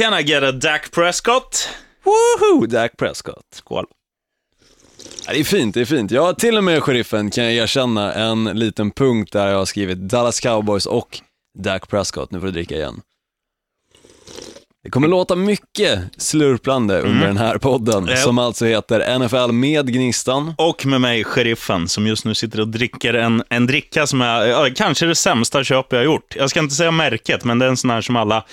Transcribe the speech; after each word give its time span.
Can 0.00 0.20
I 0.20 0.22
get 0.22 0.42
a 0.42 0.52
Dak 0.52 0.90
Prescott? 0.90 1.68
Woho! 2.04 2.66
Dak 2.66 2.96
Prescott. 2.96 3.44
Skål. 3.54 3.84
Ja, 5.26 5.32
det 5.32 5.40
är 5.40 5.44
fint, 5.44 5.74
det 5.74 5.80
är 5.80 5.84
fint. 5.84 6.12
Har 6.12 6.32
till 6.32 6.56
och 6.56 6.64
med, 6.64 6.82
sheriffen, 6.82 7.30
kan 7.30 7.44
jag 7.44 7.52
erkänna 7.54 8.12
en 8.12 8.44
liten 8.44 8.90
punkt 8.90 9.32
där 9.32 9.48
jag 9.48 9.58
har 9.58 9.64
skrivit 9.64 9.98
Dallas 9.98 10.40
Cowboys 10.40 10.86
och 10.86 11.20
Dak 11.58 11.88
Prescott. 11.88 12.30
Nu 12.30 12.40
får 12.40 12.46
du 12.46 12.52
dricka 12.52 12.74
igen. 12.74 13.00
Det 14.84 14.90
kommer 14.90 15.08
låta 15.08 15.36
mycket 15.36 16.00
slurplande 16.16 17.00
under 17.00 17.26
den 17.26 17.36
här 17.36 17.58
podden, 17.58 18.06
Ja. 18.10 18.16
som 18.16 18.38
alltså 18.38 18.66
heter 18.66 19.18
NFL 19.18 19.52
med 19.52 19.92
Gnistan. 19.92 20.54
Och 20.58 20.86
med 20.86 21.00
mig, 21.00 21.24
sheriffen, 21.24 21.88
som 21.88 22.06
just 22.06 22.24
nu 22.24 22.34
sitter 22.34 22.60
och 22.60 22.68
dricker 22.68 23.14
en, 23.14 23.42
en 23.48 23.66
dricka 23.66 24.06
som 24.06 24.20
är 24.20 24.46
ja, 24.46 24.68
kanske 24.76 25.06
det 25.06 25.14
sämsta 25.14 25.64
köp 25.64 25.86
jag 25.90 25.98
har 25.98 26.04
gjort. 26.04 26.36
Jag 26.36 26.50
ska 26.50 26.60
inte 26.60 26.74
säga 26.74 26.90
märket, 26.90 27.44
men 27.44 27.58
det 27.58 27.64
är 27.64 27.68
en 27.68 27.76
sån 27.76 27.90
här 27.90 28.00
som 28.00 28.16
alla 28.16 28.44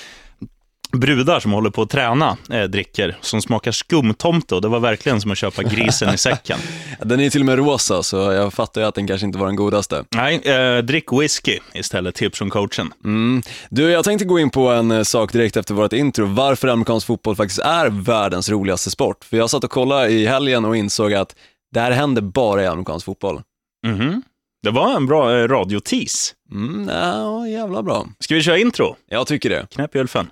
brudar 1.00 1.39
som 1.39 1.52
håller 1.52 1.70
på 1.70 1.82
att 1.82 1.89
träna 1.89 2.38
eh, 2.52 2.63
dricker, 2.63 3.18
som 3.21 3.41
smakar 3.41 3.72
skumtomte 3.72 4.55
och 4.55 4.62
det 4.62 4.67
var 4.67 4.80
verkligen 4.80 5.22
som 5.22 5.31
att 5.31 5.38
köpa 5.38 5.63
grisen 5.76 6.13
i 6.13 6.17
säcken. 6.17 6.59
Den 7.02 7.20
är 7.20 7.30
till 7.30 7.41
och 7.41 7.45
med 7.45 7.58
rosa, 7.58 8.03
så 8.03 8.17
jag 8.17 8.53
fattar 8.53 8.81
ju 8.81 8.88
att 8.88 8.95
den 8.95 9.08
kanske 9.08 9.25
inte 9.25 9.39
var 9.39 9.48
den 9.48 9.55
godaste. 9.55 10.03
Nej, 10.09 10.36
eh, 10.36 10.77
drick 10.77 11.12
whisky 11.12 11.59
istället, 11.73 12.16
tips 12.16 12.38
från 12.38 12.49
coachen. 12.49 12.94
Mm. 13.03 13.41
Du, 13.70 13.91
jag 13.91 14.05
tänkte 14.05 14.25
gå 14.25 14.39
in 14.39 14.49
på 14.49 14.67
en 14.70 14.91
eh, 14.91 15.03
sak 15.03 15.31
direkt 15.31 15.58
efter 15.58 15.73
vårt 15.73 15.94
intro, 15.94 16.25
varför 16.25 16.67
amerikansk 16.67 17.08
fotboll 17.08 17.36
faktiskt 17.36 17.59
är 17.59 17.89
världens 17.89 18.50
roligaste 18.50 18.89
sport. 18.89 19.23
För 19.23 19.38
jag 19.38 19.50
satt 19.50 19.64
och 19.64 19.72
kollade 19.72 20.09
i 20.09 20.25
helgen 20.27 20.66
och 20.66 20.77
insåg 20.77 21.14
att 21.14 21.36
det 21.73 21.80
här 21.80 21.91
händer 21.91 22.22
bara 22.22 22.64
i 22.64 22.67
amerikansk 22.67 23.05
fotboll. 23.05 23.41
Mhm. 23.88 24.23
Det 24.64 24.72
var 24.72 24.95
en 24.95 25.05
bra 25.05 25.38
eh, 25.38 25.48
radiotis. 25.48 26.34
Mm, 26.52 26.89
ja, 26.89 27.48
jävla 27.48 27.84
bra. 27.84 28.08
Ska 28.20 28.36
vi 28.36 28.41
köra 28.41 28.58
intro? 28.58 28.95
Jag 29.09 29.27
tycker 29.27 29.50
det. 29.50 29.67
Knäpp 29.72 29.95
i 29.95 30.00
Ulfen. 30.00 30.30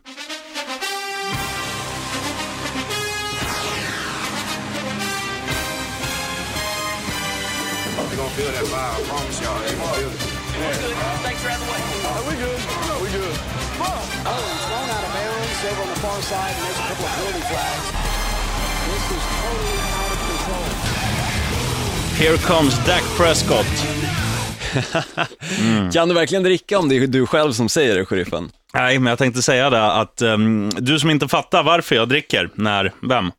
Far 16.06 16.22
side, 16.22 16.56
and 16.56 16.66
there's 16.66 16.80
a 16.80 16.88
couple 16.90 17.06
of 17.06 17.12
penalty 17.18 17.44
flags. 17.52 17.86
This 18.90 19.06
is 19.18 19.24
totally 19.42 19.78
out 20.00 20.12
of 20.14 20.20
control. 20.30 20.66
Here 22.22 22.38
comes 22.38 22.74
Dak 22.86 23.04
Prescott. 23.18 23.72
Kan 25.94 26.08
du 26.08 26.14
verkligen 26.16 26.44
dricka 26.44 26.80
om 26.80 26.90
det 26.90 26.96
är 26.96 27.08
du 27.08 27.26
själv 27.26 27.52
som 27.52 27.70
säger 27.70 27.96
det, 27.96 28.06
sheriffen? 28.06 28.52
Nej, 28.74 29.00
men 29.00 29.10
jag 29.10 29.18
tänkte 29.18 29.42
säga 29.42 29.70
det 29.70 29.92
att 29.92 30.22
ehm, 30.22 30.70
du 30.70 31.00
som 31.00 31.10
inte 31.10 31.28
fattar 31.28 31.64
varför 31.64 31.96
jag 31.96 32.10
dricker, 32.10 32.50
när, 32.56 32.94
vem? 33.02 33.32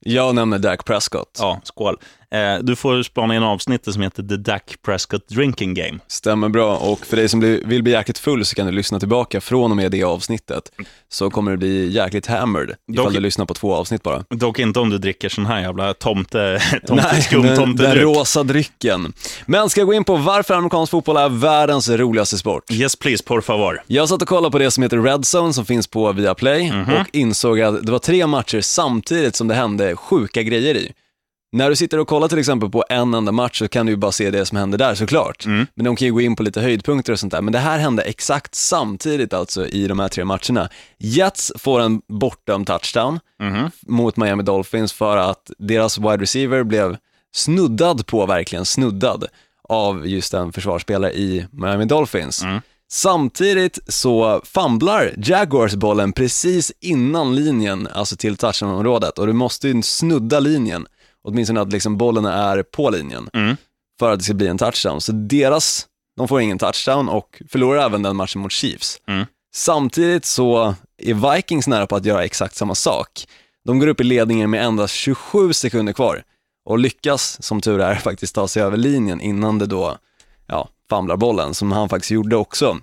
Jag 0.00 0.34
nämner 0.34 0.58
Dak 0.58 0.84
Prescott. 0.84 1.36
Ja, 1.38 1.60
skål. 1.62 1.96
Eh, 2.34 2.58
du 2.62 2.76
får 2.76 3.02
spana 3.02 3.36
in 3.36 3.42
avsnittet 3.42 3.94
som 3.94 4.02
heter 4.02 4.22
The 4.22 4.36
Dak 4.36 4.74
Prescott 4.84 5.28
Drinking 5.28 5.74
Game. 5.74 5.98
Stämmer 6.06 6.48
bra, 6.48 6.76
och 6.76 7.06
för 7.06 7.16
dig 7.16 7.28
som 7.28 7.40
vill 7.40 7.82
bli 7.82 7.92
jäkligt 7.92 8.18
full 8.18 8.44
så 8.44 8.54
kan 8.54 8.66
du 8.66 8.72
lyssna 8.72 8.98
tillbaka 8.98 9.40
från 9.40 9.70
och 9.70 9.76
med 9.76 9.90
det 9.92 10.02
avsnittet. 10.04 10.62
Så 11.08 11.30
kommer 11.30 11.50
det 11.50 11.56
bli 11.56 11.88
jäkligt 11.92 12.26
hammered, 12.26 12.70
ifall 12.92 13.04
Dock- 13.06 13.12
du 13.14 13.20
lyssnar 13.20 13.44
på 13.46 13.54
två 13.54 13.74
avsnitt 13.74 14.02
bara. 14.02 14.24
Dock 14.30 14.58
inte 14.58 14.80
om 14.80 14.90
du 14.90 14.98
dricker 14.98 15.28
sån 15.28 15.46
här 15.46 15.60
jävla 15.60 15.94
tomte, 15.94 16.62
tomte 16.86 17.08
Nej, 17.12 17.22
skum, 17.22 17.42
den, 17.42 17.50
den 17.50 17.56
tomtedryck. 17.64 18.02
rosa 18.02 18.42
drycken. 18.42 19.12
Men 19.46 19.70
ska 19.70 19.80
jag 19.80 19.86
gå 19.88 19.94
in 19.94 20.04
på 20.04 20.16
varför 20.16 20.54
amerikansk 20.54 20.90
fotboll 20.90 21.16
är 21.16 21.28
världens 21.28 21.88
roligaste 21.88 22.38
sport? 22.38 22.70
Yes 22.70 22.96
please, 22.96 23.24
por 23.24 23.40
favor. 23.40 23.82
Jag 23.86 24.08
satt 24.08 24.22
och 24.22 24.28
kollade 24.28 24.52
på 24.52 24.58
det 24.58 24.70
som 24.70 24.82
heter 24.82 24.98
Red 24.98 25.24
Zone 25.34 25.52
som 25.52 25.64
finns 25.66 25.86
på 25.86 26.12
Viaplay 26.12 26.72
och 27.00 27.06
insåg 27.12 27.60
att 27.60 27.86
det 27.86 27.92
var 27.92 27.98
tre 27.98 28.26
matcher 28.26 28.60
samtidigt 28.60 29.36
som 29.36 29.48
det 29.48 29.54
hände 29.54 29.96
sjuka 29.96 30.42
grejer 30.42 30.74
i. 30.76 30.92
När 31.54 31.70
du 31.70 31.76
sitter 31.76 31.98
och 31.98 32.08
kollar 32.08 32.28
till 32.28 32.38
exempel 32.38 32.70
på 32.70 32.84
en 32.88 33.14
enda 33.14 33.32
match 33.32 33.58
så 33.58 33.68
kan 33.68 33.86
du 33.86 33.92
ju 33.92 33.96
bara 33.96 34.12
se 34.12 34.30
det 34.30 34.46
som 34.46 34.58
händer 34.58 34.78
där 34.78 34.94
såklart. 34.94 35.46
Men 35.74 35.84
de 35.84 35.96
kan 35.96 36.06
ju 36.06 36.12
gå 36.12 36.20
in 36.20 36.36
på 36.36 36.42
lite 36.42 36.60
höjdpunkter 36.60 37.12
och 37.12 37.20
sånt 37.20 37.32
där. 37.32 37.40
Men 37.40 37.52
det 37.52 37.58
här 37.58 37.78
hände 37.78 38.02
exakt 38.02 38.54
samtidigt 38.54 39.32
alltså 39.32 39.66
i 39.66 39.86
de 39.86 39.98
här 39.98 40.08
tre 40.08 40.24
matcherna. 40.24 40.68
Jets 40.98 41.52
får 41.58 41.80
en 41.80 42.00
bortdömd 42.08 42.66
touchdown 42.66 43.20
mot 43.86 44.16
Miami 44.16 44.42
Dolphins 44.42 44.92
för 44.92 45.16
att 45.16 45.50
deras 45.58 45.98
wide 45.98 46.16
receiver 46.16 46.62
blev 46.64 46.96
snuddad 47.34 48.06
på, 48.06 48.26
verkligen 48.26 48.64
snuddad, 48.64 49.24
av 49.68 50.06
just 50.06 50.34
en 50.34 50.52
försvarsspelare 50.52 51.12
i 51.12 51.46
Miami 51.50 51.84
Dolphins. 51.84 52.44
Samtidigt 52.90 53.78
så 53.88 54.40
famlar 54.44 55.14
Jaguars 55.16 55.74
bollen 55.74 56.12
precis 56.12 56.72
innan 56.80 57.34
linjen, 57.34 57.88
alltså 57.92 58.16
till 58.16 58.36
touchdown-området 58.36 59.18
och 59.18 59.26
du 59.26 59.32
måste 59.32 59.68
ju 59.68 59.82
snudda 59.82 60.40
linjen, 60.40 60.86
åtminstone 61.24 61.60
att 61.60 61.72
liksom 61.72 61.96
bollen 61.96 62.24
är 62.24 62.62
på 62.62 62.90
linjen, 62.90 63.28
för 63.98 64.12
att 64.12 64.18
det 64.18 64.24
ska 64.24 64.34
bli 64.34 64.46
en 64.48 64.58
touchdown. 64.58 65.00
Så 65.00 65.12
deras, 65.12 65.86
de 66.16 66.28
får 66.28 66.40
ingen 66.40 66.58
touchdown 66.58 67.08
och 67.08 67.42
förlorar 67.48 67.86
även 67.86 68.02
den 68.02 68.16
matchen 68.16 68.42
mot 68.42 68.52
Chiefs. 68.52 68.98
Samtidigt 69.54 70.24
så 70.24 70.74
är 71.02 71.34
Vikings 71.34 71.66
nära 71.66 71.86
på 71.86 71.96
att 71.96 72.04
göra 72.04 72.24
exakt 72.24 72.54
samma 72.56 72.74
sak. 72.74 73.26
De 73.64 73.78
går 73.78 73.86
upp 73.86 74.00
i 74.00 74.04
ledningen 74.04 74.50
med 74.50 74.64
endast 74.64 74.94
27 74.94 75.52
sekunder 75.52 75.92
kvar 75.92 76.22
och 76.64 76.78
lyckas, 76.78 77.42
som 77.42 77.60
tur 77.60 77.80
är, 77.80 77.94
faktiskt 78.10 78.34
ta 78.34 78.48
sig 78.48 78.62
över 78.62 78.76
linjen 78.76 79.20
innan 79.20 79.58
det 79.58 79.66
då, 79.66 79.96
ja, 80.46 80.68
famlar 80.90 81.16
bollen, 81.16 81.54
som 81.54 81.72
han 81.72 81.88
faktiskt 81.88 82.10
gjorde 82.10 82.36
också. 82.36 82.78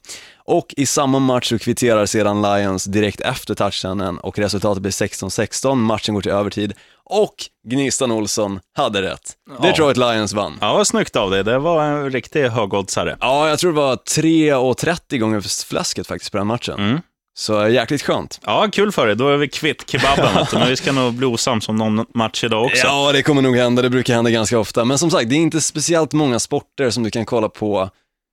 Och 0.45 0.73
i 0.77 0.85
samma 0.85 1.19
match 1.19 1.49
så 1.49 1.59
kvitterar 1.59 2.05
sedan 2.05 2.41
Lions 2.41 2.85
direkt 2.85 3.21
efter 3.21 3.55
touchdownen 3.55 4.19
och 4.19 4.39
resultatet 4.39 4.81
blir 4.81 4.91
16-16, 4.91 5.75
matchen 5.75 6.13
går 6.15 6.21
till 6.21 6.31
övertid 6.31 6.73
och 7.05 7.35
Gnistan 7.67 8.11
Olsson 8.11 8.59
hade 8.77 9.01
rätt. 9.01 9.33
Detroit 9.61 9.97
Lions 9.97 10.33
vann. 10.33 10.57
Ja, 10.61 10.73
vad 10.73 10.87
snyggt 10.87 11.15
av 11.15 11.31
dig. 11.31 11.43
Det 11.43 11.59
var 11.59 11.83
en 11.83 12.11
riktig 12.11 12.43
högoddsare. 12.43 13.17
Ja, 13.19 13.49
jag 13.49 13.59
tror 13.59 13.71
det 13.71 13.77
var 13.77 13.95
3,30 13.95 15.17
gånger 15.17 15.65
fläsket 15.65 16.07
faktiskt 16.07 16.31
på 16.31 16.37
den 16.37 16.47
matchen. 16.47 17.01
Så 17.37 17.67
jäkligt 17.67 18.01
skönt. 18.01 18.39
Ja, 18.45 18.67
kul 18.71 18.91
för 18.91 19.07
dig. 19.07 19.15
Då 19.15 19.29
är 19.29 19.37
vi 19.37 19.47
kvitt 19.47 19.89
kebaben. 19.89 20.45
Men 20.53 20.69
vi 20.69 20.75
ska 20.75 20.91
nog 20.91 21.13
bli 21.13 21.25
osams 21.25 21.69
om 21.69 21.75
någon 21.75 22.05
match 22.13 22.43
idag 22.43 22.65
också. 22.65 22.87
Ja, 22.87 23.11
det 23.11 23.23
kommer 23.23 23.41
nog 23.41 23.55
hända. 23.55 23.81
Det 23.81 23.89
brukar 23.89 24.13
hända 24.13 24.31
ganska 24.31 24.59
ofta. 24.59 24.85
Men 24.85 24.97
som 24.97 25.11
sagt, 25.11 25.29
det 25.29 25.35
är 25.35 25.37
inte 25.37 25.61
speciellt 25.61 26.13
många 26.13 26.39
sporter 26.39 26.89
som 26.89 27.03
du 27.03 27.11
kan 27.11 27.25
kolla 27.25 27.49
på, 27.49 27.89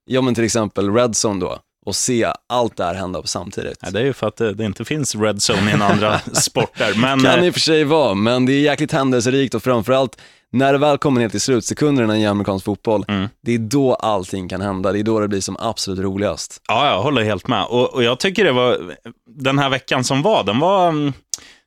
ja 0.06 0.20
men 0.20 0.34
till 0.34 0.44
exempel 0.44 0.94
Red 0.94 1.14
Zone 1.24 1.40
då, 1.40 1.58
och 1.88 1.96
se 1.96 2.32
allt 2.48 2.76
det 2.76 2.84
här 2.84 2.94
hända 2.94 3.22
på 3.22 3.28
samtidigt. 3.28 3.78
Ja, 3.82 3.90
det 3.90 4.00
är 4.00 4.04
ju 4.04 4.12
för 4.12 4.26
att 4.28 4.36
det, 4.36 4.54
det 4.54 4.64
inte 4.64 4.84
finns 4.84 5.14
red 5.14 5.36
zone 5.50 5.70
i 5.70 5.74
andra 5.82 6.18
sporter. 6.32 6.94
Men 7.00 7.20
kan 7.20 7.38
eh, 7.38 7.46
i 7.46 7.50
och 7.50 7.54
för 7.54 7.60
sig 7.60 7.84
vara, 7.84 8.14
men 8.14 8.46
det 8.46 8.52
är 8.52 8.60
jäkligt 8.60 8.92
händelserikt 8.92 9.54
och 9.54 9.62
framförallt 9.62 10.20
när 10.52 10.72
det 10.72 10.78
väl 10.78 10.98
kommer 10.98 11.20
ner 11.20 11.28
till 11.28 11.40
slutsekunderna 11.40 12.18
i 12.18 12.26
amerikansk 12.26 12.64
fotboll, 12.64 13.04
Mm. 13.08 13.28
det 13.42 13.54
är 13.54 13.58
då 13.58 13.94
allting 13.94 14.48
kan 14.48 14.60
hända. 14.60 14.92
Det 14.92 14.98
är 14.98 15.02
då 15.02 15.20
det 15.20 15.28
blir 15.28 15.40
som 15.40 15.56
absolut 15.60 15.98
roligast. 16.00 16.62
ja, 16.68 16.90
jag 16.90 17.02
håller 17.02 17.22
helt 17.24 17.48
med. 17.48 17.64
Och, 17.64 17.94
och 17.94 18.02
jag 18.02 18.18
tycker 18.20 18.44
det 18.44 18.52
var, 18.52 18.96
den 19.40 19.58
här 19.58 19.68
veckan 19.70 20.04
som 20.04 20.22
var, 20.22 20.44
den 20.44 20.58
var, 20.58 20.88
mm, 20.88 21.12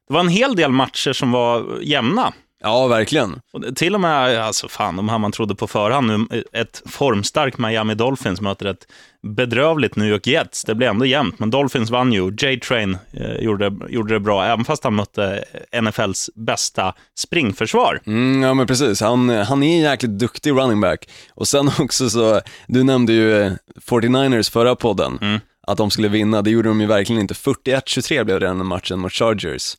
det 0.07 0.13
var 0.13 0.19
en 0.19 0.27
hel 0.27 0.55
del 0.55 0.71
matcher 0.71 1.13
som 1.13 1.31
var 1.31 1.79
jämna. 1.81 2.33
Ja, 2.63 2.87
verkligen. 2.87 3.39
Och 3.53 3.75
till 3.75 3.95
och 3.95 4.01
med, 4.01 4.37
alltså 4.41 4.67
fan, 4.67 4.95
de 4.95 5.09
här 5.09 5.17
man 5.17 5.31
trodde 5.31 5.55
på 5.55 5.67
förhand 5.67 6.07
nu, 6.07 6.43
ett 6.53 6.81
formstarkt 6.85 7.57
Miami 7.57 7.95
Dolphins 7.95 8.41
möter 8.41 8.65
ett 8.65 8.87
bedrövligt 9.27 9.95
New 9.95 10.07
York 10.07 10.27
Jets. 10.27 10.63
Det 10.63 10.75
blev 10.75 10.89
ändå 10.89 11.05
jämnt, 11.05 11.39
men 11.39 11.49
Dolphins 11.49 11.89
vann 11.89 12.13
ju. 12.13 12.31
J-Train 12.41 12.97
eh, 13.13 13.35
gjorde, 13.35 13.73
gjorde 13.89 14.13
det 14.13 14.19
bra, 14.19 14.45
även 14.45 14.65
fast 14.65 14.83
han 14.83 14.95
mötte 14.95 15.43
NFLs 15.81 16.29
bästa 16.35 16.93
springförsvar. 17.19 17.99
Mm, 18.05 18.43
ja 18.43 18.53
men 18.53 18.67
precis, 18.67 19.01
han, 19.01 19.29
han 19.29 19.63
är 19.63 19.75
en 19.75 19.81
jäkligt 19.81 20.19
duktig 20.19 20.51
running 20.51 20.81
back. 20.81 21.09
Och 21.33 21.47
sen 21.47 21.67
också 21.79 22.09
så, 22.09 22.41
du 22.67 22.83
nämnde 22.83 23.13
ju 23.13 23.41
eh, 23.41 23.51
49ers 23.89 24.51
förra 24.51 24.75
podden, 24.75 25.17
Mm. 25.21 25.39
att 25.67 25.77
de 25.77 25.91
skulle 25.91 26.07
vinna, 26.07 26.41
det 26.41 26.49
gjorde 26.49 26.69
de 26.69 26.81
ju 26.81 26.87
verkligen 26.87 27.21
inte. 27.21 27.33
41-23 27.33 28.23
blev 28.23 28.39
det 28.39 28.47
den 28.47 28.65
matchen 28.65 28.99
mot 28.99 29.11
Chargers. 29.13 29.73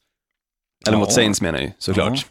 Eller 0.89 0.99
mot 0.99 1.09
Ja. 1.09 1.15
Saints 1.15 1.41
menar 1.41 1.59
jag 1.59 1.67
ju, 1.69 1.73
såklart. 1.79 2.19
S- 2.19 2.25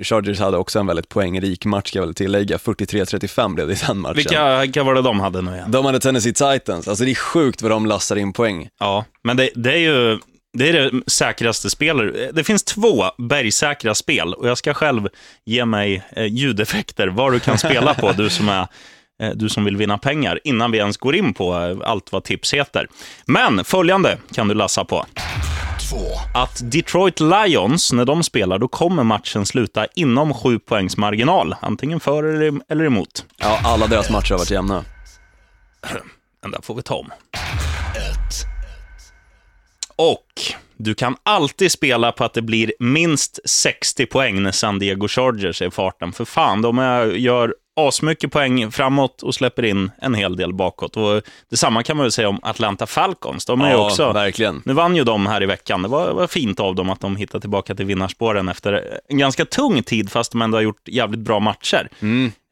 Chargers 0.00 0.40
hade 0.40 0.56
också 0.56 0.78
en 0.78 0.86
väldigt 0.86 1.08
poängrik 1.08 1.64
match, 1.64 1.88
ska 1.88 1.98
jag 1.98 2.06
väl 2.06 2.14
tillägga. 2.14 2.56
43-35 2.56 3.54
blev 3.54 3.66
det 3.66 3.72
i 3.72 3.76
den 3.86 3.98
matchen. 3.98 4.16
Vilka, 4.16 4.60
vilka 4.60 4.82
var 4.82 4.94
det 4.94 5.02
de 5.02 5.20
hade 5.20 5.42
nu 5.42 5.54
igen? 5.54 5.70
De 5.70 5.84
hade 5.84 6.00
Tennessee 6.00 6.32
Titans, 6.32 6.88
alltså 6.88 7.04
det 7.04 7.10
är 7.10 7.14
sjukt 7.14 7.62
vad 7.62 7.70
de 7.70 7.86
lassar 7.86 8.16
in 8.16 8.32
poäng. 8.32 8.68
Ja, 8.80 9.04
men 9.24 9.36
det, 9.36 9.50
det 9.54 9.72
är 9.72 9.78
ju 9.78 10.18
det, 10.52 10.68
är 10.68 10.72
det 10.72 11.02
säkraste 11.06 11.70
spelet. 11.70 12.34
Det 12.34 12.44
finns 12.44 12.62
två 12.62 13.04
bergsäkra 13.18 13.94
spel 13.94 14.34
och 14.34 14.48
jag 14.48 14.58
ska 14.58 14.74
själv 14.74 15.08
ge 15.44 15.64
mig 15.64 16.02
eh, 16.16 16.24
ljudeffekter, 16.24 17.08
vad 17.08 17.32
du 17.32 17.40
kan 17.40 17.58
spela 17.58 17.94
på, 17.94 18.12
du 18.12 18.30
som, 18.30 18.48
är, 18.48 18.66
eh, 19.22 19.30
du 19.34 19.48
som 19.48 19.64
vill 19.64 19.76
vinna 19.76 19.98
pengar, 19.98 20.40
innan 20.44 20.70
vi 20.70 20.78
ens 20.78 20.96
går 20.96 21.16
in 21.16 21.34
på 21.34 21.54
eh, 21.54 21.90
allt 21.90 22.12
vad 22.12 22.24
tips 22.24 22.54
heter. 22.54 22.88
Men 23.26 23.64
följande 23.64 24.18
kan 24.34 24.48
du 24.48 24.54
lassa 24.54 24.84
på. 24.84 25.06
Att 26.34 26.60
Detroit 26.72 27.20
Lions, 27.20 27.92
när 27.92 28.04
de 28.04 28.22
spelar, 28.22 28.58
då 28.58 28.68
kommer 28.68 29.04
matchen 29.04 29.46
sluta 29.46 29.86
inom 29.94 30.34
sju 30.34 30.58
poängs 30.58 30.96
marginal. 30.96 31.54
Antingen 31.60 32.00
för 32.00 32.24
eller, 32.24 32.60
eller 32.68 32.84
emot. 32.84 33.26
Ja, 33.36 33.60
alla 33.64 33.86
deras 33.86 34.10
matcher 34.10 34.30
har 34.30 34.38
varit 34.38 34.50
jämna. 34.50 34.84
Den 36.42 36.50
där 36.50 36.60
får 36.62 36.74
vi 36.74 36.82
ta 36.82 36.94
om. 36.94 37.10
Och 39.96 40.26
du 40.76 40.94
kan 40.94 41.16
alltid 41.22 41.72
spela 41.72 42.12
på 42.12 42.24
att 42.24 42.34
det 42.34 42.42
blir 42.42 42.72
minst 42.78 43.38
60 43.44 44.06
poäng 44.06 44.42
när 44.42 44.52
San 44.52 44.78
Diego 44.78 45.08
Chargers 45.08 45.62
är 45.62 45.66
i 45.66 45.70
farten. 45.70 46.12
För 46.12 46.24
fan, 46.24 46.62
de 46.62 46.78
är, 46.78 47.06
gör 47.06 47.54
asmycket 47.76 48.30
poäng 48.32 48.70
framåt 48.70 49.22
och 49.22 49.34
släpper 49.34 49.64
in 49.64 49.90
en 49.98 50.14
hel 50.14 50.36
del 50.36 50.52
bakåt. 50.54 50.96
Och 50.96 51.22
detsamma 51.50 51.82
kan 51.82 51.96
man 51.96 52.04
väl 52.04 52.12
säga 52.12 52.28
om 52.28 52.40
Atlanta 52.42 52.86
Falcons. 52.86 53.44
De 53.46 53.60
är 53.60 53.70
Ja, 53.70 53.86
också, 53.86 54.12
verkligen. 54.12 54.62
Nu 54.64 54.72
vann 54.72 54.96
ju 54.96 55.04
de 55.04 55.26
här 55.26 55.42
i 55.42 55.46
veckan. 55.46 55.82
Det 55.82 55.88
var, 55.88 56.12
var 56.12 56.26
fint 56.26 56.60
av 56.60 56.74
dem 56.74 56.90
att 56.90 57.00
de 57.00 57.16
hittade 57.16 57.40
tillbaka 57.40 57.74
till 57.74 57.86
vinnarspåren 57.86 58.48
efter 58.48 58.98
en 59.08 59.18
ganska 59.18 59.44
tung 59.44 59.82
tid, 59.82 60.10
fast 60.10 60.32
de 60.32 60.42
ändå 60.42 60.56
har 60.56 60.62
gjort 60.62 60.88
jävligt 60.88 61.20
bra 61.20 61.40
matcher. 61.40 61.88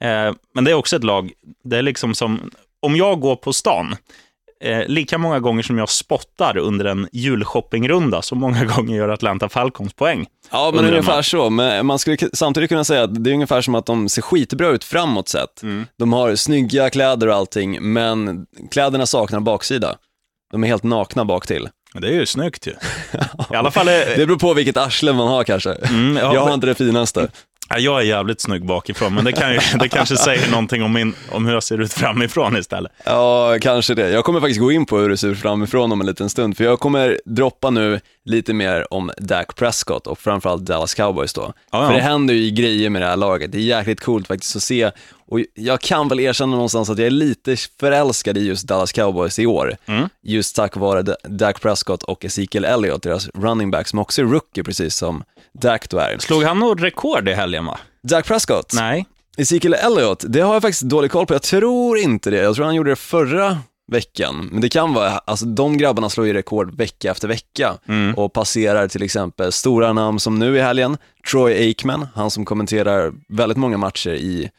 Eh, 0.02 0.34
men 0.54 0.64
det 0.64 0.70
är 0.70 0.74
också 0.74 0.96
ett 0.96 1.04
lag, 1.04 1.32
det 1.64 1.78
är 1.78 1.82
liksom 1.82 2.14
som, 2.14 2.50
om 2.80 2.96
jag 2.96 3.20
går 3.20 3.36
på 3.36 3.52
stan, 3.52 3.96
eh, 4.62 4.87
lika 4.87 5.19
många 5.19 5.41
gånger 5.41 5.62
som 5.62 5.79
jag 5.79 5.88
spottar 5.88 6.56
under 6.56 6.85
en 6.85 7.09
julshoppingrunda, 7.12 8.23
så 8.23 8.35
många 8.35 8.64
gånger 8.76 8.97
gör 8.97 9.09
Atlanta 9.09 9.49
Falcons 9.49 9.93
poäng. 9.94 10.26
Ja, 10.50 10.73
men 10.75 10.85
ungefär 10.85 11.23
så. 11.23 11.50
Men 11.50 11.87
man 11.87 11.99
skulle 11.99 12.17
samtidigt 12.32 12.69
kunna 12.69 12.85
säga 12.85 13.03
att 13.03 13.25
det 13.25 13.31
är 13.31 13.35
ungefär 13.35 13.61
som 13.61 13.75
att 13.75 13.87
de 13.87 14.09
ser 14.09 14.23
skitbra 14.23 14.69
ut 14.69 14.85
framåt 14.85 15.29
sett. 15.29 15.62
Mm. 15.62 15.87
De 15.99 16.12
har 16.12 16.35
snygga 16.37 16.91
kläder 16.91 17.29
och 17.29 17.35
allting, 17.35 17.93
men 17.93 18.47
kläderna 18.70 19.06
saknar 19.06 19.41
baksida. 19.41 19.97
De 20.53 20.64
är 20.64 20.69
helt 20.69 20.82
nakna 20.82 21.25
bak 21.25 21.47
till. 21.47 21.69
Det 21.94 22.09
är 22.09 22.12
ju 22.12 22.26
snyggt 22.26 22.67
ju. 22.67 22.70
I 23.53 23.55
alla 23.56 23.70
fall, 23.70 23.88
är, 23.88 24.17
Det 24.17 24.26
beror 24.26 24.38
på 24.38 24.55
vilket 24.55 24.76
arsle 24.76 25.12
man 25.12 25.29
har 25.29 25.44
kanske. 25.44 25.73
Mm, 25.73 26.17
ja, 26.17 26.35
jag 26.35 26.41
har 26.41 26.47
men- 26.47 26.55
inte 26.55 26.67
det 26.67 26.75
finaste. 26.75 27.29
Ja, 27.72 27.78
jag 27.78 28.00
är 28.00 28.04
jävligt 28.04 28.40
snygg 28.40 28.66
bakifrån, 28.66 29.14
men 29.14 29.24
det, 29.24 29.32
kan 29.32 29.52
ju, 29.52 29.60
det 29.78 29.88
kanske 29.88 30.16
säger 30.16 30.50
någonting 30.50 30.82
om, 30.82 30.92
min, 30.92 31.14
om 31.30 31.46
hur 31.46 31.52
jag 31.52 31.62
ser 31.62 31.80
ut 31.80 31.92
framifrån 31.92 32.56
istället. 32.56 32.92
Ja, 33.04 33.56
kanske 33.60 33.94
det. 33.94 34.10
Jag 34.10 34.24
kommer 34.24 34.40
faktiskt 34.40 34.60
gå 34.60 34.72
in 34.72 34.86
på 34.86 34.98
hur 34.98 35.08
det 35.08 35.16
ser 35.16 35.28
ut 35.28 35.38
framifrån 35.38 35.92
om 35.92 36.00
en 36.00 36.06
liten 36.06 36.30
stund, 36.30 36.56
för 36.56 36.64
jag 36.64 36.80
kommer 36.80 37.20
droppa 37.24 37.70
nu 37.70 38.00
lite 38.24 38.52
mer 38.54 38.94
om 38.94 39.12
Dak 39.19 39.56
Prescott 39.56 40.06
och 40.06 40.19
framförallt 40.19 40.64
Dallas 40.64 40.94
Cowboys 40.94 41.32
då. 41.32 41.52
ja. 41.70 41.86
För 41.86 41.94
det 41.94 42.00
händer 42.00 42.34
ju 42.34 42.50
grejer 42.50 42.90
med 42.90 43.02
det 43.02 43.06
här 43.06 43.16
laget, 43.16 43.52
det 43.52 43.58
är 43.58 43.62
jäkligt 43.62 44.00
coolt 44.00 44.26
faktiskt 44.26 44.56
att 44.56 44.62
se. 44.62 44.90
Och 45.32 45.40
jag 45.55 45.81
kan 45.81 46.08
väl 46.08 46.20
erkänna 46.20 46.52
någonstans 46.52 46.90
att 46.90 46.99
jag 46.99 47.06
är 47.06 47.11
lite 47.11 47.56
förälskad 47.81 48.38
i 48.38 48.46
just 48.46 48.67
Dallas 48.67 48.93
Cowboys 48.93 49.38
i 49.38 49.46
år. 49.46 49.76
Mm. 49.87 50.08
Just 50.23 50.56
tack 50.56 50.76
vare 50.76 51.17
Dak 51.25 51.61
Prescott 51.61 52.02
och 52.02 52.25
Ezekiel 52.25 52.64
Elliott, 52.64 53.02
deras 53.02 53.29
running 53.29 53.70
back, 53.70 53.88
som 53.88 53.99
också 53.99 54.23
är 54.23 54.26
rookie 54.26 54.64
precis 54.64 54.96
som 54.96 55.25
Dak 55.52 55.90
då 55.90 55.99
är. 55.99 56.19
Slog 56.19 56.43
han 56.43 56.58
något 56.58 56.81
rekord 56.81 57.29
i 57.29 57.32
helgen, 57.32 57.67
va? 57.67 57.79
Dak 58.02 58.26
Prescott? 58.26 58.73
Nej. 58.75 59.06
Ezekiel 59.37 59.75
Elliott, 59.75 60.25
det 60.29 60.40
har 60.40 60.52
jag 60.52 60.62
faktiskt 60.62 60.82
dålig 60.82 61.11
koll 61.11 61.26
på. 61.26 61.35
Jag 61.35 61.43
tror 61.43 61.99
inte 61.99 62.31
det. 62.31 62.37
Jag 62.37 62.55
tror 62.55 62.64
han 62.64 62.75
gjorde 62.75 62.90
det 62.90 62.96
förra 62.96 63.58
veckan. 63.93 64.49
Men 64.52 64.61
det 64.61 64.69
kan 64.69 64.94
vara, 64.94 65.11
alltså 65.11 65.46
de 65.46 65.78
grabbarna 65.78 66.11
slår 66.11 66.26
ju 66.26 66.32
rekord 66.32 66.76
vecka 66.76 67.11
efter 67.11 67.28
vecka 67.28 67.75
och 68.17 68.32
passerar 68.32 68.88
till 68.88 69.02
exempel 69.02 69.52
stora 69.52 69.93
namn 69.93 70.20
som 70.20 70.38
nu 70.38 70.56
i 70.56 70.61
helgen, 70.61 70.96
Troy 71.31 71.52
Aikman, 71.52 72.08
han 72.14 72.31
som 72.31 72.44
kommenterar 72.44 73.12
väldigt 73.28 73.58
många 73.58 73.76
matcher 73.76 74.11
i, 74.11 74.50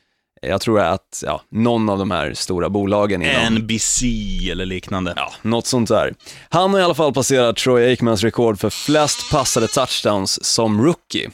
jag 0.47 0.61
tror 0.61 0.79
att, 0.79 1.23
ja, 1.25 1.41
någon 1.51 1.89
av 1.89 1.97
de 1.99 2.11
här 2.11 2.33
stora 2.33 2.69
bolagen 2.69 3.21
inom 3.21 3.53
NBC 3.55 4.03
eller 4.51 4.65
liknande. 4.65 5.13
Ja, 5.15 5.33
något 5.41 5.67
sånt 5.67 5.89
där. 5.89 6.13
Han 6.49 6.71
har 6.73 6.79
i 6.79 6.83
alla 6.83 6.93
fall 6.93 7.13
passerat 7.13 7.55
Troy 7.57 7.85
Aikmans 7.85 8.23
rekord 8.23 8.59
för 8.59 8.69
flest 8.69 9.31
passade 9.31 9.67
touchdowns 9.67 10.43
som 10.45 10.85
rookie. 10.85 11.29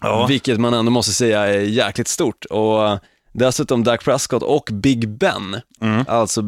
Ja. 0.00 0.26
Vilket 0.26 0.60
man 0.60 0.74
ändå 0.74 0.90
måste 0.90 1.12
säga 1.12 1.46
är 1.46 1.60
jäkligt 1.60 2.08
stort. 2.08 2.44
Och 2.44 2.98
dessutom 3.32 3.84
Dak 3.84 4.04
Prescott 4.04 4.42
och 4.42 4.68
Big 4.72 5.08
Ben, 5.08 5.60
Mm. 5.80 6.04
alltså 6.08 6.42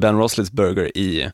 Ben 0.00 0.18
Roethlisberger 0.18 0.96
i 0.98 1.30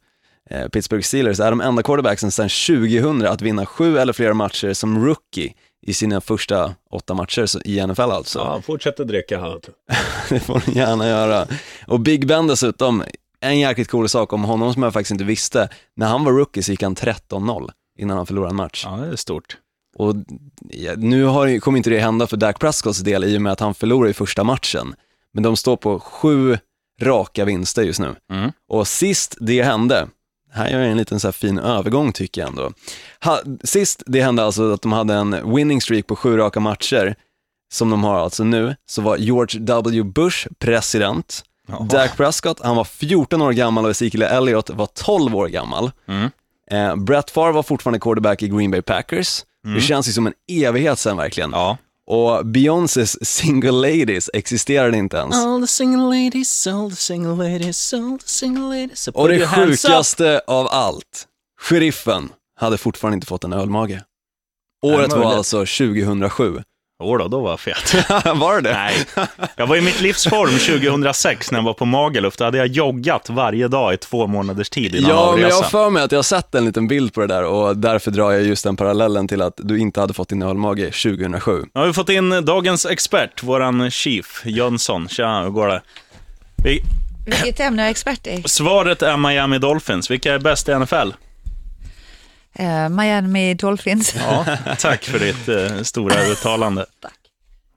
eh, 0.50 0.68
Pittsburgh 0.68 1.02
Steelers, 1.04 1.40
är 1.40 1.50
de 1.50 1.60
enda 1.60 1.82
quarterbacksen 1.82 2.30
sedan 2.30 2.48
2000 2.48 3.26
att 3.26 3.42
vinna 3.42 3.66
sju 3.66 3.98
eller 3.98 4.12
fler 4.12 4.32
matcher 4.32 4.72
som 4.72 5.04
rookie 5.06 5.52
i 5.86 5.94
sina 5.94 6.20
första 6.20 6.74
åtta 6.90 7.14
matcher 7.14 7.66
i 7.66 7.86
NFL 7.86 8.00
alltså. 8.00 8.38
Ja, 8.38 8.62
fortsätter 8.62 9.04
dricka 9.04 9.40
här. 9.40 9.60
Det 10.28 10.40
får 10.40 10.62
ni 10.66 10.74
gärna 10.74 11.08
göra. 11.08 11.46
Och 11.86 12.00
Big 12.00 12.26
Ben 12.26 12.46
dessutom, 12.46 13.04
en 13.40 13.58
jäkligt 13.58 13.88
cool 13.88 14.08
sak 14.08 14.32
om 14.32 14.44
honom 14.44 14.74
som 14.74 14.82
jag 14.82 14.92
faktiskt 14.92 15.10
inte 15.10 15.24
visste. 15.24 15.68
När 15.96 16.06
han 16.06 16.24
var 16.24 16.32
rookie 16.32 16.62
så 16.62 16.70
gick 16.70 16.82
han 16.82 16.94
13-0 16.94 17.70
innan 17.98 18.16
han 18.16 18.26
förlorade 18.26 18.50
en 18.50 18.56
match. 18.56 18.82
Ja, 18.86 18.96
det 18.96 19.12
är 19.12 19.16
stort. 19.16 19.56
Och 19.96 20.14
nu 20.96 21.24
har, 21.24 21.58
kommer 21.60 21.78
inte 21.78 21.90
det 21.90 21.98
hända 21.98 22.26
för 22.26 22.36
Dak 22.36 22.58
Prescotts 22.58 22.98
del 22.98 23.24
i 23.24 23.36
och 23.36 23.42
med 23.42 23.52
att 23.52 23.60
han 23.60 23.74
förlorade 23.74 24.10
i 24.10 24.14
första 24.14 24.44
matchen. 24.44 24.94
Men 25.32 25.42
de 25.42 25.56
står 25.56 25.76
på 25.76 26.00
sju 26.00 26.58
raka 27.00 27.44
vinster 27.44 27.82
just 27.82 28.00
nu. 28.00 28.14
Mm. 28.32 28.52
Och 28.68 28.88
sist 28.88 29.36
det 29.40 29.62
hände, 29.62 30.08
här 30.52 30.68
gör 30.68 30.80
jag 30.80 30.90
en 30.90 30.96
liten 30.96 31.20
så 31.20 31.32
fin 31.32 31.58
övergång 31.58 32.12
tycker 32.12 32.40
jag 32.40 32.50
ändå. 32.50 32.72
Ha, 33.24 33.40
sist 33.64 34.02
det 34.06 34.22
hände 34.22 34.44
alltså 34.44 34.72
att 34.72 34.82
de 34.82 34.92
hade 34.92 35.14
en 35.14 35.54
winning 35.54 35.80
streak 35.80 36.06
på 36.06 36.16
sju 36.16 36.36
raka 36.36 36.60
matcher, 36.60 37.14
som 37.72 37.90
de 37.90 38.04
har 38.04 38.18
alltså 38.18 38.44
nu, 38.44 38.76
så 38.86 39.02
var 39.02 39.16
George 39.16 39.60
W. 39.60 40.02
Bush 40.02 40.46
president. 40.58 41.44
Jaha. 41.68 41.82
Dak 41.82 42.16
Prescott, 42.16 42.60
han 42.62 42.76
var 42.76 42.84
14 42.84 43.42
år 43.42 43.52
gammal 43.52 43.84
och 43.84 43.90
Ezekiel 43.90 44.22
Elliott 44.22 44.70
var 44.70 44.86
12 44.86 45.36
år 45.36 45.48
gammal. 45.48 45.90
Mm. 46.08 46.30
Eh, 46.70 46.96
Brett 46.96 47.30
Favre 47.30 47.52
var 47.52 47.62
fortfarande 47.62 48.00
quarterback 48.00 48.42
i 48.42 48.48
Green 48.48 48.70
Bay 48.70 48.82
Packers. 48.82 49.44
Det 49.74 49.80
känns 49.80 50.08
ju 50.08 50.12
som 50.12 50.26
en 50.26 50.32
evighet 50.48 50.98
sen 50.98 51.16
verkligen. 51.16 51.50
Ja. 51.50 51.76
Och 52.10 52.46
Beyoncés 52.46 53.26
Single 53.26 53.70
Ladies 53.70 54.30
existerade 54.32 54.96
inte 54.96 55.16
ens. 55.16 55.36
All 55.36 55.60
the 55.60 55.66
single 55.66 56.24
ladies, 56.24 56.66
all 56.66 56.90
the 56.90 56.96
single 56.96 57.50
ladies, 57.50 57.94
all 57.94 58.18
the 58.18 58.28
single 58.28 58.80
ladies. 58.80 59.00
So 59.00 59.12
Och 59.14 59.28
det 59.28 59.46
sjukaste 59.46 60.40
av 60.46 60.68
allt, 60.70 61.26
sheriffen 61.60 62.28
hade 62.60 62.78
fortfarande 62.78 63.14
inte 63.14 63.26
fått 63.26 63.44
en 63.44 63.52
ölmage. 63.52 64.02
Året 64.82 65.12
var 65.12 65.34
alltså 65.34 65.58
2007. 65.58 66.62
Åh 67.02 67.28
då 67.28 67.40
var 67.40 67.50
jag 67.50 67.60
fet. 67.60 67.94
var 68.34 68.54
det 68.60 68.68
det? 68.68 68.74
Nej, 68.74 69.06
jag 69.56 69.66
var 69.66 69.76
i 69.76 69.80
mitt 69.80 70.00
livs 70.00 70.24
form 70.26 70.80
2006 70.80 71.50
när 71.50 71.58
jag 71.58 71.64
var 71.64 71.72
på 71.72 71.84
Magaluf. 71.84 72.36
Då 72.36 72.44
hade 72.44 72.58
jag 72.58 72.66
joggat 72.66 73.30
varje 73.30 73.68
dag 73.68 73.94
i 73.94 73.96
två 73.96 74.26
månaders 74.26 74.70
tid 74.70 74.94
innan 74.94 75.10
Ja, 75.10 75.32
men 75.36 75.48
jag 75.48 75.56
har 75.56 75.62
för 75.62 75.90
mig 75.90 76.02
att 76.02 76.12
jag 76.12 76.18
har 76.18 76.22
sett 76.22 76.54
en 76.54 76.64
liten 76.64 76.88
bild 76.88 77.14
på 77.14 77.20
det 77.20 77.26
där 77.26 77.44
och 77.44 77.76
därför 77.76 78.10
drar 78.10 78.32
jag 78.32 78.42
just 78.42 78.64
den 78.64 78.76
parallellen 78.76 79.28
till 79.28 79.42
att 79.42 79.54
du 79.56 79.78
inte 79.78 80.00
hade 80.00 80.14
fått 80.14 80.28
din 80.28 80.42
ölmage 80.42 81.02
2007. 81.02 81.64
Nu 81.74 81.80
har 81.80 81.86
vi 81.86 81.92
fått 81.92 82.08
in 82.08 82.44
dagens 82.44 82.86
expert, 82.86 83.42
våran 83.42 83.90
chief, 83.90 84.42
Jönsson. 84.44 85.08
Tja, 85.08 85.40
hur 85.42 85.50
går 85.50 85.66
det? 85.68 85.82
Vi, 86.64 86.80
Vilket 87.26 87.60
ämne 87.60 87.86
är 87.86 87.90
expert 87.90 88.26
i? 88.26 88.42
svaret 88.46 89.02
är 89.02 89.16
Miami 89.16 89.58
Dolphins. 89.58 90.10
Vilka 90.10 90.34
är 90.34 90.38
bäst 90.38 90.68
i 90.68 90.74
NFL? 90.74 91.10
Eh, 92.58 92.88
Miami 92.88 93.54
Dolphins. 93.54 94.14
Ja, 94.16 94.44
tack 94.78 95.04
för 95.04 95.18
ditt 95.18 95.48
eh, 95.48 95.82
stora 95.82 96.24
uttalande. 96.26 96.86
Tack. 97.00 97.12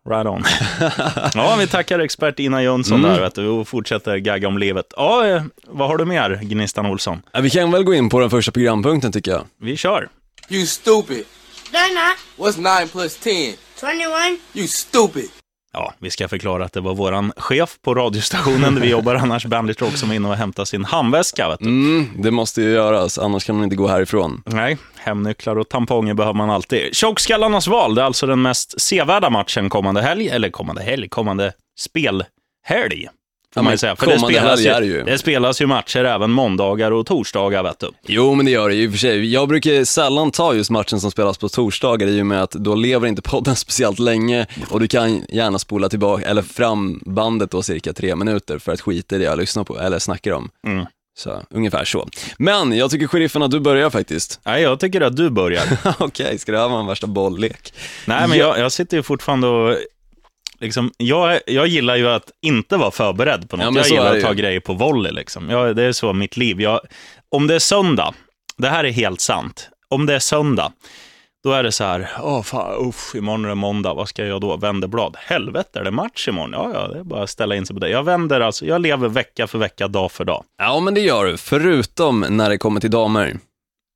Right 0.09 0.25
on. 0.27 0.43
Ja, 1.33 1.55
vi 1.59 1.67
tackar 1.67 1.99
expert 1.99 2.39
Ina 2.39 2.63
Jönsson 2.63 3.01
där, 3.01 3.19
vet 3.19 3.35
du, 3.35 3.47
och 3.47 3.67
fortsätter 3.67 4.17
gagga 4.17 4.47
om 4.47 4.57
livet. 4.57 4.85
Ja, 4.97 5.27
eh, 5.27 5.43
vad 5.67 5.87
har 5.87 5.97
du 5.97 6.05
mer, 6.05 6.39
Gnistan 6.43 6.85
Olsson? 6.85 7.21
Ja, 7.31 7.39
Vi 7.41 7.49
kan 7.49 7.71
väl 7.71 7.83
gå 7.83 7.93
in 7.93 8.09
på 8.09 8.19
den 8.19 8.29
första 8.29 8.51
programpunkten 8.51 9.11
tycker 9.11 9.31
jag. 9.31 9.45
Vi 9.61 9.77
kör. 9.77 10.09
You 10.49 10.65
stupid. 10.65 11.23
They're 11.71 11.93
not. 11.93 12.17
What's 12.55 12.79
9 12.81 12.87
plus 12.87 13.17
10? 13.17 13.55
21. 13.79 14.39
You 14.53 14.67
stupid. 14.67 15.29
Ja, 15.73 15.93
vi 15.99 16.09
ska 16.09 16.27
förklara 16.27 16.65
att 16.65 16.73
det 16.73 16.81
var 16.81 16.95
våran 16.95 17.33
chef 17.37 17.77
på 17.81 17.95
radiostationen 17.95 18.75
där 18.75 18.81
vi 18.81 18.89
jobbar, 18.89 19.15
annars 19.15 19.45
Bandit 19.45 19.81
Rock, 19.81 19.97
som 19.97 20.09
var 20.09 20.15
inne 20.15 20.29
och 20.29 20.35
hämtade 20.35 20.65
sin 20.65 20.85
handväska. 20.85 21.49
Vet 21.49 21.59
du. 21.59 21.65
Mm, 21.65 22.07
det 22.17 22.31
måste 22.31 22.61
ju 22.61 22.71
göras, 22.71 23.17
annars 23.19 23.45
kan 23.45 23.55
man 23.55 23.63
inte 23.63 23.75
gå 23.75 23.87
härifrån. 23.87 24.43
Nej, 24.45 24.77
hemnycklar 24.95 25.55
och 25.57 25.69
tamponger 25.69 26.13
behöver 26.13 26.37
man 26.37 26.49
alltid. 26.49 26.95
Tjockskallarnas 26.95 27.67
val, 27.67 27.95
det 27.95 28.01
är 28.01 28.05
alltså 28.05 28.27
den 28.27 28.41
mest 28.41 28.81
sevärda 28.81 29.29
matchen 29.29 29.69
kommande 29.69 30.01
helg, 30.01 30.29
eller 30.29 30.49
kommande 30.49 30.83
helg, 30.83 31.09
kommande 31.09 31.53
spelhelg. 31.79 33.09
Ja, 33.55 33.61
man 33.61 33.73
ju 33.73 33.77
säga. 33.77 33.95
För 33.95 34.07
det 34.07 34.19
spelas, 34.19 34.59
ju, 34.59 34.85
ju. 34.85 35.03
det 35.03 35.17
spelas 35.17 35.61
ju 35.61 35.67
matcher 35.67 36.03
även 36.03 36.31
måndagar 36.31 36.91
och 36.91 37.05
torsdagar, 37.05 37.63
vet 37.63 37.79
du. 37.79 37.91
Jo, 38.07 38.35
men 38.35 38.45
det 38.45 38.51
gör 38.51 38.69
det 38.69 38.75
ju 38.75 38.83
i 38.83 38.87
och 38.87 38.91
för 38.91 38.99
sig. 38.99 39.33
Jag 39.33 39.47
brukar 39.47 39.83
sällan 39.83 40.31
ta 40.31 40.53
just 40.53 40.69
matchen 40.69 40.99
som 40.99 41.11
spelas 41.11 41.37
på 41.37 41.49
torsdagar 41.49 42.07
i 42.07 42.21
och 42.21 42.25
med 42.25 42.43
att 42.43 42.51
då 42.51 42.75
lever 42.75 43.07
inte 43.07 43.21
podden 43.21 43.55
speciellt 43.55 43.99
länge 43.99 44.45
och 44.69 44.79
du 44.79 44.87
kan 44.87 45.25
gärna 45.29 45.59
spola 45.59 45.89
tillbaka, 45.89 46.25
eller 46.25 46.41
fram 46.41 47.01
bandet 47.05 47.51
då 47.51 47.63
cirka 47.63 47.93
tre 47.93 48.15
minuter 48.15 48.59
för 48.59 48.71
att 48.71 48.81
skita 48.81 49.15
i 49.15 49.19
det 49.19 49.25
jag 49.25 49.37
lyssnar 49.37 49.63
på, 49.63 49.79
eller 49.79 49.99
snackar 49.99 50.31
om. 50.31 50.49
Mm. 50.67 50.85
Så, 51.17 51.41
ungefär 51.49 51.85
så. 51.85 52.09
Men 52.37 52.77
jag 52.77 52.91
tycker 52.91 53.07
sheriffen 53.07 53.43
att 53.43 53.51
du 53.51 53.59
börjar 53.59 53.89
faktiskt. 53.89 54.39
Nej, 54.43 54.61
jag 54.61 54.79
tycker 54.79 55.01
att 55.01 55.17
du 55.17 55.29
börjar. 55.29 55.63
Okej, 55.99 56.39
ska 56.39 56.51
det 56.51 56.57
här 56.57 56.69
vara 56.69 56.79
en 56.79 56.87
värsta 56.87 57.07
bolllek? 57.07 57.73
Nej, 58.05 58.27
men 58.27 58.37
jag, 58.37 58.59
jag 58.59 58.71
sitter 58.71 58.97
ju 58.97 59.03
fortfarande 59.03 59.47
och... 59.47 59.77
Liksom, 60.61 60.91
jag, 60.97 61.39
jag 61.47 61.67
gillar 61.67 61.95
ju 61.95 62.09
att 62.09 62.31
inte 62.41 62.77
vara 62.77 62.91
förberedd 62.91 63.49
på 63.49 63.57
något. 63.57 63.75
Ja, 63.75 63.81
jag 63.81 63.87
gillar 63.87 64.15
att 64.17 64.23
ta 64.23 64.33
grejer 64.33 64.59
på 64.59 64.73
volley. 64.73 65.11
Liksom. 65.11 65.49
Jag, 65.49 65.75
det 65.75 65.83
är 65.83 65.91
så 65.91 66.13
mitt 66.13 66.37
liv. 66.37 66.61
Jag, 66.61 66.79
om 67.29 67.47
det 67.47 67.55
är 67.55 67.59
söndag, 67.59 68.13
det 68.57 68.67
här 68.67 68.83
är 68.83 68.91
helt 68.91 69.21
sant. 69.21 69.69
Om 69.89 70.05
det 70.05 70.15
är 70.15 70.19
söndag, 70.19 70.71
då 71.43 71.51
är 71.51 71.63
det 71.63 71.71
så 71.71 71.83
här, 71.83 72.09
åh 72.21 72.41
fan, 72.41 72.87
uff, 72.87 73.15
imorgon 73.15 73.45
är 73.45 73.49
det 73.49 73.55
måndag, 73.55 73.93
vad 73.93 74.09
ska 74.09 74.21
jag 74.21 74.29
göra 74.29 74.39
då? 74.39 74.57
Vänder 74.57 74.87
blad. 74.87 75.15
Helvete, 75.19 75.79
är 75.79 75.83
det 75.83 75.91
match 75.91 76.27
imorgon? 76.27 76.51
Ja, 76.53 76.71
ja, 76.73 76.87
det 76.87 76.99
är 76.99 77.03
bara 77.03 77.23
att 77.23 77.29
ställa 77.29 77.55
in 77.55 77.65
sig 77.65 77.73
på 77.73 77.79
det. 77.79 77.89
Jag 77.89 78.03
vänder 78.03 78.41
alltså, 78.41 78.65
jag 78.65 78.81
lever 78.81 79.07
vecka 79.07 79.47
för 79.47 79.57
vecka, 79.57 79.87
dag 79.87 80.11
för 80.11 80.25
dag. 80.25 80.43
Ja, 80.57 80.79
men 80.79 80.93
det 80.93 81.01
gör 81.01 81.25
du, 81.25 81.37
förutom 81.37 82.25
när 82.29 82.49
det 82.49 82.57
kommer 82.57 82.79
till 82.81 82.91
damer. 82.91 83.37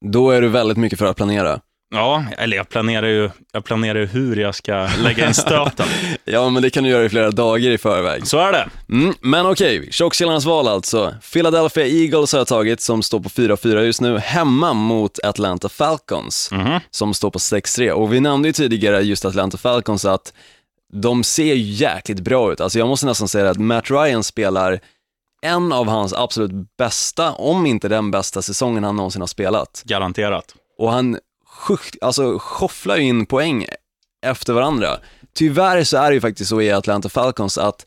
då 0.05 0.31
är 0.31 0.41
du 0.41 0.48
väldigt 0.48 0.77
mycket 0.77 1.00
för 1.00 1.05
att 1.05 1.17
planera. 1.17 1.60
Ja, 1.92 2.25
eller 2.38 2.58
jag 2.58 2.70
planerar 2.70 3.08
ju, 3.08 3.30
jag 3.54 3.65
planerar 3.65 4.00
ju 4.00 4.06
hur 4.06 4.36
jag 4.36 4.56
ska 4.56 4.89
lägga 5.04 5.27
in 5.27 5.34
stöten. 5.34 5.88
Ja, 6.27 6.50
men 6.50 6.63
det 6.63 6.70
kan 6.70 6.84
du 6.84 6.89
göra 6.89 7.06
i 7.06 7.10
flera 7.10 7.32
dagar 7.32 7.70
i 7.72 7.77
förväg. 7.77 8.27
Så 8.27 8.39
är 8.39 8.51
det. 8.51 8.70
Mm, 8.89 9.13
men 9.22 9.46
okej, 9.46 9.92
tjockskillarnas 9.92 10.46
val 10.46 10.68
alltså. 10.68 11.15
Philadelphia 11.34 11.88
Eagles 11.88 12.32
har 12.32 12.39
jag 12.39 12.48
tagit, 12.48 12.82
som 12.82 13.04
står 13.04 13.20
på 13.20 13.30
4-4 13.30 13.82
just 13.82 14.01
nu, 14.01 14.18
hemma 14.18 14.74
mot 14.74 15.20
Atlanta 15.24 15.70
Falcons, 15.70 16.50
som 16.92 17.13
står 17.13 17.32
på 17.32 17.39
6-3. 17.39 17.92
Och 17.92 18.13
vi 18.13 18.20
nämnde 18.20 18.50
ju 18.50 18.54
tidigare 18.54 19.01
just 19.01 19.25
Atlanta 19.25 19.58
Falcons 19.58 20.06
att 20.06 20.34
de 20.94 21.24
ser 21.24 21.54
ju 21.54 21.72
jäkligt 21.86 22.20
bra 22.20 22.54
ut. 22.54 22.62
Alltså 22.62 22.80
jag 22.80 22.88
måste 22.88 23.06
nästan 23.06 23.27
säga 23.27 23.50
att 23.50 23.58
Matt 23.58 23.92
Ryan 23.92 24.24
spelar 24.24 24.80
en 25.42 25.72
av 25.72 25.88
hans 25.88 26.13
absolut 26.13 26.51
bästa, 26.77 27.32
om 27.32 27.65
inte 27.65 27.88
den 27.88 28.12
bästa 28.12 28.42
säsongen 28.42 28.84
han 28.84 28.96
någonsin 28.96 29.22
har 29.22 29.27
spelat. 29.27 29.82
Garanterat. 29.86 30.56
Och 30.77 30.92
han 30.92 31.18
alltså, 32.02 32.40
sjofflar 32.40 32.98
ju 32.98 33.04
in 33.04 33.26
poäng 33.26 33.66
efter 34.26 34.54
varandra. 34.54 34.90
Tyvärr 35.34 35.84
så 35.84 35.98
är 35.98 36.10
det 36.10 36.14
ju 36.14 36.22
faktiskt 36.22 36.50
så 36.50 36.62
i 36.62 36.72
Atlanta 36.72 37.10
Falcons 37.10 37.58
att 37.58 37.86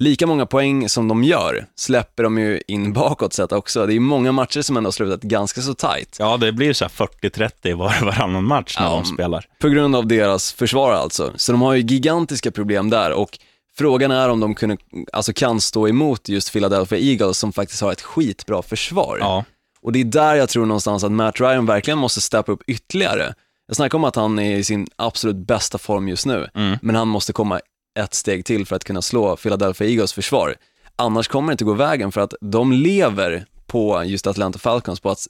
lika 0.00 0.26
många 0.26 0.46
poäng 0.46 0.88
som 0.88 1.08
de 1.08 1.24
gör 1.24 1.66
släpper 1.76 2.22
de 2.22 2.38
ju 2.38 2.60
in 2.66 2.92
bakåt 2.92 3.32
sett 3.32 3.52
också. 3.52 3.86
Det 3.86 3.92
är 3.92 3.94
ju 3.94 4.00
många 4.00 4.32
matcher 4.32 4.62
som 4.62 4.76
ändå 4.76 4.86
har 4.86 4.92
slutat 4.92 5.20
ganska 5.20 5.60
så 5.60 5.74
tight. 5.74 6.16
Ja, 6.18 6.36
det 6.36 6.52
blir 6.52 6.72
så 6.72 6.84
här 6.84 7.06
40-30 7.22 7.74
var 7.74 7.94
varannan 8.04 8.44
match 8.44 8.76
när 8.78 8.86
Ja, 8.86 8.92
de 8.92 9.04
spelar. 9.04 9.44
På 9.58 9.68
grund 9.68 9.96
av 9.96 10.06
deras 10.06 10.52
försvar 10.52 10.92
alltså. 10.92 11.32
Så 11.36 11.52
de 11.52 11.62
har 11.62 11.74
ju 11.74 11.82
gigantiska 11.82 12.50
problem 12.50 12.90
där 12.90 13.12
och 13.12 13.38
frågan 13.78 14.10
är 14.10 14.28
om 14.28 14.40
de 14.40 14.54
kunde, 14.54 14.76
alltså 15.12 15.32
kan 15.32 15.60
stå 15.60 15.88
emot 15.88 16.28
just 16.28 16.52
Philadelphia 16.52 16.98
Eagles 16.98 17.38
som 17.38 17.52
faktiskt 17.52 17.82
har 17.82 17.92
ett 17.92 18.02
skitbra 18.02 18.62
försvar. 18.62 19.18
Ja. 19.20 19.44
Och 19.88 19.92
det 19.92 20.00
är 20.00 20.04
där 20.04 20.34
jag 20.34 20.48
tror 20.48 20.66
någonstans 20.66 21.04
att 21.04 21.12
Matt 21.12 21.40
Ryan 21.40 21.66
verkligen 21.66 21.98
måste 21.98 22.20
steppa 22.20 22.52
upp 22.52 22.62
ytterligare. 22.66 23.34
Jag 23.66 23.76
snackar 23.76 23.98
om 23.98 24.04
att 24.04 24.16
han 24.16 24.38
är 24.38 24.56
i 24.56 24.64
sin 24.64 24.86
absolut 24.96 25.36
bästa 25.36 25.78
form 25.78 26.08
just 26.08 26.26
nu, 26.26 26.48
men 26.82 26.94
han 26.94 27.08
måste 27.08 27.32
komma 27.32 27.60
ett 27.98 28.14
steg 28.14 28.44
till 28.44 28.66
för 28.66 28.76
att 28.76 28.84
kunna 28.84 29.02
slå 29.02 29.36
Philadelphia 29.36 29.88
Eagles 29.88 30.12
försvar. 30.12 30.56
Annars 30.96 31.28
kommer 31.28 31.48
det 31.48 31.52
inte 31.52 31.64
gå 31.64 31.72
vägen 31.72 32.12
för 32.12 32.20
att 32.20 32.34
de 32.40 32.72
lever 32.72 33.46
på 33.66 34.04
just 34.04 34.26
Atlanta 34.26 34.58
Falcons 34.58 35.00
på 35.00 35.10
att 35.10 35.26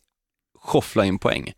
sjoffla 0.61 1.05
in 1.05 1.19
poäng. 1.19 1.53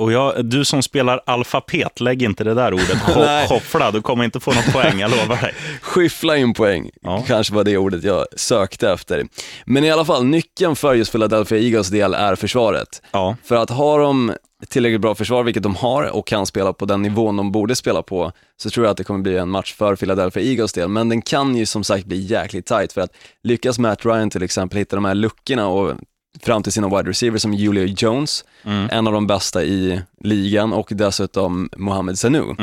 Och 0.00 0.12
jag, 0.12 0.44
du 0.44 0.64
som 0.64 0.82
spelar 0.82 1.20
alfabet, 1.26 2.00
lägg 2.00 2.22
inte 2.22 2.44
det 2.44 2.54
där 2.54 2.72
ordet 2.74 2.98
hoppla, 3.48 3.90
du 3.90 4.02
kommer 4.02 4.24
inte 4.24 4.40
få 4.40 4.52
något 4.52 4.72
poäng, 4.72 4.98
jag 5.00 5.10
lovar 5.10 5.36
dig. 5.42 5.54
Skyffla 5.82 6.36
in 6.36 6.54
poäng, 6.54 6.90
Ja. 7.02 7.24
kanske 7.26 7.54
var 7.54 7.64
det 7.64 7.76
ordet 7.76 8.04
jag 8.04 8.26
sökte 8.36 8.90
efter. 8.90 9.26
Men 9.66 9.84
i 9.84 9.90
alla 9.90 10.04
fall, 10.04 10.24
nyckeln 10.24 10.76
för 10.76 10.94
just 10.94 11.12
Philadelphia 11.12 11.58
Eagles 11.58 11.88
del 11.88 12.14
är 12.14 12.34
försvaret. 12.34 13.02
Ja, 13.12 13.36
För 13.44 13.56
att 13.56 13.70
ha 13.70 13.98
de 13.98 14.32
tillräckligt 14.68 15.00
bra 15.00 15.14
försvar, 15.14 15.42
vilket 15.42 15.62
de 15.62 15.74
har 15.76 16.02
och 16.16 16.26
kan 16.26 16.46
spela 16.46 16.72
på 16.72 16.84
den 16.84 17.02
nivån 17.02 17.36
de 17.36 17.52
borde 17.52 17.76
spela 17.76 18.02
på, 18.02 18.32
så 18.62 18.70
tror 18.70 18.86
jag 18.86 18.90
att 18.90 18.96
det 18.96 19.04
kommer 19.04 19.20
bli 19.20 19.36
en 19.36 19.48
match 19.50 19.74
för 19.74 19.96
Philadelphia 19.96 20.42
Eagles 20.42 20.72
del. 20.72 20.88
Men 20.88 21.08
den 21.08 21.22
kan 21.22 21.56
ju 21.56 21.66
som 21.66 21.84
sagt 21.84 22.04
bli 22.06 22.16
jäkligt 22.20 22.66
tight 22.66 22.92
för 22.92 23.00
att 23.00 23.10
lyckas 23.42 23.78
Matt 23.78 24.04
Ryan 24.06 24.30
till 24.30 24.42
exempel 24.42 24.78
hitta 24.78 24.96
de 24.96 25.04
här 25.04 25.14
luckorna 25.14 25.68
och 25.68 25.94
fram 26.42 26.62
till 26.62 26.72
sina 26.72 26.88
wide 26.96 27.10
receivers 27.10 27.42
som 27.42 27.54
Julio 27.54 27.84
Jones, 27.98 28.44
en 28.90 29.06
av 29.06 29.12
de 29.12 29.26
bästa 29.26 29.64
i 29.64 30.02
ligan 30.24 30.72
och 30.72 30.88
dessutom 30.90 31.70
Mohamed 31.76 32.18
Sanu. 32.18 32.54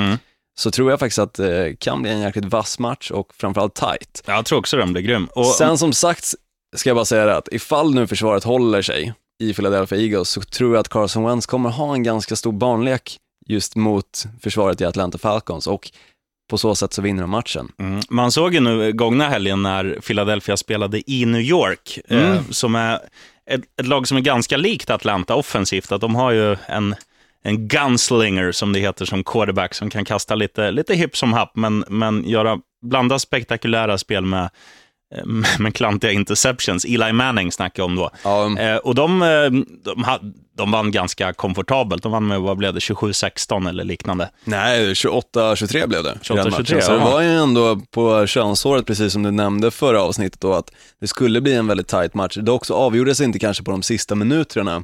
Så 0.60 0.72
tror 0.72 0.90
jag 0.90 1.00
faktiskt 1.00 1.20
att 1.20 1.34
det 1.34 1.80
kan 1.80 2.02
bli 2.02 2.12
en 2.12 2.20
jäkligt 2.20 2.46
vass 2.46 2.80
match 2.80 3.12
och 3.12 3.34
framförallt 3.36 3.76
tight. 3.76 4.24
jag 4.26 4.46
tror 4.46 4.60
också 4.60 4.78
den 4.78 4.94
blir 4.94 5.04
grym. 5.04 5.28
Och, 5.32 5.46
Sen 5.46 5.78
som 5.78 5.94
sagt, 5.94 6.34
ska 6.76 6.90
jag 6.90 6.98
bara 6.98 7.06
säga 7.06 7.26
det 7.26 7.38
att 7.38 7.48
ifall 7.52 7.94
nu 7.94 8.08
försvaret 8.08 8.44
håller 8.44 8.82
sig 8.82 9.14
i 9.44 9.54
Philadelphia 9.54 10.00
Eagles 10.00 10.30
så 10.30 10.42
tror 10.42 10.74
jag 10.74 10.80
att 10.80 10.90
Carson 10.90 11.24
Wentz 11.24 11.46
kommer 11.46 11.70
ha 11.70 11.94
en 11.94 12.04
ganska 12.04 12.36
stor 12.36 12.52
barnlek 12.52 13.18
just 13.48 13.76
mot 13.76 14.26
försvaret 14.42 14.82
i 14.82 14.86
Atlanta 14.86 15.18
Falcons 15.18 15.68
och 15.68 15.92
på 16.50 16.58
så 16.58 16.76
sätt 16.76 16.94
så 16.94 17.02
vinner 17.02 17.22
de 17.22 17.30
matchen. 17.30 17.72
Mm. 17.80 18.02
Man 18.10 18.32
såg 18.32 18.54
ju 18.54 18.60
nu 18.60 18.94
gångna 18.94 19.30
helgen 19.30 19.64
när 19.64 20.00
Philadelphia 20.08 20.58
spelade 20.58 21.12
i 21.12 21.26
New 21.26 21.42
York, 21.42 22.00
eh, 22.08 22.42
som 22.50 22.76
är 22.76 23.00
ett, 23.48 23.62
ett 23.80 23.88
lag 23.88 24.08
som 24.08 24.18
är 24.18 24.22
ganska 24.22 24.58
likt 24.58 24.89
Atlanta 24.89 25.36
offensivt, 25.36 25.92
att 25.92 26.01
de 26.01 26.16
har 26.16 26.32
ju 26.32 26.58
en, 26.66 26.96
en 27.44 27.68
gunslinger, 27.68 28.51
som 28.51 28.74
det 28.74 28.80
heter, 28.80 29.06
som 29.06 29.24
quarterback, 29.24 29.74
som 29.74 29.89
kan 29.89 30.06
kasta 30.06 30.36
lite, 30.36 30.72
lite 30.72 30.96
hipp 30.96 31.18
som 31.18 31.34
happ, 31.34 31.51
men, 31.56 31.86
men 31.89 32.30
göra, 32.30 32.60
blanda 32.82 33.20
spektakulära 33.20 33.98
spel 33.98 34.25
med, 34.25 34.50
eh, 35.16 35.26
med 35.60 35.76
klantiga 35.76 36.12
interceptions. 36.12 36.86
Eli 36.86 37.14
Manning 37.14 37.52
snackar 37.52 37.84
jag 37.84 37.90
om 37.90 37.96
då. 37.96 38.10
Ja, 38.24 38.60
Eh, 38.60 38.78
och 38.78 38.96
de, 38.96 39.22
eh, 39.22 39.28
de, 39.84 40.06
de 40.58 40.72
vann 40.72 40.92
ganska 40.92 41.34
komfortabelt. 41.34 42.04
De 42.04 42.12
vann 42.12 42.28
med, 42.28 42.42
vad 42.42 42.58
blev 42.58 42.74
det, 42.74 42.80
27-16 42.80 43.70
eller 43.70 43.84
liknande. 43.84 44.30
nej, 44.44 44.94
28-23 44.94 45.88
blev 45.88 46.04
det. 46.04 46.10
i 46.10 46.14
den 46.34 46.38
28-23, 46.38 46.52
matchen. 46.52 46.82
Så 46.82 46.92
det 46.92 46.98
var 46.98 47.22
ju 47.22 47.30
ändå 47.30 47.82
på 47.92 48.28
könsåret, 48.28 48.86
precis 48.86 49.14
som 49.14 49.24
du 49.24 49.32
nämnde 49.32 49.72
förra 49.72 50.02
avsnittet 50.02 50.42
då, 50.42 50.54
att 50.54 50.72
det 51.02 51.08
skulle 51.08 51.42
bli 51.42 51.54
en 51.54 51.68
väldigt 51.68 51.88
tight 51.88 52.14
match. 52.14 52.38
Dock 52.38 52.66
så 52.66 52.74
avgjordes 52.76 53.18
det 53.18 53.24
inte 53.24 53.40
kanske 53.40 53.64
på 53.64 53.72
de 53.72 53.84
sista 53.84 54.16
minuterna, 54.16 54.84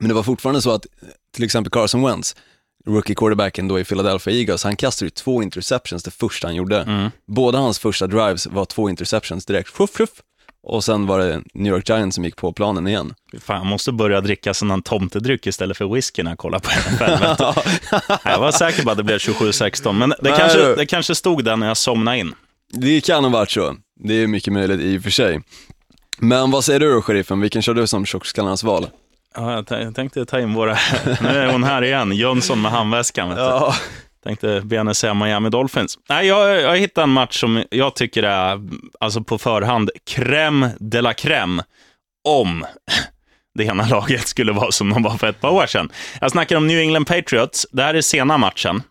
men 0.00 0.08
det 0.08 0.14
var 0.14 0.22
fortfarande 0.22 0.62
så 0.62 0.70
att 0.70 0.86
till 1.34 1.44
exempel 1.44 1.70
Carson 1.70 2.02
Wentz, 2.02 2.36
rookie 2.86 3.14
quarterbacken 3.14 3.68
då 3.68 3.80
i 3.80 3.84
Philadelphia 3.84 4.34
Eagles, 4.34 4.64
han 4.64 4.76
kastade 4.76 5.06
ju 5.06 5.10
två 5.10 5.42
interceptions 5.42 6.02
det 6.02 6.10
första 6.10 6.46
han 6.46 6.54
gjorde. 6.54 6.80
Mm. 6.80 7.10
Båda 7.26 7.58
hans 7.58 7.78
första 7.78 8.06
drives 8.06 8.46
var 8.46 8.64
två 8.64 8.90
interceptions 8.90 9.46
direkt, 9.46 9.68
fuff, 9.68 9.90
fuff. 9.90 10.10
Och 10.64 10.84
sen 10.84 11.06
var 11.06 11.18
det 11.18 11.42
New 11.54 11.72
York 11.72 11.88
Giants 11.88 12.14
som 12.14 12.24
gick 12.24 12.36
på 12.36 12.52
planen 12.52 12.88
igen. 12.88 13.14
Fan, 13.40 13.56
jag 13.56 13.66
måste 13.66 13.92
börja 13.92 14.20
dricka 14.20 14.54
sån 14.54 14.82
tomtedryck 14.82 15.46
istället 15.46 15.76
för 15.76 15.94
whisky 15.94 16.22
när 16.22 16.30
jag 16.30 16.38
kollar 16.38 16.58
på 16.58 16.70
NFL. 16.70 17.60
jag 18.28 18.38
var 18.38 18.52
säker 18.52 18.82
på 18.82 18.90
att 18.90 18.96
det 18.96 19.04
blev 19.04 19.18
27-16, 19.18 19.92
men 19.92 20.08
det 20.08 20.16
Nej, 20.20 20.34
kanske, 20.38 20.74
det 20.74 20.86
kanske 20.86 21.14
stod 21.14 21.44
där 21.44 21.56
när 21.56 21.66
jag 21.66 21.76
somnade 21.76 22.18
in. 22.18 22.34
Det 22.72 23.00
kan 23.00 23.24
ha 23.24 23.30
varit 23.30 23.50
så, 23.50 23.76
det 24.00 24.14
är 24.14 24.26
mycket 24.26 24.52
möjligt 24.52 24.80
i 24.80 24.98
och 24.98 25.02
för 25.02 25.10
sig. 25.10 25.40
Men 26.18 26.50
vad 26.50 26.64
säger 26.64 26.80
du 26.80 26.92
då, 26.92 27.02
sheriffen, 27.02 27.40
vilken 27.40 27.62
kör 27.62 27.74
du 27.74 27.86
som 27.86 28.06
tjockskallarnas 28.06 28.64
val? 28.64 28.86
Ja, 29.34 29.64
jag, 29.68 29.82
jag 29.82 29.94
tänkte 29.94 30.24
ta 30.24 30.40
in 30.40 30.54
våra... 30.54 30.76
Nu 31.20 31.28
är 31.28 31.52
hon 31.52 31.64
här 31.64 31.82
igen, 31.84 32.12
Jönsson 32.12 32.62
med 32.62 32.70
handväskan. 32.70 33.28
Vet 33.28 33.38
du. 33.38 33.42
Ja, 33.42 33.74
Tänkte 34.24 34.60
be 34.64 34.76
henne 34.76 34.94
säga 34.94 35.14
Miami 35.14 35.50
Dolphins. 35.50 35.98
Nej, 36.08 36.26
jag, 36.26 36.60
jag 36.60 36.76
hittade 36.76 37.02
en 37.02 37.10
match 37.10 37.40
som 37.40 37.64
jag 37.70 37.94
tycker 37.94 38.22
är, 38.22 38.60
alltså 39.00 39.22
på 39.22 39.38
förhand, 39.38 39.90
crème 40.10 40.70
de 40.80 41.00
la 41.00 41.12
crème. 41.12 41.62
Om 42.28 42.64
det 43.54 43.64
ena 43.64 43.86
laget 43.86 44.28
skulle 44.28 44.52
vara 44.52 44.72
som 44.72 44.90
de 44.90 45.02
var 45.02 45.18
för 45.18 45.26
ett 45.26 45.40
par 45.40 45.50
år 45.50 45.66
sedan. 45.66 45.90
Jag 46.20 46.30
snackar 46.30 46.56
om 46.56 46.66
New 46.66 46.78
England 46.78 47.04
Patriots. 47.04 47.66
Det 47.72 47.82
här 47.82 47.94
är 47.94 48.00
sena 48.00 48.38
matchen, 48.38 48.82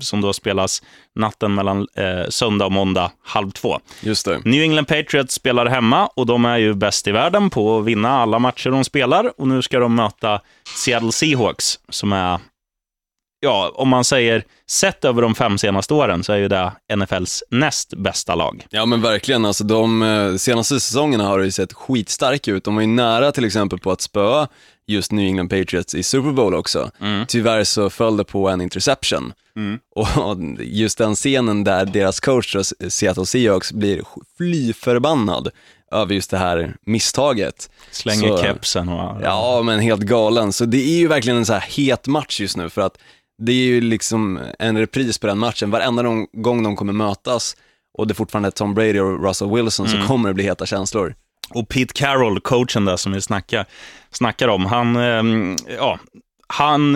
som 0.00 0.20
då 0.20 0.32
spelas 0.32 0.82
natten 1.14 1.54
mellan 1.54 1.86
eh, 1.94 2.28
söndag 2.28 2.64
och 2.66 2.72
måndag, 2.72 3.10
halv 3.24 3.50
två. 3.50 3.80
just 4.00 4.24
det. 4.26 4.40
New 4.44 4.62
England 4.62 4.84
Patriots 4.86 5.34
spelar 5.34 5.66
hemma 5.66 6.06
och 6.06 6.26
de 6.26 6.44
är 6.44 6.58
ju 6.58 6.74
bäst 6.74 7.08
i 7.08 7.12
världen 7.12 7.50
på 7.50 7.78
att 7.78 7.84
vinna 7.84 8.10
alla 8.10 8.38
matcher 8.38 8.70
de 8.70 8.84
spelar. 8.84 9.40
Och 9.40 9.48
nu 9.48 9.62
ska 9.62 9.78
de 9.78 9.94
möta 9.94 10.40
Seattle 10.76 11.12
Seahawks 11.12 11.78
som 11.88 12.12
är, 12.12 12.38
ja, 13.40 13.72
om 13.74 13.88
man 13.88 14.04
säger 14.04 14.44
sett 14.70 15.04
över 15.04 15.22
de 15.22 15.34
fem 15.34 15.58
senaste 15.58 15.94
åren 15.94 16.24
så 16.24 16.32
är 16.32 16.36
ju 16.36 16.48
det 16.48 16.72
NFLs 16.96 17.44
näst 17.50 17.94
bästa 17.94 18.34
lag. 18.34 18.66
Ja 18.70 18.86
men 18.86 19.02
verkligen, 19.02 19.44
alltså 19.44 19.64
de 19.64 20.02
eh, 20.02 20.36
senaste 20.36 20.80
säsongerna 20.80 21.24
har 21.24 21.38
det 21.38 21.44
ju 21.44 21.50
sett 21.50 21.72
skitstarka 21.72 22.50
ut. 22.50 22.64
De 22.64 22.74
var 22.74 22.82
ju 22.82 22.88
nära 22.88 23.32
till 23.32 23.44
exempel 23.44 23.78
på 23.78 23.90
att 23.90 24.00
spöa 24.00 24.48
just 24.86 25.12
New 25.12 25.26
England 25.26 25.48
Patriots 25.48 25.94
i 25.94 26.02
Super 26.02 26.32
Bowl 26.32 26.54
också. 26.54 26.90
Tyvärr 27.28 27.64
så 27.64 27.90
föll 27.90 28.16
det 28.16 28.24
på 28.24 28.48
en 28.48 28.60
interception. 28.60 29.32
Och 29.94 30.36
just 30.60 30.98
den 30.98 31.14
scenen 31.14 31.64
där 31.64 31.84
deras 31.84 32.20
coach, 32.20 32.56
Seattle 32.88 33.26
Seahawks, 33.26 33.72
blir 33.72 34.02
fly 34.38 34.72
förbannad 34.72 35.48
över 35.92 36.14
just 36.14 36.30
det 36.30 36.38
här 36.38 36.76
misstaget. 36.86 37.70
Slänger 37.90 38.28
Så- 38.28 38.42
kepsen 38.42 38.88
och... 38.88 39.22
Ja, 39.22 39.62
men 39.64 39.80
helt 39.80 40.02
galen. 40.02 40.52
Så 40.52 40.64
det 40.64 40.84
är 40.84 40.98
ju 40.98 41.08
verkligen 41.08 41.36
en 41.38 41.46
så 41.46 41.52
här 41.52 41.60
het 41.60 42.06
match 42.06 42.40
just 42.40 42.56
nu 42.56 42.70
för 42.70 42.80
att 42.82 42.98
det 43.38 43.52
är 43.52 43.56
ju 43.66 43.80
liksom 43.80 44.40
en 44.58 44.78
repris 44.78 45.18
på 45.18 45.26
den 45.26 45.38
matchen. 45.38 45.70
Varenda 45.70 46.02
gång 46.32 46.62
de 46.62 46.76
kommer 46.76 46.92
mötas 46.92 47.56
och 47.98 48.06
det 48.06 48.12
är 48.12 48.14
fortfarande 48.14 48.48
är 48.48 48.50
Tom 48.50 48.74
Brady 48.74 48.98
och 49.00 49.24
Russell 49.24 49.50
Wilson 49.50 49.88
så 49.88 49.96
kommer 50.06 50.28
det 50.28 50.34
bli 50.34 50.44
heta 50.44 50.66
känslor. 50.66 51.14
Och 51.54 51.68
Pete 51.68 51.92
Carroll, 51.94 52.40
coachen 52.40 52.84
där 52.84 52.96
som 52.96 53.12
vi 53.12 53.20
snackar, 53.20 53.64
snackar 54.10 54.48
om, 54.48 54.66
han, 54.66 54.96
eh, 54.96 55.56
ja, 55.76 55.98
han, 56.46 56.94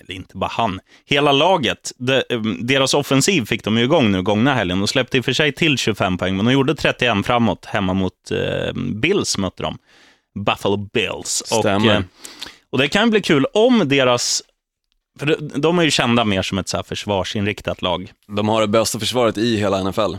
eller 0.00 0.14
inte 0.14 0.36
bara 0.36 0.50
han, 0.50 0.80
hela 1.04 1.32
laget, 1.32 1.92
de, 1.98 2.14
eh, 2.30 2.40
deras 2.60 2.94
offensiv 2.94 3.44
fick 3.44 3.64
de 3.64 3.78
ju 3.78 3.84
igång 3.84 4.12
nu 4.12 4.22
gångna 4.22 4.54
helgen. 4.54 4.78
De 4.78 4.88
släppte 4.88 5.16
i 5.16 5.20
och 5.20 5.24
för 5.24 5.32
sig 5.32 5.52
till 5.52 5.78
25 5.78 6.18
poäng, 6.18 6.36
men 6.36 6.46
de 6.46 6.52
gjorde 6.52 6.74
31 6.74 7.26
framåt 7.26 7.64
hemma 7.64 7.94
mot 7.94 8.30
eh, 8.30 8.72
Bills, 8.74 9.38
mötte 9.38 9.62
de. 9.62 9.78
Buffalo 10.44 10.76
Bills. 10.76 11.42
Stämmer. 11.46 11.86
Och, 11.88 11.92
eh, 11.94 12.02
och 12.70 12.78
det 12.78 12.88
kan 12.88 13.10
bli 13.10 13.20
kul 13.22 13.46
om 13.54 13.88
deras, 13.88 14.42
för 15.18 15.36
de- 15.60 15.78
är 15.78 15.82
ju 15.82 15.90
kända 15.90 16.24
mer 16.24 16.42
som 16.42 16.58
ett 16.58 16.68
så 16.68 16.82
försvarsinriktat 16.82 17.82
lag. 17.82 18.12
De 18.36 18.48
har 18.48 18.60
det 18.60 18.68
bästa 18.68 18.98
försvaret 18.98 19.38
i 19.38 19.56
hela 19.56 19.78
NFL, 19.84 20.14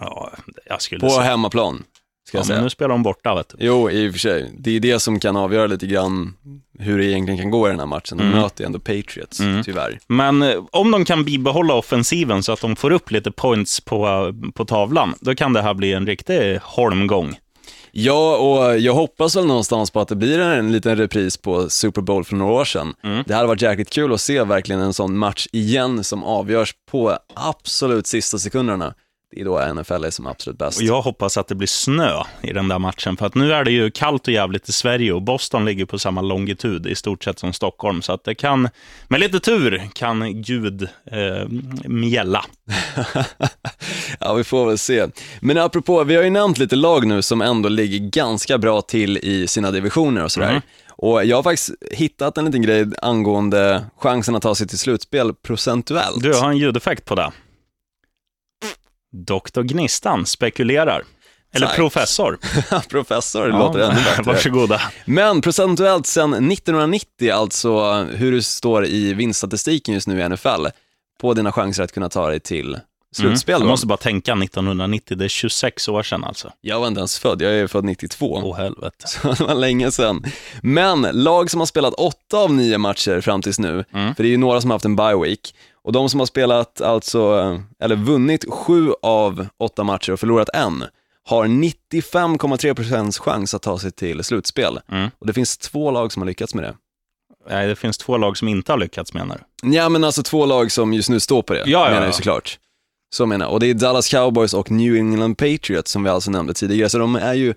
Ja, 0.00 0.30
jag 0.66 0.82
skulle 0.82 1.00
på 1.00 1.10
säga. 1.10 1.22
hemmaplan. 1.22 1.82
Ska 2.30 2.36
Ja, 2.38 2.40
jag 2.40 2.46
säga. 2.46 2.56
men 2.56 2.64
nu 2.64 2.70
spelar 2.70 2.88
de 2.88 3.02
borta, 3.02 3.34
vet 3.34 3.48
du. 3.48 3.56
Jo, 3.66 3.90
i 3.90 4.08
och 4.08 4.12
för 4.12 4.18
sig. 4.18 4.50
Det 4.58 4.76
är 4.76 4.80
det 4.80 5.00
som 5.00 5.20
kan 5.20 5.36
avgöra 5.36 5.66
lite 5.66 5.86
grann 5.86 6.34
hur 6.78 6.98
det 6.98 7.04
egentligen 7.04 7.40
kan 7.40 7.50
gå 7.50 7.66
i 7.66 7.70
den 7.70 7.78
här 7.78 7.86
matchen. 7.86 8.18
De 8.18 8.24
Mm. 8.24 8.38
möter 8.38 8.64
ju 8.64 8.66
ändå 8.66 8.78
Patriots, 8.78 9.40
Mm. 9.40 9.62
tyvärr. 9.64 9.98
Men 10.06 10.42
eh, 10.42 10.64
om 10.72 10.90
de 10.90 11.04
kan 11.04 11.24
bibehålla 11.24 11.74
offensiven 11.74 12.42
så 12.42 12.52
att 12.52 12.60
de 12.60 12.76
får 12.76 12.90
upp 12.90 13.10
lite 13.10 13.30
points 13.30 13.80
på, 13.80 14.32
på 14.54 14.64
tavlan, 14.64 15.14
då 15.20 15.34
kan 15.34 15.52
det 15.52 15.62
här 15.62 15.74
bli 15.74 15.92
en 15.92 16.06
riktig 16.06 16.58
holmgång. 16.62 17.36
Ja, 17.92 18.36
och 18.36 18.78
jag 18.78 18.94
hoppas 18.94 19.36
väl 19.36 19.46
någonstans 19.46 19.90
på 19.90 20.00
att 20.00 20.08
det 20.08 20.16
blir 20.16 20.38
en 20.40 20.72
liten 20.72 20.96
repris 20.96 21.36
på 21.36 21.70
Super 21.70 22.02
Bowl 22.02 22.24
för 22.24 22.36
några 22.36 22.52
år 22.52 22.64
sedan. 22.64 22.94
Mm. 23.04 23.24
Det 23.26 23.34
hade 23.34 23.48
varit 23.48 23.62
jäkligt 23.62 23.90
kul 23.90 24.12
att 24.12 24.20
se 24.20 24.44
verkligen 24.44 24.80
en 24.80 24.92
sån 24.92 25.16
match 25.18 25.46
igen 25.52 26.04
som 26.04 26.24
avgörs 26.24 26.74
på 26.90 27.18
absolut 27.34 28.06
sista 28.06 28.38
sekunderna. 28.38 28.94
Det 29.32 29.40
är 29.40 29.44
då 29.44 29.74
NFL 29.74 30.04
är 30.04 30.10
som 30.10 30.26
absolut 30.26 30.58
bäst. 30.58 30.80
Och 30.80 30.86
jag 30.86 31.02
hoppas 31.02 31.36
att 31.36 31.48
det 31.48 31.54
blir 31.54 31.68
snö 31.68 32.22
i 32.42 32.52
den 32.52 32.68
där 32.68 32.78
matchen, 32.78 33.16
för 33.16 33.26
att 33.26 33.34
nu 33.34 33.52
är 33.52 33.64
det 33.64 33.70
ju 33.70 33.90
kallt 33.90 34.28
och 34.28 34.34
jävligt 34.34 34.68
i 34.68 34.72
Sverige 34.72 35.12
och 35.12 35.22
Boston 35.22 35.64
ligger 35.64 35.84
på 35.84 35.98
samma 35.98 36.20
longitud 36.20 36.86
i 36.86 36.94
stort 36.94 37.24
sett 37.24 37.38
som 37.38 37.52
Stockholm, 37.52 38.02
så 38.02 38.12
att 38.12 38.24
det 38.24 38.34
kan, 38.34 38.68
med 39.08 39.20
lite 39.20 39.40
tur, 39.40 39.88
kan 39.92 40.42
Gud 40.42 40.82
eh, 40.82 41.48
mjälla. 41.84 42.44
ja, 44.20 44.34
vi 44.34 44.44
får 44.44 44.66
väl 44.66 44.78
se. 44.78 45.06
Men 45.40 45.58
apropå, 45.58 46.04
vi 46.04 46.16
har 46.16 46.22
ju 46.22 46.30
nämnt 46.30 46.58
lite 46.58 46.76
lag 46.76 47.06
nu 47.06 47.22
som 47.22 47.40
ändå 47.42 47.68
ligger 47.68 47.98
ganska 47.98 48.58
bra 48.58 48.82
till 48.82 49.18
i 49.18 49.46
sina 49.46 49.70
divisioner 49.70 50.24
och 50.24 50.32
sådär. 50.32 50.50
Mm. 50.50 50.62
Och 50.88 51.24
jag 51.24 51.36
har 51.36 51.42
faktiskt 51.42 51.70
hittat 51.92 52.38
en 52.38 52.44
liten 52.44 52.62
grej 52.62 52.86
angående 53.02 53.84
chansen 53.98 54.36
att 54.36 54.42
ta 54.42 54.54
sig 54.54 54.68
till 54.68 54.78
slutspel 54.78 55.34
procentuellt. 55.34 56.22
Du, 56.22 56.34
har 56.34 56.50
en 56.50 56.56
ljudeffekt 56.56 57.04
på 57.04 57.14
det. 57.14 57.32
Doktor 59.12 59.62
Gnistan 59.62 60.26
spekulerar. 60.26 61.02
Eller 61.52 61.66
Tack. 61.66 61.76
professor. 61.76 62.38
Professor, 62.88 63.46
det 63.46 63.58
låter 63.58 63.78
ännu 63.80 63.94
bättre. 64.04 64.22
Varsågoda. 64.22 64.80
Men 65.04 65.40
procentuellt 65.40 66.06
sedan 66.06 66.32
1990, 66.32 67.32
alltså 67.32 68.02
hur 68.02 68.32
du 68.32 68.42
står 68.42 68.86
i 68.86 69.14
vinststatistiken 69.14 69.94
just 69.94 70.06
nu 70.08 70.20
i 70.20 70.28
NFL, 70.28 70.66
på 71.20 71.34
dina 71.34 71.52
chanser 71.52 71.82
att 71.82 71.92
kunna 71.92 72.08
ta 72.08 72.28
dig 72.28 72.40
till 72.40 72.78
slutspel. 73.16 73.54
Mm. 73.54 73.66
Jag 73.66 73.72
måste 73.72 73.86
bara 73.86 73.96
tänka 73.96 74.32
1990, 74.32 75.16
det 75.16 75.24
är 75.24 75.28
26 75.28 75.88
år 75.88 76.02
sedan 76.02 76.24
alltså. 76.24 76.52
Jag 76.60 76.80
var 76.80 76.88
inte 76.88 76.98
ens 77.00 77.18
född, 77.18 77.42
jag 77.42 77.52
är 77.52 77.66
född 77.66 77.84
92. 77.84 78.40
Åh 78.44 78.56
helvete. 78.56 78.96
Så 79.06 79.28
det 79.32 79.40
var 79.44 79.54
länge 79.54 79.90
sedan. 79.90 80.24
Men 80.62 81.02
lag 81.12 81.50
som 81.50 81.60
har 81.60 81.66
spelat 81.66 81.94
åtta 81.94 82.38
av 82.38 82.52
nio 82.54 82.78
matcher 82.78 83.20
fram 83.20 83.42
tills 83.42 83.58
nu, 83.58 83.84
Mm. 83.92 84.14
för 84.14 84.22
det 84.22 84.28
är 84.28 84.30
ju 84.30 84.36
några 84.36 84.60
som 84.60 84.70
har 84.70 84.74
haft 84.74 84.84
en 84.84 84.96
bye 84.96 85.16
week, 85.16 85.54
och 85.84 85.92
de 85.92 86.08
som 86.08 86.20
har 86.20 86.26
spelat, 86.26 86.80
alltså, 86.80 87.58
eller 87.82 87.96
vunnit 87.96 88.44
sju 88.50 88.92
av 89.02 89.46
åtta 89.58 89.84
matcher 89.84 90.12
och 90.12 90.20
förlorat 90.20 90.48
en, 90.54 90.84
har 91.28 91.44
95,3% 92.14 93.18
chans 93.20 93.54
att 93.54 93.62
ta 93.62 93.78
sig 93.78 93.92
till 93.92 94.24
slutspel. 94.24 94.80
Mm. 94.92 95.10
Och 95.18 95.26
det 95.26 95.32
finns 95.32 95.58
två 95.58 95.90
lag 95.90 96.12
som 96.12 96.22
har 96.22 96.26
lyckats 96.26 96.54
med 96.54 96.64
det. 96.64 96.74
Nej, 97.48 97.66
det 97.68 97.76
finns 97.76 97.98
två 97.98 98.16
lag 98.16 98.36
som 98.38 98.48
inte 98.48 98.72
har 98.72 98.78
lyckats 98.78 99.14
menar 99.14 99.40
du? 99.62 99.74
Ja 99.76 99.88
men 99.88 100.04
alltså 100.04 100.22
två 100.22 100.46
lag 100.46 100.72
som 100.72 100.92
just 100.92 101.10
nu 101.10 101.20
står 101.20 101.42
på 101.42 101.52
det, 101.52 101.58
Ja, 101.58 101.64
ja, 101.66 101.84
menar 101.84 102.00
ja. 102.00 102.04
jag 102.06 102.14
såklart. 102.14 102.58
Så 103.12 103.26
menar 103.26 103.46
jag. 103.46 103.52
Och 103.52 103.60
det 103.60 103.66
är 103.70 103.74
Dallas 103.74 104.08
Cowboys 104.08 104.54
och 104.54 104.70
New 104.70 104.96
England 104.96 105.34
Patriots 105.38 105.90
som 105.92 106.02
vi 106.04 106.10
alltså 106.10 106.30
nämnde 106.30 106.54
tidigare, 106.54 106.88
så 106.88 106.98
de 106.98 107.16
är 107.16 107.34
ju 107.34 107.54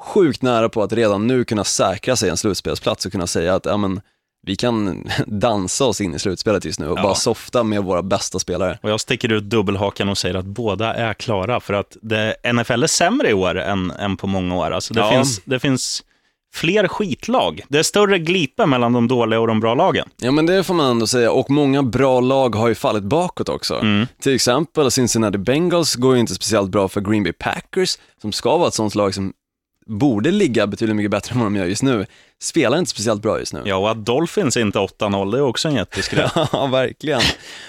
sjukt 0.00 0.42
nära 0.42 0.68
på 0.68 0.82
att 0.82 0.92
redan 0.92 1.26
nu 1.26 1.44
kunna 1.44 1.64
säkra 1.64 2.16
sig 2.16 2.30
en 2.30 2.36
slutspelsplats 2.36 3.06
och 3.06 3.12
kunna 3.12 3.26
säga 3.26 3.54
att, 3.54 3.64
ja 3.66 3.76
men, 3.76 4.00
vi 4.46 4.56
kan 4.56 5.08
dansa 5.26 5.84
oss 5.84 6.00
in 6.00 6.14
i 6.14 6.18
slutspelet 6.18 6.64
just 6.64 6.80
nu 6.80 6.88
och 6.88 6.98
Ja. 6.98 7.02
bara 7.02 7.14
softa 7.14 7.62
med 7.62 7.82
våra 7.84 8.02
bästa 8.02 8.38
spelare. 8.38 8.78
Och 8.82 8.90
jag 8.90 9.00
sticker 9.00 9.32
ut 9.32 9.44
dubbelhakan 9.44 10.08
och 10.08 10.18
säger 10.18 10.34
att 10.34 10.44
båda 10.44 10.94
är 10.94 11.14
klara, 11.14 11.60
för 11.60 11.74
att 11.74 11.96
det, 12.02 12.34
NFL 12.52 12.82
är 12.82 12.86
sämre 12.86 13.30
i 13.30 13.34
år 13.34 13.58
än, 13.58 13.90
än 13.90 14.16
på 14.16 14.26
många 14.26 14.56
år. 14.56 14.70
Alltså 14.70 14.94
det, 14.94 15.00
Ja. 15.00 15.10
finns, 15.10 15.40
det 15.44 15.58
finns 15.58 16.02
fler 16.54 16.88
skitlag. 16.88 17.60
Det 17.68 17.78
är 17.78 17.82
större 17.82 18.18
glipa 18.18 18.66
mellan 18.66 18.92
de 18.92 19.08
dåliga 19.08 19.40
och 19.40 19.46
de 19.46 19.60
bra 19.60 19.74
lagen. 19.74 20.08
Ja 20.16 20.30
men 20.30 20.46
det 20.46 20.64
får 20.64 20.74
man 20.74 20.90
ändå 20.90 21.06
säga, 21.06 21.32
och 21.32 21.50
många 21.50 21.82
bra 21.82 22.20
lag 22.20 22.54
har 22.54 22.68
ju 22.68 22.74
fallit 22.74 23.04
bakåt 23.04 23.48
också. 23.48 23.74
Mm. 23.74 24.06
Till 24.20 24.34
exempel 24.34 24.90
Cincinnati 24.90 25.38
Bengals 25.38 25.94
går 25.94 26.14
ju 26.14 26.20
inte 26.20 26.34
speciellt 26.34 26.70
bra 26.70 26.88
för 26.88 27.00
Green 27.00 27.22
Bay 27.22 27.32
Packers, 27.32 27.98
som 28.20 28.32
ska 28.32 28.56
vara 28.56 28.68
ett 28.68 28.74
sånt 28.74 28.94
lag 28.94 29.14
som 29.14 29.32
borde 29.88 30.30
ligga 30.30 30.66
betydligt 30.66 30.96
mycket 30.96 31.10
bättre 31.10 31.32
än 31.32 31.38
vad 31.38 31.46
de 31.46 31.56
gör 31.56 31.66
just 31.66 31.82
nu. 31.82 32.06
Spelar 32.42 32.78
inte 32.78 32.90
speciellt 32.90 33.22
bra 33.22 33.38
just 33.38 33.52
nu. 33.52 33.62
Ja, 33.64 33.76
och 33.76 33.90
att 33.90 34.06
Dolphins 34.06 34.56
inte 34.56 34.78
är 34.78 34.82
8-0, 34.82 35.32
det 35.32 35.38
är 35.38 35.42
också 35.42 35.68
en 35.68 35.74
jätteskräll. 35.74 36.30
Ja, 36.52 36.66
verkligen. 36.66 37.20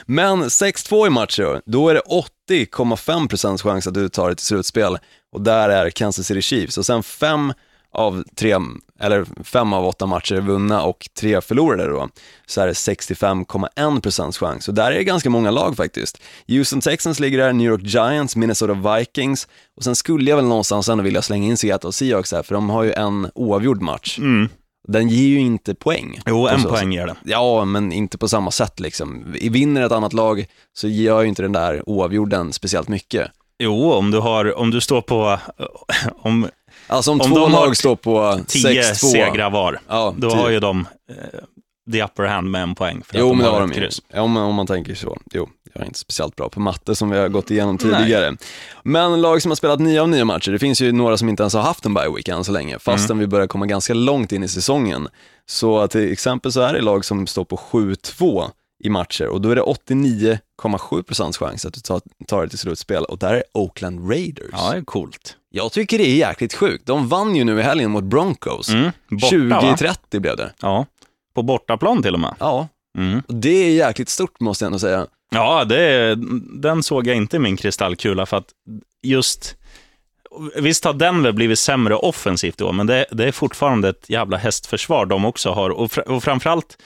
Men 0.06 0.44
6-2 0.44 1.08
i 1.08 1.10
matcher, 1.10 1.44
då, 1.44 1.62
då 1.66 1.90
är 1.90 1.94
det 1.94 2.02
80,5% 2.50 3.58
chans 3.58 3.88
att 3.88 3.94
du 3.94 4.10
tar 4.10 4.28
dig 4.28 4.36
till 4.36 4.46
slutspel. 4.46 4.98
Och 5.32 5.42
där 5.42 5.70
är 5.70 5.90
Kansas 5.90 6.28
City 6.28 6.42
Chiefs. 6.42 6.78
Och 6.78 6.86
sen 6.86 7.04
fem 7.04 7.54
av 7.92 8.24
tre, 8.36 8.56
eller 9.00 9.26
fem 9.44 9.74
av 9.74 9.86
åtta 9.86 10.06
matcher 10.06 10.36
vunna 10.36 10.84
och 10.84 11.10
tre 11.20 11.42
förlorade 11.42 11.88
då, 11.88 12.10
så 12.46 12.62
är 12.62 12.68
det 12.68 12.74
65,1% 12.74 14.40
chans. 14.40 14.68
Och 14.68 14.74
där 14.74 14.92
är 14.92 14.96
det 14.96 15.04
ganska 15.04 15.30
många 15.30 15.52
lag 15.52 15.78
faktiskt. 15.78 16.22
Houston 16.48 16.82
Texans 16.82 17.20
ligger 17.20 17.38
där, 17.38 17.54
New 17.54 17.68
York 17.68 17.82
Giants, 17.84 18.36
Minnesota 18.36 18.98
Vikings 18.98 19.48
och 19.78 19.84
sen 19.84 19.96
skulle 19.96 20.30
jag 20.30 20.38
väl 20.38 20.46
någonstans 20.46 20.90
ändå 20.90 21.04
vilja 21.04 21.22
slänga 21.22 21.48
in 21.48 21.58
Seattle 21.58 21.92
Seahawks 21.92 22.32
här, 22.32 22.44
för 22.44 22.56
de 22.56 22.70
har 22.70 22.84
ju 22.84 22.94
en 22.94 23.32
oavgjord 23.36 23.82
match. 23.82 24.20
Mm. 24.20 24.50
Den 24.88 25.10
ger 25.10 25.28
ju 25.28 25.40
inte 25.40 25.76
poäng. 25.76 26.20
Jo, 26.26 26.48
en 26.48 26.62
så 26.62 26.70
poäng 26.70 26.92
ger 26.92 27.08
det. 27.08 27.16
Ja, 27.24 27.66
men 27.66 27.92
inte 27.92 28.18
på 28.18 28.28
samma 28.28 28.52
sätt 28.52 28.80
liksom. 28.80 29.36
I 29.36 29.50
vinner 29.50 29.82
ett 29.82 29.92
annat 29.92 30.14
lag 30.14 30.46
så 30.74 30.88
gör 30.88 31.22
ju 31.22 31.28
inte 31.28 31.42
den 31.42 31.52
där 31.52 31.90
oavgjorden 31.90 32.54
speciellt 32.54 32.88
mycket. 32.88 33.32
Jo, 33.60 33.92
om 33.92 34.12
du, 34.12 34.20
har, 34.20 34.58
om 34.58 34.72
du 34.72 34.82
står 34.82 35.02
på... 35.02 35.40
Om 36.22 36.48
Alltså 36.90 37.12
om, 37.12 37.22
Om 37.22 37.28
två 37.32 37.48
lag 37.48 37.78
står 37.78 37.96
på 37.96 38.40
10 38.48 38.82
6-2. 38.82 38.94
segrar 38.94 39.50
var, 39.50 39.80
Ja, 39.88 40.14
då 40.18 40.30
tio. 40.30 40.40
har 40.40 40.50
ju 40.50 40.60
de 40.60 40.88
eh, 41.12 41.16
the 41.94 42.04
upper 42.04 42.24
hand 42.24 42.52
med 42.52 42.62
en 42.64 42.76
poäng. 42.76 43.02
För 43.06 43.18
Jo, 43.20 43.26
att 43.26 43.32
de 43.32 43.38
men 43.38 43.46
det 43.46 43.52
har 43.52 43.62
de 43.62 43.74
ju. 43.74 43.90
Ja, 44.14 44.22
om, 44.22 44.38
om 44.38 44.56
man 44.56 44.68
tänker 44.68 44.96
så. 44.96 45.18
Jo, 45.34 45.50
jag 45.74 45.82
är 45.82 45.86
inte 45.86 46.00
speciellt 46.00 46.36
bra 46.36 46.50
på 46.50 46.60
matte 46.60 46.96
som 46.96 47.10
vi 47.10 47.18
har 47.18 47.28
gått 47.28 47.52
igenom 47.52 47.78
tidigare. 47.78 48.36
Men 48.84 49.22
lag 49.22 49.42
som 49.42 49.52
har 49.52 49.56
spelat 49.56 49.80
nio 49.80 50.02
av 50.02 50.10
nio 50.10 50.24
matcher, 50.26 50.52
det 50.52 50.60
finns 50.60 50.82
ju 50.82 50.92
några 50.92 51.18
som 51.18 51.30
inte 51.30 51.44
ens 51.44 51.54
har 51.54 51.62
haft 51.62 51.86
en 51.86 51.94
bye 51.94 52.10
week 52.16 52.28
än 52.28 52.44
så 52.44 52.52
länge, 52.52 52.80
fastän 52.80 53.12
Mm. 53.12 53.20
vi 53.20 53.28
börjar 53.28 53.48
komma 53.48 53.66
ganska 53.66 53.94
långt 53.94 54.32
in 54.32 54.44
i 54.44 54.48
säsongen. 54.48 55.08
Så 55.50 55.88
till 55.88 56.12
exempel 56.14 56.52
så 56.52 56.62
är 56.62 56.74
det 56.74 56.82
lag 56.82 57.06
som 57.06 57.28
står 57.28 57.44
på 57.46 57.56
7-2 57.58 58.46
i 58.80 58.90
matcher 58.90 59.28
och 59.28 59.42
då 59.42 59.50
är 59.52 59.56
det 59.56 59.62
89,7% 59.62 61.38
chans 61.38 61.66
att 61.66 61.74
du 61.74 61.80
tar, 61.82 62.02
tar 62.28 62.44
det 62.44 62.50
till 62.50 62.58
slutspel 62.60 63.04
och 63.04 63.18
där 63.18 63.34
är 63.34 63.44
Oakland 63.54 64.10
Raiders. 64.12 64.50
Ja, 64.52 64.72
det 64.72 64.78
är 64.78 64.82
coolt. 64.82 65.36
Jag 65.50 65.72
tycker 65.72 65.98
det 65.98 66.08
är 66.10 66.16
jäkligt 66.16 66.54
sjukt. 66.54 66.86
De 66.86 67.08
vann 67.08 67.36
ju 67.36 67.44
nu 67.44 67.60
i 67.60 67.62
helgen 67.62 67.92
mot 67.92 68.04
Broncos. 68.04 68.70
Mm. 68.70 68.92
Borta, 69.10 69.38
va? 69.38 69.76
20-30 69.78 70.20
blev 70.20 70.38
det. 70.38 70.52
Ja, 70.62 70.86
på 71.34 71.42
bortaplan 71.44 72.04
till 72.04 72.14
och 72.14 72.20
med. 72.20 72.36
Ja, 72.40 72.68
Mm. 72.98 73.22
och 73.28 73.36
det 73.36 73.50
är 73.50 73.72
jäkligt 73.72 74.10
stort 74.10 74.40
måste 74.40 74.64
jag 74.66 74.68
ändå 74.68 74.80
säga. 74.80 75.08
Ja, 75.32 75.66
det, 75.66 76.16
den 76.62 76.84
såg 76.84 77.08
jag 77.08 77.16
inte 77.16 77.36
i 77.36 77.40
min 77.40 77.58
kristallkula, 77.58 78.26
för 78.26 78.38
att 78.38 78.50
just... 79.04 79.56
Visst 80.56 80.86
har 80.86 80.94
Denver 80.94 81.32
blivit 81.32 81.60
sämre 81.60 81.96
offensivt 81.96 82.58
då, 82.58 82.72
men 82.72 82.88
det, 82.88 83.06
det 83.12 83.26
är 83.28 83.32
fortfarande 83.32 83.90
ett 83.90 84.10
jävla 84.10 84.38
hästförsvar 84.38 85.06
de 85.06 85.26
också 85.26 85.50
har. 85.52 85.70
Och, 85.70 85.92
fr, 85.92 86.10
och 86.10 86.24
framförallt, 86.24 86.78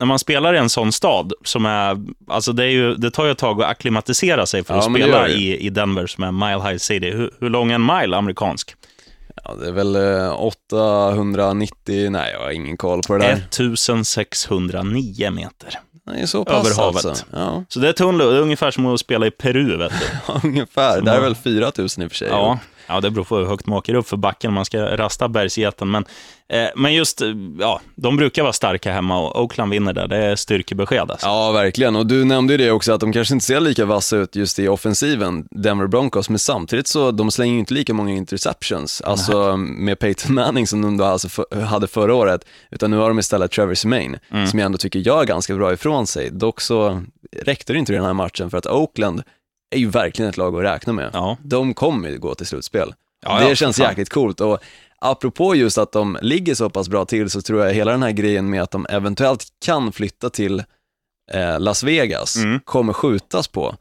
när 0.00 0.06
man 0.06 0.18
spelar 0.18 0.54
i 0.54 0.58
en 0.58 0.68
sån 0.70 0.92
stad, 0.92 1.32
som 1.44 1.66
är, 1.66 1.96
alltså 2.28 2.52
det, 2.52 2.64
är 2.64 2.68
ju, 2.70 2.94
det 2.94 3.10
tar 3.10 3.24
ju 3.24 3.30
ett 3.30 3.38
tag 3.38 3.62
att 3.62 3.70
akklimatisera 3.70 4.46
sig 4.46 4.64
för 4.64 4.74
Ja, 4.74 4.78
att 4.78 4.84
spela 4.94 5.28
i, 5.28 5.56
i 5.66 5.70
Denver, 5.70 6.06
som 6.06 6.24
är 6.24 6.32
Mile 6.32 6.70
High 6.70 6.78
City. 6.78 7.10
Hur, 7.10 7.30
hur 7.40 7.50
lång 7.50 7.70
är 7.70 7.74
en 7.74 7.86
mile 7.86 8.16
amerikansk? 8.16 8.74
Ja, 9.44 9.54
det 9.60 9.68
är 9.68 9.72
väl 9.72 9.96
eh, 9.96 10.42
890, 10.42 12.10
nej 12.10 12.32
jag 12.32 12.40
har 12.40 12.50
ingen 12.50 12.76
koll 12.76 13.00
på 13.06 13.12
det 13.18 13.24
där. 13.24 13.32
1609 13.32 15.30
meter. 15.30 15.78
Det 16.06 16.20
är 16.22 16.26
så 16.26 16.44
pass 16.44 16.66
Över 16.66 16.76
havet. 16.84 17.04
Alltså. 17.04 17.24
Ja, 17.32 17.64
Så 17.68 17.78
det 17.80 17.88
är 17.88 17.92
tunn 17.92 18.18
luft. 18.18 18.30
Det 18.30 18.36
är 18.36 18.40
ungefär 18.40 18.70
som 18.70 18.86
att 18.86 19.00
spela 19.00 19.26
i 19.26 19.30
Peru, 19.30 19.76
vet 19.76 19.92
du. 19.92 20.32
ungefär. 20.48 21.00
Där 21.00 21.16
är 21.16 21.20
väl 21.20 21.34
4000 21.34 22.02
i 22.02 22.06
och 22.06 22.10
för 22.10 22.16
sig. 22.16 22.28
Ja, 22.28 22.58
ja, 22.86 23.00
det 23.00 23.10
beror 23.10 23.24
på 23.24 23.36
hur 23.36 23.44
högt 23.46 23.66
man 23.66 23.78
åker 23.78 23.94
upp 23.94 24.08
för 24.08 24.16
backen 24.16 24.48
om 24.48 24.54
man 24.54 24.64
ska 24.64 24.96
rasta 24.96 25.28
bergsgeten. 25.28 25.90
Men, 25.90 26.04
eh, 26.48 26.66
men 26.76 26.94
just, 26.94 27.20
eh, 27.20 27.28
ja, 27.60 27.80
de 27.96 28.16
brukar 28.16 28.42
vara 28.42 28.52
starka 28.52 28.92
hemma 28.92 29.18
och 29.20 29.42
Oakland 29.42 29.70
vinner 29.70 29.92
där. 29.92 30.08
Det 30.08 30.16
är 30.16 30.36
styrkebesked 30.36 31.10
alltså. 31.10 31.26
Ja, 31.26 31.52
verkligen. 31.52 31.96
Och 31.96 32.06
du 32.06 32.24
nämnde 32.24 32.52
ju 32.52 32.56
det 32.58 32.70
också, 32.70 32.92
att 32.92 33.00
de 33.00 33.12
kanske 33.12 33.34
inte 33.34 33.46
ser 33.46 33.60
lika 33.60 33.84
vassa 33.84 34.16
ut 34.16 34.36
just 34.36 34.58
i 34.58 34.68
offensiven, 34.68 35.48
Denver 35.50 35.86
Broncos, 35.86 36.28
men 36.28 36.38
samtidigt 36.38 36.86
så 36.86 37.10
de 37.10 37.30
slänger 37.30 37.52
ju 37.54 37.58
inte 37.58 37.74
lika 37.74 37.94
många 37.94 38.12
interceptions, 38.12 39.00
alltså 39.00 39.56
med 39.56 39.98
Peyton 39.98 40.34
Manning 40.34 40.66
som 40.66 40.82
de 40.82 40.96
då 40.96 41.04
alltså 41.04 41.28
för, 41.28 41.60
hade 41.60 41.86
förra 41.86 42.14
året, 42.14 42.44
utan 42.70 42.90
nu 42.90 42.96
har 42.96 43.08
de 43.08 43.18
istället 43.18 43.50
Trevor 43.50 43.74
Semaine, 43.74 44.18
Mm. 44.30 44.46
som 44.46 44.58
jag 44.58 44.66
ändå 44.66 44.78
tycker 44.78 44.98
gör 44.98 45.24
ganska 45.24 45.54
bra 45.54 45.72
ifrån 45.72 46.06
sig. 46.06 46.30
Dock 46.30 46.60
så 46.60 47.02
räckte 47.42 47.72
det 47.72 47.78
inte 47.78 47.92
i 47.92 47.96
den 47.96 48.04
här 48.04 48.12
matchen, 48.12 48.50
för 48.50 48.58
att 48.58 48.66
Oakland 48.66 49.22
är 49.74 49.78
ju 49.78 49.88
verkligen 49.90 50.28
ett 50.28 50.36
lag 50.36 50.56
att 50.56 50.62
räkna 50.74 50.92
med. 50.92 51.10
Ja. 51.12 51.36
De 51.42 51.74
kommer 51.74 52.08
ju 52.08 52.18
gå 52.18 52.34
till 52.34 52.46
slutspel. 52.46 52.94
Ja, 53.26 53.38
det 53.40 53.48
ja, 53.48 53.54
känns 53.54 53.76
fan. 53.76 53.86
jäkligt 53.88 54.08
coolt. 54.08 54.40
Och 54.40 54.58
apropå 54.98 55.54
just 55.54 55.78
att 55.78 55.92
de 55.92 56.18
ligger 56.22 56.54
så 56.54 56.70
pass 56.70 56.88
bra 56.88 57.04
till 57.04 57.30
så 57.30 57.42
tror 57.42 57.64
jag 57.66 57.74
hela 57.74 57.90
den 57.90 58.02
här 58.02 58.10
grejen 58.10 58.50
med 58.50 58.62
att 58.62 58.70
de 58.70 58.86
eventuellt 58.90 59.46
kan 59.64 59.92
flytta 59.92 60.30
till 60.30 60.62
eh, 61.32 61.60
Las 61.60 61.82
Vegas 61.82 62.36
Mm. 62.36 62.60
kommer 62.64 62.92
skjutas 62.92 63.48
på 63.48 63.74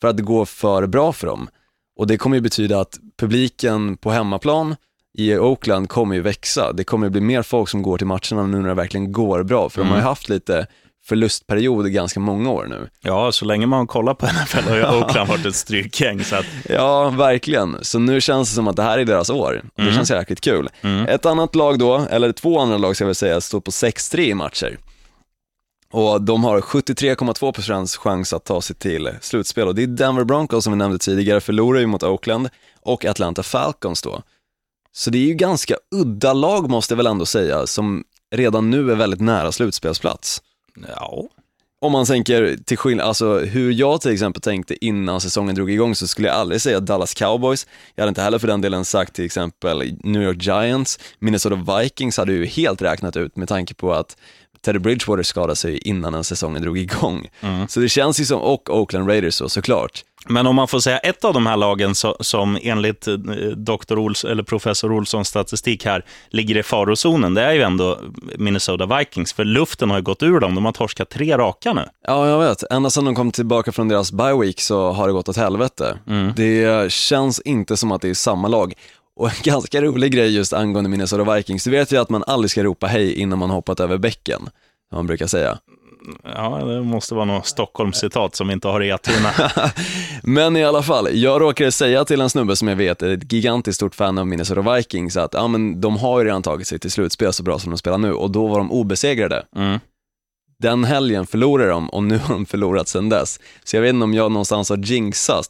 för 0.00 0.08
att 0.08 0.16
det 0.16 0.22
går 0.22 0.44
för 0.44 0.86
bra 0.86 1.12
för 1.12 1.26
dem. 1.26 1.48
Och 1.96 2.06
det 2.06 2.16
kommer 2.16 2.36
ju 2.36 2.40
betyda 2.40 2.80
att 2.80 2.98
publiken 3.18 3.96
på 3.96 4.10
hemmaplan 4.10 4.76
i 5.18 5.36
Oakland 5.36 5.88
kommer 5.88 6.14
ju 6.14 6.20
växa. 6.20 6.72
Det 6.72 6.84
kommer 6.84 7.06
ju 7.06 7.10
bli 7.10 7.20
mer 7.20 7.42
folk 7.42 7.68
som 7.68 7.82
går 7.82 7.98
till 7.98 8.06
matcherna 8.06 8.46
nu 8.46 8.58
när 8.60 8.68
det 8.68 8.74
verkligen 8.74 9.12
går 9.12 9.42
bra, 9.42 9.68
för 9.68 9.80
de 9.82 9.88
har 9.88 9.96
ju 9.96 10.02
haft 10.02 10.28
lite 10.28 10.66
förlustperiod 11.06 11.86
i 11.86 11.90
ganska 11.90 12.20
många 12.20 12.50
år 12.50 12.66
nu. 12.70 12.88
Ja, 13.00 13.32
så 13.32 13.44
länge 13.44 13.66
man 13.66 13.86
kollar 13.86 14.14
på 14.14 14.26
NFL 14.44 14.68
har 14.68 14.76
ju 14.76 14.98
Oakland 14.98 15.28
varit 15.28 15.46
ett 15.46 15.56
strykgäng. 15.56 16.24
Så 16.24 16.36
att, 16.36 16.46
Ja, 16.68 17.10
verkligen. 17.10 17.76
Så 17.82 17.98
nu 17.98 18.20
känns 18.20 18.48
det 18.48 18.54
som 18.54 18.68
att 18.68 18.76
det 18.76 18.82
här 18.82 18.98
är 18.98 19.04
deras 19.04 19.30
år. 19.30 19.62
Och 19.76 19.84
det 19.84 19.92
känns 19.92 20.10
jäkligt 20.10 20.40
kul. 20.40 20.68
Ett 21.08 21.26
annat 21.26 21.54
lag 21.54 21.78
då, 21.78 22.06
eller 22.10 22.32
två 22.32 22.58
andra 22.60 22.78
lag 22.78 22.96
ska 22.96 23.04
jag 23.04 23.06
väl 23.08 23.14
säga, 23.14 23.40
står 23.40 23.60
på 23.60 23.70
6-3 23.70 24.20
i 24.20 24.34
matcher. 24.34 24.78
Och 25.92 26.22
de 26.22 26.44
har 26.44 26.60
73,2% 26.60 27.98
chans 27.98 28.32
att 28.32 28.44
ta 28.44 28.60
sig 28.60 28.76
till 28.76 29.10
slutspel 29.20 29.68
och 29.68 29.74
det 29.74 29.82
är 29.82 29.86
Denver 29.86 30.24
Broncos 30.24 30.64
som 30.64 30.72
vi 30.72 30.76
nämnde 30.76 30.98
tidigare, 30.98 31.40
förlorar 31.40 31.80
ju 31.80 31.86
mot 31.86 32.02
Oakland 32.02 32.48
och 32.82 33.04
Atlanta 33.04 33.42
Falcons 33.42 34.02
då. 34.02 34.22
Så 34.92 35.10
det 35.10 35.18
är 35.18 35.26
ju 35.26 35.34
ganska 35.34 35.74
udda 35.94 36.32
lag 36.32 36.70
måste 36.70 36.92
jag 36.94 36.96
väl 36.96 37.06
ändå 37.06 37.26
säga, 37.26 37.66
som 37.66 38.04
redan 38.34 38.70
nu 38.70 38.90
är 38.90 38.94
väldigt 38.94 39.20
nära 39.20 39.52
slutspelsplats. 39.52 40.42
Ja, 40.88 41.28
Om 41.80 41.92
man 41.92 42.06
tänker 42.06 42.56
till 42.64 42.78
skillnad, 42.78 43.06
alltså 43.06 43.38
hur 43.38 43.72
jag 43.72 44.00
till 44.00 44.12
exempel 44.12 44.42
tänkte 44.42 44.84
innan 44.84 45.20
säsongen 45.20 45.54
drog 45.54 45.70
igång 45.70 45.94
så 45.94 46.08
skulle 46.08 46.28
jag 46.28 46.36
aldrig 46.36 46.60
säga 46.60 46.80
Dallas 46.80 47.14
Cowboys. 47.14 47.66
Jag 47.94 48.02
hade 48.02 48.08
inte 48.08 48.22
heller 48.22 48.38
för 48.38 48.46
den 48.48 48.60
delen 48.60 48.84
sagt 48.84 49.14
till 49.14 49.24
exempel 49.24 49.96
New 50.04 50.22
York 50.22 50.42
Giants, 50.42 50.98
Minnesota 51.18 51.78
Vikings 51.78 52.16
hade 52.16 52.32
ju 52.32 52.46
helt 52.46 52.82
räknat 52.82 53.16
ut 53.16 53.36
med 53.36 53.48
tanke 53.48 53.74
på 53.74 53.92
att 53.92 54.16
Teddy 54.62 54.78
Bridgewater 54.78 55.22
skadade 55.22 55.56
sig 55.56 55.78
innan 55.78 56.12
den 56.12 56.24
säsongen 56.24 56.62
drog 56.62 56.78
igång. 56.78 57.28
Så 57.68 57.80
det 57.80 57.88
känns 57.88 58.20
ju 58.20 58.24
som, 58.24 58.40
och 58.40 58.70
Oakland 58.70 59.08
Raiders 59.08 59.34
så 59.34 59.48
såklart. 59.48 60.04
Men 60.28 60.46
om 60.46 60.56
man 60.56 60.68
får 60.68 60.80
säga 60.80 60.98
ett 60.98 61.24
av 61.24 61.34
de 61.34 61.46
här 61.46 61.56
lagen 61.56 61.94
så, 61.94 62.16
som 62.20 62.58
enligt 62.62 63.08
eh, 63.08 63.14
Dr. 63.56 63.98
Ols, 63.98 64.24
eller 64.24 64.42
professor 64.42 64.92
Olssons 64.92 65.28
statistik 65.28 65.84
här 65.84 66.04
ligger 66.28 66.56
i 66.56 66.62
farozonen, 66.62 67.34
det 67.34 67.42
är 67.42 67.52
ju 67.52 67.62
ändå 67.62 67.98
Minnesota 68.38 68.98
Vikings, 68.98 69.32
för 69.32 69.44
luften 69.44 69.90
har 69.90 69.96
ju 69.96 70.02
gått 70.02 70.22
ur 70.22 70.40
dem. 70.40 70.54
De 70.54 70.64
har 70.64 70.72
torskat 70.72 71.10
tre 71.10 71.38
raka 71.38 71.72
nu. 71.72 71.84
Ja, 72.06 72.28
jag 72.28 72.38
vet. 72.38 72.62
Ända 72.70 72.90
sedan 72.90 73.04
de 73.04 73.14
kom 73.14 73.32
tillbaka 73.32 73.72
från 73.72 73.88
deras 73.88 74.12
bye 74.12 74.34
week 74.40 74.60
så 74.60 74.92
har 74.92 75.06
det 75.06 75.12
gått 75.12 75.28
åt 75.28 75.36
helvete. 75.36 75.98
Det 76.36 76.92
känns 76.92 77.40
inte 77.40 77.76
som 77.76 77.92
att 77.92 78.02
det 78.02 78.08
är 78.10 78.14
samma 78.14 78.48
lag. 78.48 78.74
Och 79.16 79.26
en 79.28 79.34
ganska 79.42 79.82
rolig 79.82 80.12
grej 80.12 80.36
just 80.36 80.52
angående 80.52 80.90
Minnesota 80.90 81.34
Vikings, 81.34 81.64
du 81.64 81.70
vet 81.70 81.92
ju 81.92 81.96
att 81.96 82.10
man 82.10 82.24
aldrig 82.26 82.50
ska 82.50 82.64
ropa 82.64 82.86
hej 82.86 83.14
innan 83.14 83.38
man 83.38 83.50
hoppat 83.50 83.80
över 83.80 83.98
bäcken, 83.98 84.40
som 84.88 84.96
man 84.96 85.06
brukar 85.06 85.26
säga. 85.26 85.58
Ja, 86.24 86.64
det 86.64 86.82
måste 86.82 87.14
vara 87.14 87.24
något 87.24 87.46
Stockholmscitat 87.46 88.34
som 88.34 88.50
inte 88.50 88.68
har 88.68 88.82
i 88.82 88.92
Atuna. 88.92 89.32
Men 90.22 90.56
i 90.56 90.64
alla 90.64 90.82
fall, 90.82 91.08
jag 91.12 91.40
råkade 91.40 91.72
säga 91.72 92.04
till 92.04 92.20
en 92.20 92.30
snubbe 92.30 92.56
som 92.56 92.68
jag 92.68 92.76
vet 92.76 93.02
är 93.02 93.10
ett 93.10 93.32
gigantiskt 93.32 93.76
stort 93.76 93.94
fan 93.94 94.18
av 94.18 94.26
Minnesota 94.26 94.74
Vikings 94.74 95.16
att 95.16 95.34
ja, 95.34 95.48
men 95.48 95.80
de 95.80 95.96
har 95.96 96.18
ju 96.18 96.24
redan 96.26 96.42
tagit 96.42 96.66
sig 96.66 96.78
till 96.78 96.90
slutspel 96.90 97.32
så 97.32 97.42
bra 97.42 97.58
som 97.58 97.70
de 97.70 97.78
spelar 97.78 97.98
nu 97.98 98.12
och 98.12 98.30
då 98.30 98.46
var 98.46 98.58
de 98.58 98.72
obesegrade. 98.72 99.46
Mm. 99.56 99.78
Den 100.58 100.84
helgen 100.84 101.26
förlorade 101.26 101.70
de 101.70 101.90
och 101.90 102.02
nu 102.02 102.18
har 102.18 102.34
de 102.34 102.46
förlorat 102.46 102.88
sedan 102.88 103.08
dess. 103.08 103.40
Så 103.64 103.76
jag 103.76 103.82
vet 103.82 103.94
inte 103.94 104.04
om 104.04 104.14
jag 104.14 104.32
någonstans 104.32 104.70
har 104.70 104.76
jinxat 104.76 105.48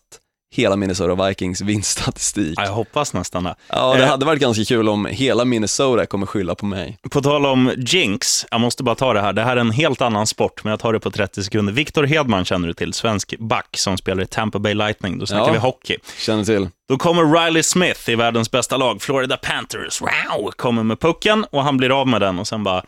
hela 0.52 0.76
Minnesota 0.76 1.28
Vikings 1.28 1.60
vinststatistik. 1.60 2.54
Ja, 2.58 2.64
jag 2.64 2.72
hoppas 2.72 3.14
nästan 3.14 3.44
det. 3.44 3.54
Ja, 3.68 3.94
det 3.94 4.02
Eh, 4.02 4.08
hade 4.08 4.26
varit 4.26 4.40
ganska 4.40 4.64
kul 4.64 4.88
om 4.88 5.06
hela 5.06 5.44
Minnesota 5.44 6.06
kommer 6.06 6.26
skylla 6.26 6.54
på 6.54 6.66
mig. 6.66 6.98
På 7.10 7.20
tal 7.22 7.46
om 7.46 7.72
jinx, 7.76 8.46
jag 8.50 8.60
måste 8.60 8.82
bara 8.82 8.94
ta 8.94 9.12
det 9.12 9.20
här. 9.20 9.32
Det 9.32 9.42
här 9.42 9.56
är 9.56 9.60
en 9.60 9.70
helt 9.70 10.00
annan 10.00 10.26
sport, 10.26 10.64
men 10.64 10.70
jag 10.70 10.80
tar 10.80 10.92
det 10.92 11.00
på 11.00 11.10
30 11.10 11.42
sekunder. 11.44 11.72
Victor 11.72 12.04
Hedman 12.04 12.44
känner 12.44 12.68
du 12.68 12.74
till, 12.74 12.92
svensk 12.94 13.34
back 13.38 13.76
som 13.76 13.96
spelar 13.98 14.22
i 14.22 14.26
Tampa 14.26 14.58
Bay 14.58 14.74
Lightning. 14.74 15.18
Då 15.18 15.26
snackar 15.26 15.46
Ja. 15.46 15.52
vi 15.52 15.58
hockey. 15.58 15.96
Känner 16.18 16.44
till. 16.44 16.68
Då 16.88 16.98
kommer 16.98 17.44
Riley 17.44 17.62
Smith 17.62 18.10
i 18.10 18.14
världens 18.14 18.50
bästa 18.50 18.76
lag, 18.76 19.02
Florida 19.02 19.36
Panthers. 19.36 20.00
Wow! 20.00 20.50
Kommer 20.56 20.82
med 20.82 21.00
pucken 21.00 21.44
och 21.50 21.62
han 21.64 21.76
blir 21.76 22.00
av 22.00 22.08
med 22.08 22.20
den 22.20 22.38
och 22.38 22.48
sen 22.48 22.64
bara 22.64 22.82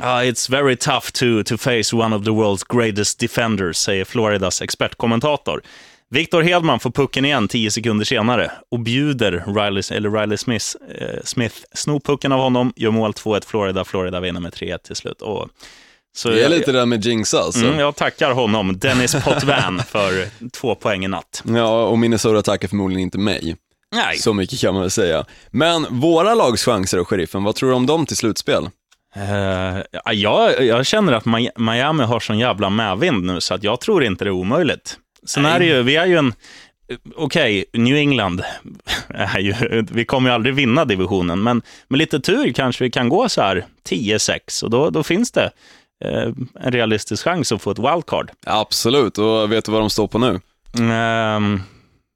Ah, 0.00 0.22
it's 0.22 0.50
very 0.50 0.76
tough 0.76 1.10
to, 1.12 1.42
to 1.46 1.56
face 1.58 1.96
one 1.96 2.16
of 2.16 2.24
the 2.24 2.30
world's 2.30 2.76
greatest 2.76 3.18
defenders, 3.18 3.76
säger 3.76 4.04
Floridas 4.04 4.62
expertkommentator. 4.62 5.62
Victor 6.10 6.42
Hedman 6.42 6.80
får 6.80 6.90
pucken 6.90 7.24
igen 7.24 7.48
tio 7.48 7.70
sekunder 7.70 8.04
senare 8.04 8.50
och 8.70 8.80
bjuder 8.80 9.44
Riley, 9.46 9.82
eller 9.90 10.10
Riley 10.10 10.36
Smith, 10.36 10.66
eh, 10.98 11.20
Smith 11.24 11.54
snor 11.74 12.00
pucken 12.00 12.32
av 12.32 12.40
honom, 12.40 12.72
gör 12.76 12.90
mål 12.90 13.12
2-1 13.12 13.44
Florida. 13.46 13.84
Florida 13.84 14.20
vinner 14.20 14.40
med 14.40 14.52
3-1 14.52 14.78
till 14.78 14.96
slut. 14.96 15.22
Och, 15.22 15.48
så 16.16 16.28
Det 16.28 16.38
är 16.38 16.42
jag, 16.42 16.50
lite 16.50 16.72
det 16.72 16.78
där 16.78 16.86
med 16.86 17.04
jinxa 17.04 17.38
alltså. 17.38 17.64
mm, 17.66 17.78
jag 17.78 17.96
tackar 17.96 18.30
honom, 18.32 18.78
Dennis 18.78 19.14
Potvin, 19.24 19.80
för 19.88 20.28
två 20.50 20.74
poäng 20.74 21.04
i 21.04 21.08
natt. 21.08 21.42
Ja, 21.46 21.84
och 21.84 21.98
Minnesota 21.98 22.42
tackar 22.42 22.68
förmodligen 22.68 23.00
inte 23.02 23.18
mig. 23.18 23.56
Nej, 23.94 24.16
Så 24.18 24.34
mycket 24.34 24.60
kan 24.60 24.74
man 24.74 24.80
väl 24.82 24.90
säga. 24.90 25.24
Men 25.50 25.86
våra 26.00 26.34
lags 26.34 26.64
chanser 26.64 26.98
och 26.98 27.08
sheriffen, 27.08 27.44
vad 27.44 27.54
tror 27.54 27.68
du 27.70 27.74
om 27.76 27.86
dem 27.86 28.06
till 28.06 28.16
slutspel? 28.16 28.68
Eh, 29.16 29.82
ja, 29.92 30.12
jag, 30.12 30.64
jag 30.66 30.86
känner 30.86 31.12
att 31.12 31.24
Mi- 31.24 31.50
Miami 31.72 32.04
har 32.04 32.20
sån 32.20 32.38
jävla 32.38 32.70
medvind 32.70 33.24
nu, 33.24 33.40
så 33.40 33.54
att 33.54 33.62
jag 33.64 33.80
tror 33.80 34.04
inte 34.04 34.24
det 34.24 34.28
är 34.28 34.32
omöjligt. 34.32 34.96
Sen 35.30 35.46
är 35.46 35.58
det 35.58 35.64
ju, 35.64 35.82
vi 35.82 35.96
är 35.96 36.06
ju 36.06 36.16
en... 36.16 36.34
Okej, 37.16 37.64
New 37.72 37.96
England, 37.96 38.42
ju, 39.38 39.54
vi 39.90 40.04
kommer 40.04 40.30
ju 40.30 40.34
aldrig 40.34 40.54
vinna 40.54 40.84
divisionen, 40.84 41.42
men 41.42 41.62
med 41.88 41.98
lite 41.98 42.20
tur 42.20 42.52
kanske 42.52 42.84
vi 42.84 42.90
kan 42.90 43.08
gå 43.08 43.28
så 43.28 43.42
här 43.42 43.66
10-6 43.88 44.64
och 44.64 44.70
då, 44.70 44.90
då 44.90 45.02
finns 45.02 45.30
det 45.30 45.50
eh, 46.04 46.32
en 46.60 46.72
realistisk 46.72 47.24
chans 47.24 47.52
att 47.52 47.62
få 47.62 47.70
ett 47.70 47.78
wildcard. 47.78 48.30
Absolut, 48.46 49.18
och 49.18 49.52
vet 49.52 49.64
du 49.64 49.72
vad 49.72 49.80
de 49.80 49.90
står 49.90 50.08
på 50.08 50.18
nu? 50.18 50.40
Ehm, 50.92 51.62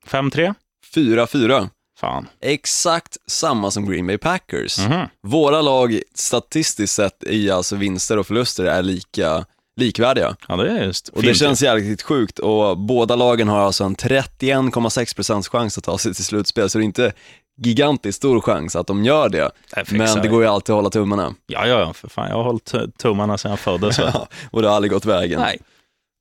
5-3? 0.07 0.55
4-4. 0.95 1.69
Fan. 2.01 2.29
Exakt 2.41 3.17
samma 3.27 3.71
som 3.71 3.91
Green 3.91 4.07
Bay 4.07 4.19
Packers. 4.19 4.79
Mhm. 4.79 5.07
Våra 5.23 5.63
lag 5.63 6.01
statistiskt 6.15 6.95
sett 6.95 7.25
i 7.27 7.51
alltså 7.51 7.77
vinster 7.77 8.19
och 8.19 8.27
förluster 8.27 8.65
är 8.65 8.83
lika 8.83 9.45
likvärdiga. 9.77 10.37
Ja, 10.49 10.57
det 10.57 10.71
är 10.71 10.85
just 10.85 11.09
Och 11.09 11.23
det 11.23 11.27
fint. 11.29 11.39
känns 11.39 11.63
jävligt 11.63 12.03
sjukt 12.03 12.39
och 12.39 12.79
båda 12.79 13.17
lagen 13.17 13.49
har 13.49 13.61
alltså 13.61 13.85
en 13.85 13.97
31,6% 13.97 15.49
chans 15.51 15.79
att 15.79 15.85
ta 15.85 15.99
sig 15.99 16.15
till 16.15 16.25
slutspel, 16.25 16.71
så 16.71 16.79
det 16.79 16.83
är 16.85 16.87
inte 16.87 17.13
gigantiskt 17.63 18.17
stor 18.17 18.41
chans 18.41 18.77
att 18.77 18.87
de 18.87 19.05
gör 19.05 19.29
det. 19.29 19.51
Det 19.75 19.93
Men 19.93 20.23
det 20.23 20.29
går 20.29 20.43
ju 20.43 20.49
alltid 20.49 20.73
att 20.73 20.77
hålla 20.77 20.91
tummarna. 20.91 21.35
Ja, 21.47 21.67
ja, 21.67 21.81
ja, 21.81 21.93
för 21.93 22.09
fan. 22.09 22.29
Jag 22.29 22.37
har 22.37 22.45
hållit 22.45 22.73
tummarna 22.99 23.39
sedan 23.39 23.51
jag 23.51 23.59
föddes. 23.61 23.97
så- 23.97 24.27
och 24.51 24.63
det 24.63 24.69
har 24.69 24.77
aldrig 24.77 24.93
gått 24.93 25.05
vägen. 25.05 25.41
Nej. 25.41 25.59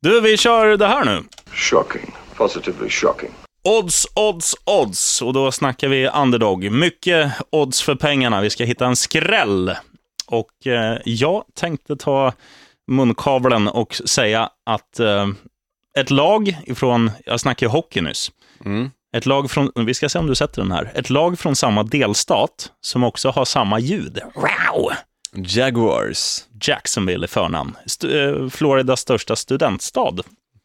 Du, 0.01 0.21
vi 0.21 0.37
kör 0.37 0.77
det 0.77 0.87
här 0.87 1.05
nu. 1.05 1.23
Shocking. 1.51 2.13
Positively 2.35 2.89
shocking. 2.89 3.29
Odds, 3.63 4.07
odds, 4.15 4.55
odds. 4.65 5.21
Och 5.21 5.33
då 5.33 5.51
snackar 5.51 5.87
vi 5.87 6.07
underdog. 6.07 6.71
Mycket 6.71 7.31
odds 7.49 7.81
för 7.81 7.95
pengarna. 7.95 8.41
Vi 8.41 8.49
ska 8.49 8.63
hitta 8.63 8.85
en 8.85 8.95
skräll. 8.95 9.75
Och 10.27 10.67
eh, 10.67 10.97
jag 11.05 11.43
tänkte 11.55 11.95
ta 11.95 12.33
munkavlen 12.87 13.67
och 13.67 13.95
säga 14.05 14.49
att 14.65 14.99
eh, 14.99 15.27
ett 15.99 16.09
lag 16.09 16.57
ifrån, 16.65 17.11
jag 17.25 17.39
snackade 17.39 17.65
ju 17.65 17.71
hockey 17.71 18.01
nyss. 18.01 18.31
Mm. 18.65 18.91
Ett 19.15 19.25
lag 19.25 19.51
från, 19.51 19.71
vi 19.75 19.93
ska 19.93 20.09
se 20.09 20.19
om 20.19 20.27
du 20.27 20.35
sätter 20.35 20.61
den 20.61 20.71
här. 20.71 20.91
Ett 20.95 21.09
lag 21.09 21.39
från 21.39 21.55
samma 21.55 21.83
delstat 21.83 22.71
som 22.81 23.03
också 23.03 23.29
har 23.29 23.45
samma 23.45 23.79
ljud. 23.79 24.19
Wow! 24.35 24.91
Jaguars. 25.35 26.43
Jacksonville 26.61 27.25
är 27.25 27.27
förnamn. 27.27 27.75
St- 27.85 28.19
eh, 28.19 28.49
Floridas 28.49 28.99
största 28.99 29.35
studentstad. 29.35 30.15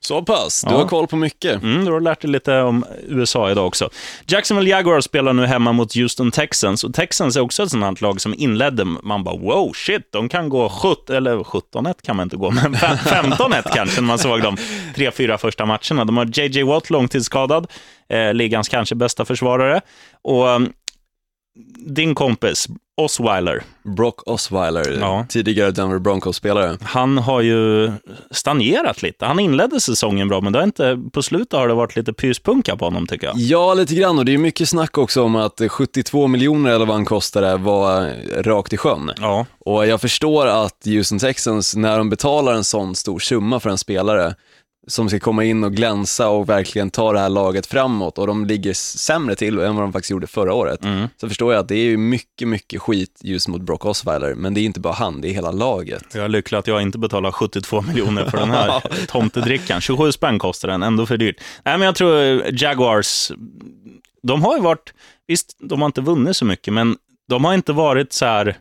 Så 0.01 0.23
pass, 0.23 0.65
du 0.69 0.73
Ja. 0.75 0.79
har 0.79 0.89
koll 0.89 1.07
på 1.07 1.17
mycket. 1.17 1.63
Mm, 1.63 1.85
du 1.85 1.93
har 1.93 2.01
lärt 2.01 2.21
dig 2.21 2.31
lite 2.31 2.61
om 2.61 2.85
USA 3.09 3.51
idag 3.51 3.67
också. 3.67 3.91
Jacksonville 4.27 4.71
Jaguars 4.71 5.05
spelar 5.05 5.33
nu 5.33 5.47
hemma 5.47 5.73
mot 5.73 5.95
Houston 5.95 6.31
Texans. 6.31 6.85
Och 6.85 6.95
Texans 6.95 7.37
är 7.37 7.41
också 7.41 7.63
ett 7.63 7.71
sånt 7.71 7.85
här 7.85 7.97
lag 8.03 8.21
som 8.21 8.35
inledde, 8.39 8.85
man 8.85 9.25
bara 9.25 9.37
wow, 9.37 9.73
shit, 9.75 10.13
de 10.13 10.29
kan 10.29 10.49
gå 10.49 10.69
17, 10.69 11.17
eller 11.17 11.37
17-1 11.39 11.95
kan 12.03 12.17
man 12.17 12.25
inte 12.27 12.37
gå, 12.37 12.51
men 12.63 12.75
fem- 12.75 12.97
15-1 12.97 13.63
kanske 13.75 14.01
när 14.01 14.07
man 14.09 14.19
såg 14.19 14.43
de 14.43 14.57
tre, 14.95 15.11
fyra 15.11 15.39
första 15.39 15.67
matcherna. 15.67 16.05
De 16.05 16.17
har 16.17 16.41
JJ 16.41 16.63
Watt 16.63 16.91
långtidsskadad, 16.91 17.67
eh, 18.09 18.35
ligans 18.35 18.69
kanske 18.69 18.95
bästa 18.95 19.25
försvarare. 19.25 19.81
Och 20.23 20.47
um, 20.47 20.73
din 21.87 22.15
kompis, 22.15 22.67
Osweiler, 22.99 23.63
Brock 23.97 24.23
Osweiler, 24.29 24.99
Ja. 25.01 25.27
tidigare 25.29 25.71
Denver 25.71 25.99
Broncos-spelare. 25.99 26.77
han 26.83 27.19
har 27.19 27.41
ju 27.41 27.93
stagnerat 28.31 29.03
lite. 29.03 29.27
Han 29.27 29.39
inledde 29.39 29.81
säsongen 29.81 30.29
bra, 30.29 30.41
men 30.41 30.53
det 30.53 30.59
har 30.59 30.65
inte, 30.65 30.99
på 31.13 31.23
slutet 31.23 31.53
har 31.59 31.69
det 31.69 31.75
varit 31.75 31.97
lite 31.97 32.13
pyspunka 32.13 32.77
på 32.77 32.85
honom 32.85 33.07
tycker 33.07 33.27
jag. 33.27 33.37
Ja, 33.39 33.75
lite 33.75 33.95
grann 33.95 34.19
och 34.19 34.25
det 34.25 34.35
är 34.35 34.39
mycket 34.39 34.69
snack 34.69 34.99
också 34.99 35.23
om 35.23 35.37
att 35.37 35.61
72 35.69 36.27
miljoner 36.27 36.71
eller 36.71 36.87
vad 36.87 36.97
han 36.97 37.05
kostade 37.05 37.57
var 37.57 38.13
rakt 38.43 38.73
i 38.73 38.77
sjön. 38.77 39.11
Ja, 39.21 39.47
Och 39.59 39.87
jag 39.87 40.01
förstår 40.01 40.47
att 40.47 40.77
Houston 40.85 41.19
Texans, 41.19 41.77
när 41.77 41.99
de 41.99 42.11
betalar 42.11 42.53
en 42.53 42.65
sån 42.65 42.95
stor 42.95 43.19
summa 43.19 43.61
för 43.61 43.71
en 43.71 43.79
spelare, 43.79 44.35
som 44.89 45.09
ska 45.09 45.21
komma 45.21 45.45
in 45.45 45.65
och 45.65 45.73
glänsa 45.73 46.29
och 46.29 46.49
verkligen 46.49 46.91
ta 46.91 47.13
det 47.13 47.21
här 47.21 47.29
laget 47.29 47.67
framåt 47.67 48.19
och 48.19 48.27
de 48.27 48.47
ligger 48.47 48.75
sämre 48.75 49.35
till 49.35 49.59
än 49.59 49.75
vad 49.75 49.85
de 49.85 49.93
faktiskt 49.93 50.11
gjorde 50.11 50.27
förra 50.27 50.55
året. 50.55 50.85
Mm. 50.85 51.09
Så 51.21 51.29
förstår 51.29 51.53
jag 51.53 51.61
att 51.61 51.69
det 51.69 51.75
är 51.75 51.85
ju 51.85 51.97
mycket, 51.97 52.49
mycket 52.49 52.83
skit 52.83 53.21
just 53.23 53.49
mot 53.49 53.63
Brock 53.63 53.85
Osweiler, 53.85 54.35
men 54.35 54.55
det 54.55 54.61
är 54.61 54.63
inte 54.63 54.81
bara 54.81 54.95
han, 54.95 55.21
det 55.21 55.29
är 55.29 55.33
hela 55.33 55.51
laget. 55.51 56.05
Jag 56.15 56.25
är 56.25 56.29
lycklig 56.29 56.59
att 56.59 56.67
jag 56.67 56.83
inte 56.83 56.99
betalar 56.99 57.31
72 57.31 57.81
miljoner 57.81 58.25
för 58.25 58.39
den 58.39 58.51
här 58.51 58.83
tomtedrickan. 59.07 59.81
27 59.81 60.13
spänn 60.13 60.39
kostar 60.39 60.69
den, 60.69 60.83
ändå 60.83 61.07
för 61.07 61.17
dyrt. 61.17 61.41
Nej, 61.63 61.79
men 61.79 61.87
jag 61.87 61.95
tror 61.95 62.23
eh, 62.23 62.41
Jaguars, 62.53 63.33
de 64.23 64.43
har 64.43 64.57
ju 64.57 64.63
varit, 64.63 64.95
visst, 65.27 65.57
de 65.61 65.81
har 65.81 65.87
inte 65.87 66.01
vunnit 66.01 66.37
så 66.37 66.45
mycket, 66.45 66.75
men 66.75 66.97
de 67.29 67.45
har 67.45 67.55
inte 67.55 67.73
varit 67.73 68.13
så 68.13 68.25
här, 68.25 68.57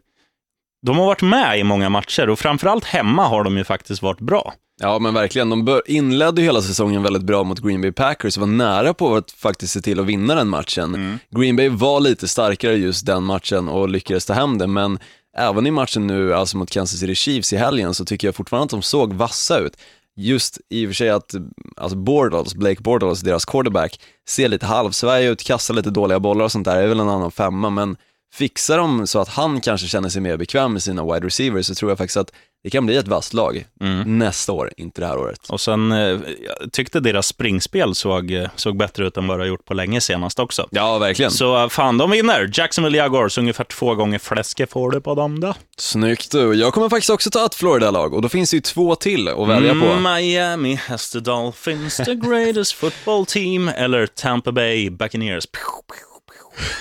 de 0.88 0.98
har 0.98 1.06
varit 1.06 1.22
med 1.22 1.60
i 1.60 1.64
många 1.64 1.90
matcher 1.90 2.30
och 2.30 2.40
framförallt 2.40 2.86
hemma 2.86 3.28
har 3.28 3.44
de 3.44 3.58
ju 3.58 3.64
faktiskt 3.64 4.02
varit 4.02 4.20
bra. 4.20 4.54
Ja 4.80 5.00
men 5.00 5.14
verkligen, 5.14 5.50
de 5.50 5.82
inledde 5.86 6.42
ju 6.42 6.46
hela 6.46 6.62
säsongen 6.62 7.04
väldigt 7.04 7.24
bra 7.24 7.44
mot 7.44 7.60
Green 7.60 7.82
Bay 7.82 7.92
Packers 7.92 8.38
och 8.38 8.42
var 8.42 8.48
nära 8.48 8.94
på 8.94 9.16
att 9.16 9.32
faktiskt 9.32 9.74
se 9.74 9.82
till 9.82 10.00
att 10.00 10.06
vinna 10.06 10.36
den 10.36 10.48
matchen. 10.48 11.20
Green 11.30 11.56
Bay 11.56 11.70
var 11.70 12.00
lite 12.00 12.28
starkare 12.28 12.76
just 12.76 13.06
den 13.06 13.24
matchen 13.24 13.70
och 13.70 13.90
lyckades 13.90 14.26
ta 14.26 14.34
hem 14.34 14.58
det, 14.58 14.68
men 14.68 15.00
även 15.38 15.68
i 15.68 15.72
matchen 15.72 16.08
nu, 16.08 16.34
alltså 16.34 16.58
mot 16.58 16.72
Kansas 16.72 17.00
City 17.00 17.16
Chiefs 17.16 17.54
i 17.54 17.58
helgen, 17.58 17.94
så 17.94 18.06
tycker 18.06 18.28
jag 18.28 18.36
fortfarande 18.36 18.64
att 18.64 18.70
de 18.70 18.82
såg 18.82 19.14
vassa 19.14 19.60
ut. 19.60 19.78
Just 20.16 20.58
i 20.70 20.86
och 20.86 20.90
för 20.90 20.94
sig 20.94 21.10
att, 21.10 21.36
alltså 21.78 21.98
Bortles, 21.98 22.56
Blake 22.56 22.82
Bortles, 22.82 23.22
deras 23.22 23.46
quarterback, 23.46 24.00
ser 24.30 24.48
lite 24.48 24.66
halvsvaj 24.66 25.26
ut, 25.26 25.44
kastar 25.44 25.74
lite 25.74 25.90
dåliga 25.90 26.20
bollar 26.20 26.46
och 26.46 26.52
sånt 26.52 26.66
där, 26.66 26.78
är 26.78 26.88
väl 26.88 27.00
en 27.00 27.10
annan 27.10 27.32
femma, 27.32 27.70
men 27.70 27.98
fixar 28.34 28.78
de 28.78 29.08
så 29.08 29.20
att 29.20 29.30
han 29.30 29.62
kanske 29.62 29.88
känner 29.88 30.10
sig 30.10 30.22
mer 30.22 30.38
bekväm 30.38 30.74
med 30.74 30.84
sina 30.84 31.14
wide 31.14 31.26
receivers 31.26 31.66
så 31.66 31.76
tror 31.76 31.92
jag 31.92 31.98
faktiskt 31.98 32.18
att 32.18 32.32
det 32.64 32.70
kan 32.70 32.86
bli 32.86 32.96
ett 32.96 33.08
vasst 33.08 33.34
lag 33.34 33.66
nästa 34.06 34.52
år, 34.52 34.72
inte 34.78 35.02
det 35.02 35.08
här 35.08 35.18
året. 35.18 35.40
Och 35.50 35.62
sen 35.62 35.92
eh, 35.92 35.98
jag 35.98 36.72
tyckte 36.72 37.00
deras 37.00 37.28
springspel 37.28 37.96
såg, 37.96 38.32
eh, 38.32 38.50
såg 38.56 38.78
bättre 38.78 39.08
ut 39.08 39.18
än 39.18 39.28
vad 39.28 39.40
det 39.40 39.44
har 39.44 39.48
gjort 39.48 39.66
på 39.66 39.74
länge 39.74 40.02
senast 40.02 40.40
också. 40.40 40.68
Ja, 40.72 40.98
verkligen. 40.98 41.32
Så 41.32 41.64
eh, 41.64 41.70
fan, 41.70 41.98
de 41.98 42.12
vinner. 42.12 42.50
Jacksonville 42.54 42.98
Jaguars, 42.98 43.38
ungefär 43.38 43.64
två 43.64 43.96
gånger 43.96 44.20
fläske 44.20 44.68
får 44.68 44.92
du 44.92 45.02
på 45.02 45.16
dem 45.16 45.40
då. 45.40 45.54
Snyggt 45.78 46.32
du. 46.32 46.54
Jag 46.54 46.74
kommer 46.74 46.90
faktiskt 46.90 47.10
också 47.10 47.30
ta 47.30 47.46
ett 47.46 47.56
Florida-lag 47.56 48.14
och 48.14 48.22
då 48.22 48.30
finns 48.30 48.52
det 48.52 48.58
ju 48.58 48.62
två 48.62 48.96
till 48.96 49.28
att 49.28 49.48
välja 49.48 49.74
på. 49.74 49.86
Mm, 49.86 50.14
Miami 50.14 50.76
has 50.76 51.10
the 51.12 51.20
Dolphins, 51.20 51.98
the 51.98 52.16
greatest 52.16 52.74
football 52.74 53.26
team, 53.26 53.68
eller 53.68 54.08
Tampa 54.08 54.52
Bay 54.52 54.90
Buccaneers. 54.90 55.46
Pew, 55.46 55.72
pew, 55.88 56.04
pew. 56.32 56.74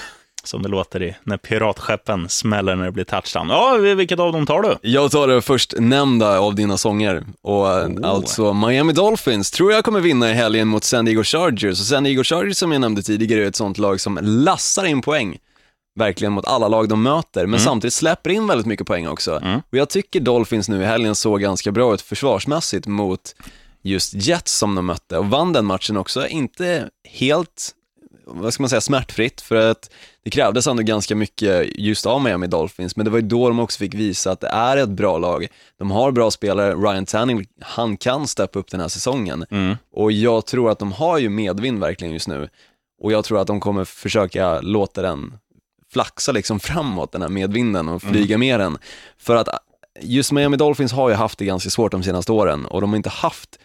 Som 0.47 0.63
det 0.63 0.69
låter 0.69 1.03
i 1.03 1.17
när 1.25 1.37
piratskeppen 1.37 2.29
smäller 2.29 2.77
när 2.77 2.85
det 2.85 2.93
blir 2.93 3.05
touchdown. 3.05 3.49
Ja, 3.49 3.77
vilket 3.77 4.21
av 4.21 4.33
dem 4.33 4.47
tar 4.47 4.63
du? 4.63 4.77
Jag 4.83 5.11
tar 5.11 5.29
det 5.29 5.43
först 5.43 5.75
nämnda 5.79 6.39
av 6.39 6.55
dina 6.55 6.79
sånger 6.79 7.25
och 7.43 7.73
eh, 7.73 7.89
alltså 8.03 8.53
Miami 8.53 8.93
Dolphins 8.93 9.51
tror 9.51 9.73
jag 9.73 9.85
kommer 9.85 10.01
vinna 10.01 10.31
i 10.31 10.35
helgen 10.35 10.69
mot 10.69 10.85
San 10.85 11.05
Diego 11.05 11.23
Chargers 11.25 11.81
och 11.81 11.87
San 11.87 12.05
Diego 12.05 12.25
Chargers 12.25 12.57
som 12.57 12.73
jag 12.73 12.81
nämnde 12.81 13.03
tidigare 13.03 13.43
är 13.45 13.49
ett 13.49 13.57
sånt 13.57 13.79
lag 13.79 14.01
som 14.01 14.19
lassar 14.23 14.85
in 14.85 15.03
poäng 15.03 15.39
verkligen 15.99 16.33
mot 16.33 16.47
alla 16.47 16.69
lag 16.69 16.89
de 16.89 17.03
möter, 17.03 17.47
men 17.47 17.61
samtidigt 17.61 17.95
släpper 17.95 18.31
in 18.31 18.47
väldigt 18.47 18.67
mycket 18.67 18.87
poäng 18.87 19.09
också. 19.09 19.41
Och 19.71 19.79
jag 19.79 19.89
tycker 19.89 20.21
Dolphins 20.21 20.69
nu 20.69 20.83
i 20.83 20.85
helgen 20.85 21.15
såg 21.15 21.41
ganska 21.41 21.73
bra 21.73 21.95
ut 21.95 22.03
försvarsmässigt 22.03 22.87
mot 22.87 23.35
just 23.83 24.15
Jets 24.15 24.53
som 24.59 24.75
de 24.75 24.87
mötte 24.87 25.19
och 25.19 25.27
vann 25.27 25.53
den 25.53 25.65
matchen 25.65 25.97
också, 25.97 26.27
inte 26.29 26.89
helt, 27.09 27.71
vad 28.27 28.55
ska 28.55 28.63
man 28.63 28.71
säga, 28.71 28.81
smärtfritt 28.81 29.41
för 29.41 29.71
att 29.71 29.91
det 30.25 30.31
krävdes 30.31 30.67
ändå 30.67 30.83
ganska 30.83 31.15
mycket 31.15 31.79
just 31.79 32.07
av 32.07 32.23
Miami 32.23 32.47
Dolphins, 32.47 32.97
men 32.97 33.05
det 33.05 33.11
var 33.11 33.19
ju 33.19 33.27
då 33.27 33.49
de 33.49 33.59
också 33.59 33.79
fick 33.79 33.95
visa 33.95 34.31
att 34.31 34.41
det 34.41 34.49
är 34.49 34.77
ett 34.77 34.89
bra 34.89 35.19
lag. 35.19 35.47
De 35.79 35.91
har 35.91 36.11
bra 36.11 36.31
spelare, 36.31 36.75
Ryan 36.75 37.07
Tanning, 37.07 37.47
han 37.61 37.97
kan 37.97 38.27
steppa 38.27 38.59
upp 38.59 38.71
den 38.71 38.81
här 38.81 38.89
säsongen. 38.89 39.47
Och 39.93 40.13
jag 40.13 40.47
tror 40.47 40.71
att 40.71 40.79
de 40.79 40.93
har 40.93 41.19
ju 41.19 41.29
medvind 41.29 41.81
verkligen 41.81 42.13
just 42.13 42.29
nu. 42.29 42.49
Och 43.03 43.13
jag 43.13 43.25
tror 43.25 43.41
att 43.41 43.47
de 43.47 43.61
kommer 43.61 43.85
försöka 43.85 44.61
låta 44.61 45.03
den 45.03 45.39
flaxa 45.93 46.33
liksom 46.33 46.61
framåt, 46.61 47.13
den 47.13 47.23
här 47.23 47.29
medvinden 47.29 47.89
och 47.89 48.03
flyga 48.03 48.39
med 48.39 48.61
den. 48.61 48.79
För 49.19 49.37
att 49.37 49.49
just 50.01 50.33
Miami 50.33 50.57
Dolphins 50.57 50.93
har 50.93 51.09
ju 51.09 51.15
haft 51.15 51.39
det 51.39 51.45
ganska 51.45 51.71
svårt 51.71 51.93
de 51.93 52.03
senaste 52.03 52.33
åren 52.33 52.67
och 52.67 52.81
de 52.81 52.91
har 52.91 52.97
inte 52.97 53.09
haft 53.11 53.59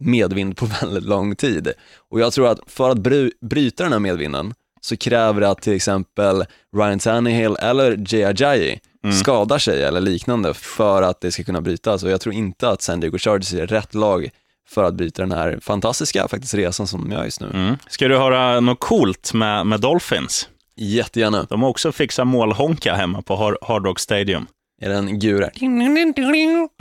medvind 0.00 0.56
på 0.56 0.66
väldigt 0.80 1.04
lång 1.04 1.36
tid. 1.36 1.72
Och 2.10 2.20
jag 2.20 2.32
tror 2.32 2.48
att 2.48 2.60
för 2.66 2.90
att 2.90 2.98
bry- 2.98 3.32
bryta 3.40 3.82
den 3.82 3.92
här 3.92 3.98
medvinden 4.00 4.54
så 4.80 4.96
kräver 4.96 5.40
det 5.40 5.48
att 5.50 5.62
till 5.62 5.72
exempel 5.72 6.44
Ryan 6.76 6.98
Tannehill 6.98 7.56
eller 7.60 8.04
Jay 8.14 8.24
Ajayi 8.24 8.80
skadar 9.20 9.58
sig 9.58 9.82
eller 9.84 10.00
liknande 10.00 10.54
för 10.54 11.02
att 11.02 11.20
det 11.20 11.32
ska 11.32 11.44
kunna 11.44 11.60
brytas. 11.60 12.02
Och 12.02 12.10
jag 12.10 12.20
tror 12.20 12.34
inte 12.34 12.68
att 12.70 12.82
San 12.82 13.00
Diego 13.00 13.18
Chargers 13.18 13.54
är 13.54 13.66
rätt 13.66 13.94
lag 13.94 14.30
för 14.68 14.84
att 14.84 14.94
bryta 14.94 15.22
den 15.22 15.32
här 15.32 15.58
fantastiska 15.62 16.28
faktiskt 16.28 16.54
resan 16.54 16.86
som 16.86 17.00
de 17.08 17.12
gör 17.16 17.24
just 17.24 17.40
nu. 17.40 17.50
Mm. 17.54 17.76
Ska 17.88 18.08
du 18.08 18.16
höra 18.18 18.60
något 18.60 18.80
coolt 18.80 19.32
med, 19.34 19.66
med 19.66 19.80
Dolphins? 19.80 20.48
Jättegärna. 20.76 21.46
De 21.50 21.62
har 21.62 21.68
också 21.68 21.92
fixat 21.92 22.26
målhonka 22.26 22.94
hemma 22.94 23.22
på 23.22 23.36
Har- 23.36 23.58
Hard 23.62 23.86
Rock 23.86 23.98
Stadium. 23.98 24.46
Är 24.82 24.88
det 24.88 24.94
en 24.94 25.18
gur? 25.18 25.50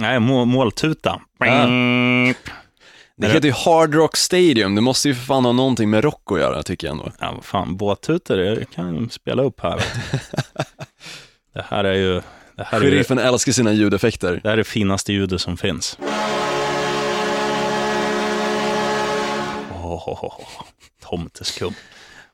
Nej, 0.02 0.20
må, 0.20 0.46
måltuta. 0.46 1.22
Det 3.20 3.28
heter 3.28 3.48
ju 3.48 3.54
Hard 3.54 3.94
Rock 3.96 4.18
Stadium, 4.18 4.76
det 4.76 4.82
måste 4.82 5.08
ju 5.08 5.16
för 5.16 5.26
fan 5.26 5.46
ha 5.46 5.52
någonting 5.52 5.90
med 5.90 6.04
rock 6.04 6.32
att 6.32 6.40
göra 6.40 6.64
tycker 6.64 6.88
jag 6.88 6.92
ändå. 6.92 7.12
Ja, 7.20 7.32
vad 7.36 7.46
fan, 7.46 7.78
båttutor, 7.78 8.38
det 8.38 8.66
kan 8.76 9.10
spela 9.10 9.44
upp 9.44 9.60
här. 9.62 9.76
det 11.54 11.66
här 11.70 11.84
är 11.84 11.94
ju... 11.94 12.22
Det 12.56 12.64
här 12.64 12.82
är, 12.82 12.84
ju- 12.86 12.92
Sheriffen 12.92 13.18
älskar 13.20 13.52
sina 13.52 13.74
ljudeffekter. 13.74 14.32
det 14.44 14.50
här 14.50 14.54
är 14.54 14.58
det 14.58 14.64
finaste 14.64 15.14
ljudet 15.14 15.42
som 15.42 15.58
finns. 15.58 15.98
Oh, 19.84 20.10
oh, 20.10 20.24
oh. 20.26 20.42
Tomteskum. 21.04 21.74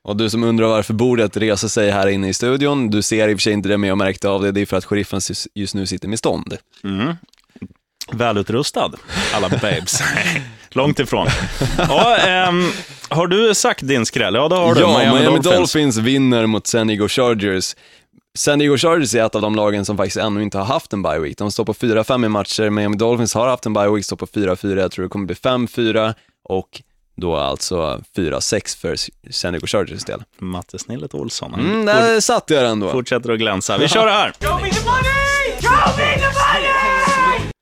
Och 0.01 0.17
du 0.17 0.29
som 0.29 0.43
undrar 0.43 0.67
varför 0.67 0.93
bordet 0.93 1.37
reser 1.37 1.67
sig 1.67 1.91
här 1.91 2.07
inne 2.07 2.29
i 2.29 2.33
studion, 2.33 2.89
du 2.89 3.01
ser 3.01 3.29
i 3.29 3.33
och 3.33 3.37
för 3.37 3.41
sig 3.41 3.53
inte 3.53 3.69
det 3.69 3.77
men 3.77 3.87
jag 3.87 3.97
märkte 3.97 4.29
av 4.29 4.41
det, 4.41 4.51
det 4.51 4.61
är 4.61 4.65
för 4.65 4.77
att 4.77 4.85
sheriffen 4.85 5.19
just- 5.53 5.75
nu 5.75 5.85
sitter 5.85 6.07
med 6.07 6.19
stånd. 6.19 6.57
Välutrustad, 8.11 8.91
alla 9.33 9.49
babes. 9.49 10.03
Långt 10.69 10.99
ifrån. 10.99 11.27
Ja, 11.77 12.15
ehm, 12.17 12.71
har 13.09 13.27
du 13.27 13.55
sagt 13.55 13.87
din 13.87 14.05
skräll? 14.05 14.35
Ja, 14.35 14.47
det 14.47 14.55
har 14.55 14.75
du. 14.75 14.81
ja, 14.81 14.97
Miami, 14.99 15.25
Dolphins. 15.25 15.45
Dolphins 15.55 15.97
vinner 15.97 16.45
mot 16.45 16.67
San 16.67 16.87
Diego 16.87 17.07
Chargers. 17.07 17.75
San 18.37 18.59
Diego 18.59 18.77
Chargers 18.77 19.15
är 19.15 19.25
ett 19.25 19.35
av 19.35 19.41
de 19.41 19.55
lagen 19.55 19.85
som 19.85 19.97
faktiskt 19.97 20.17
ännu 20.17 20.43
inte 20.43 20.57
har 20.57 20.65
haft 20.65 20.93
en 20.93 21.03
bye 21.03 21.19
week. 21.19 21.37
De 21.37 21.51
står 21.51 21.65
på 21.65 21.73
4-5 21.73 22.25
i 22.25 22.29
matcher, 22.29 22.69
Miami 22.69 22.97
Dolphins 22.97 23.33
har 23.33 23.47
haft 23.47 23.65
en 23.65 23.73
bye 23.73 23.89
week, 23.89 24.05
står 24.05 24.15
på 24.15 24.25
4-4, 24.25 24.79
jag 24.79 24.91
tror 24.91 25.03
det 25.03 25.09
kommer 25.09 25.25
bli 25.25 25.35
5-4 25.35 26.13
och 26.49 26.81
då 27.17 27.35
alltså 27.37 28.01
4-6 28.17 28.77
för 28.77 28.95
San 29.31 29.53
Diego 29.53 29.67
Chargers 29.67 30.03
del. 30.03 30.23
Mattesnillet 30.39 31.13
Olsson. 31.13 31.51
Han 31.53 31.59
Mm, 31.65 31.85
där 31.85 32.19
satt 32.19 32.49
jag 32.49 32.63
den 32.63 32.79
då. 32.79 32.91
fortsätter 32.91 33.31
att 33.31 33.39
glänsa. 33.39 33.77
Vi 33.77 33.87
kör 33.87 34.05
det 34.05 34.11
här. 34.11 34.33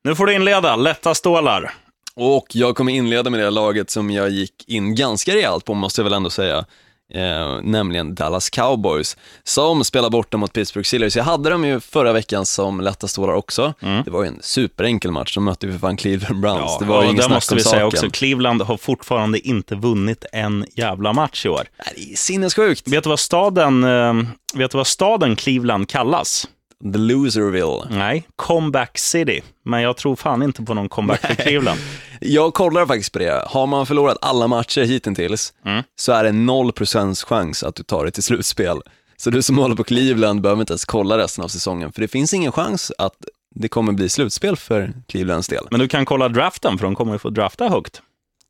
Nu 0.03 0.15
får 0.15 0.25
du 0.25 0.33
inleda. 0.33 0.75
Lätta 0.75 1.15
stålar. 1.15 1.73
Och 2.15 2.45
jag 2.51 2.75
kommer 2.75 2.91
inleda 2.93 3.29
med 3.29 3.39
det 3.39 3.49
laget 3.49 3.89
som 3.89 4.11
jag 4.11 4.29
gick 4.29 4.69
in 4.69 4.95
ganska 4.95 5.35
rejält 5.35 5.65
på, 5.65 5.73
måste 5.73 6.01
jag 6.01 6.03
väl 6.03 6.13
ändå 6.13 6.29
säga. 6.29 6.65
Eh, 7.13 7.59
nämligen 7.63 8.15
Dallas 8.15 8.49
Cowboys, 8.49 9.17
som 9.43 9.83
spelar 9.83 10.09
borta 10.09 10.37
mot 10.37 10.53
Pittsburgh 10.53 10.85
Steelers. 10.87 11.15
Jag 11.15 11.23
hade 11.23 11.49
dem 11.49 11.65
ju 11.65 11.79
förra 11.79 12.13
veckan 12.13 12.45
som 12.45 12.81
lätta 12.81 13.07
stålar 13.07 13.33
också. 13.33 13.73
Det 14.05 14.11
var 14.11 14.23
ju 14.23 14.27
en 14.27 14.39
superenkel 14.41 15.11
match, 15.11 15.35
de 15.35 15.43
mötte 15.43 15.65
ju 15.65 15.71
för 15.71 15.79
fan 15.79 15.97
Cleveland 15.97 16.41
Browns. 16.41 16.77
det 16.79 16.85
var 16.85 16.95
ju 16.95 17.07
och 17.07 17.13
inget 17.13 17.27
där 17.27 17.29
måste 17.29 17.55
vi 17.55 17.61
saken. 17.61 17.77
säga 17.77 17.85
också, 17.85 18.09
Cleveland 18.09 18.61
har 18.61 18.77
fortfarande 18.77 19.47
inte 19.47 19.75
vunnit 19.75 20.25
en 20.31 20.65
jävla 20.75 21.13
match 21.13 21.45
i 21.45 21.49
år. 21.49 21.63
Det 21.95 22.11
är 22.11 22.15
sinnessjukt. 22.15 22.87
Vet 22.87 23.03
du 23.03 23.09
vad 23.09 23.19
staden, 23.19 23.83
eh, 23.83 24.13
vet 24.53 24.71
du 24.71 24.77
vad 24.77 24.87
staden 24.87 25.35
Cleveland 25.35 25.89
kallas? 25.89 26.47
The 26.93 26.97
Loserville. 26.97 27.87
Nej, 27.89 28.27
Comeback 28.35 28.97
City. 28.97 29.41
Men 29.65 29.81
jag 29.81 29.97
tror 29.97 30.15
fan 30.15 30.43
inte 30.43 30.63
på 30.63 30.73
någon 30.73 30.89
comeback 30.89 31.21
för 31.21 31.35
Cleveland. 31.35 31.79
Jag 32.19 32.53
kollar 32.53 32.85
faktiskt 32.85 33.13
på 33.13 33.19
det. 33.19 33.43
Har 33.47 33.67
man 33.67 33.85
förlorat 33.85 34.17
alla 34.21 34.47
matcher 34.47 34.81
hittills 34.81 35.53
Mm. 35.65 35.83
så 35.95 36.11
är 36.11 36.23
det 36.23 36.29
0% 36.29 37.25
chans 37.25 37.63
att 37.63 37.75
du 37.75 37.83
tar 37.83 38.05
det 38.05 38.11
till 38.11 38.23
slutspel. 38.23 38.81
Så 39.17 39.29
du 39.29 39.41
som 39.41 39.57
håller 39.57 39.75
på 39.75 39.83
Cleveland 39.83 40.41
behöver 40.41 40.61
inte 40.61 40.73
ens 40.73 40.85
kolla 40.85 41.17
resten 41.17 41.43
av 41.43 41.47
säsongen, 41.47 41.91
för 41.91 42.01
det 42.01 42.07
finns 42.07 42.33
ingen 42.33 42.51
chans 42.51 42.91
att 42.97 43.13
det 43.55 43.67
kommer 43.67 43.91
bli 43.93 44.09
slutspel 44.09 44.55
för 44.55 44.93
Clevelands 45.07 45.47
del. 45.47 45.67
Men 45.71 45.79
du 45.79 45.87
kan 45.87 46.05
kolla 46.05 46.29
draften, 46.29 46.77
för 46.77 46.85
de 46.85 46.95
kommer 46.95 47.13
ju 47.13 47.19
få 47.19 47.29
drafta 47.29 47.69
högt. 47.69 48.01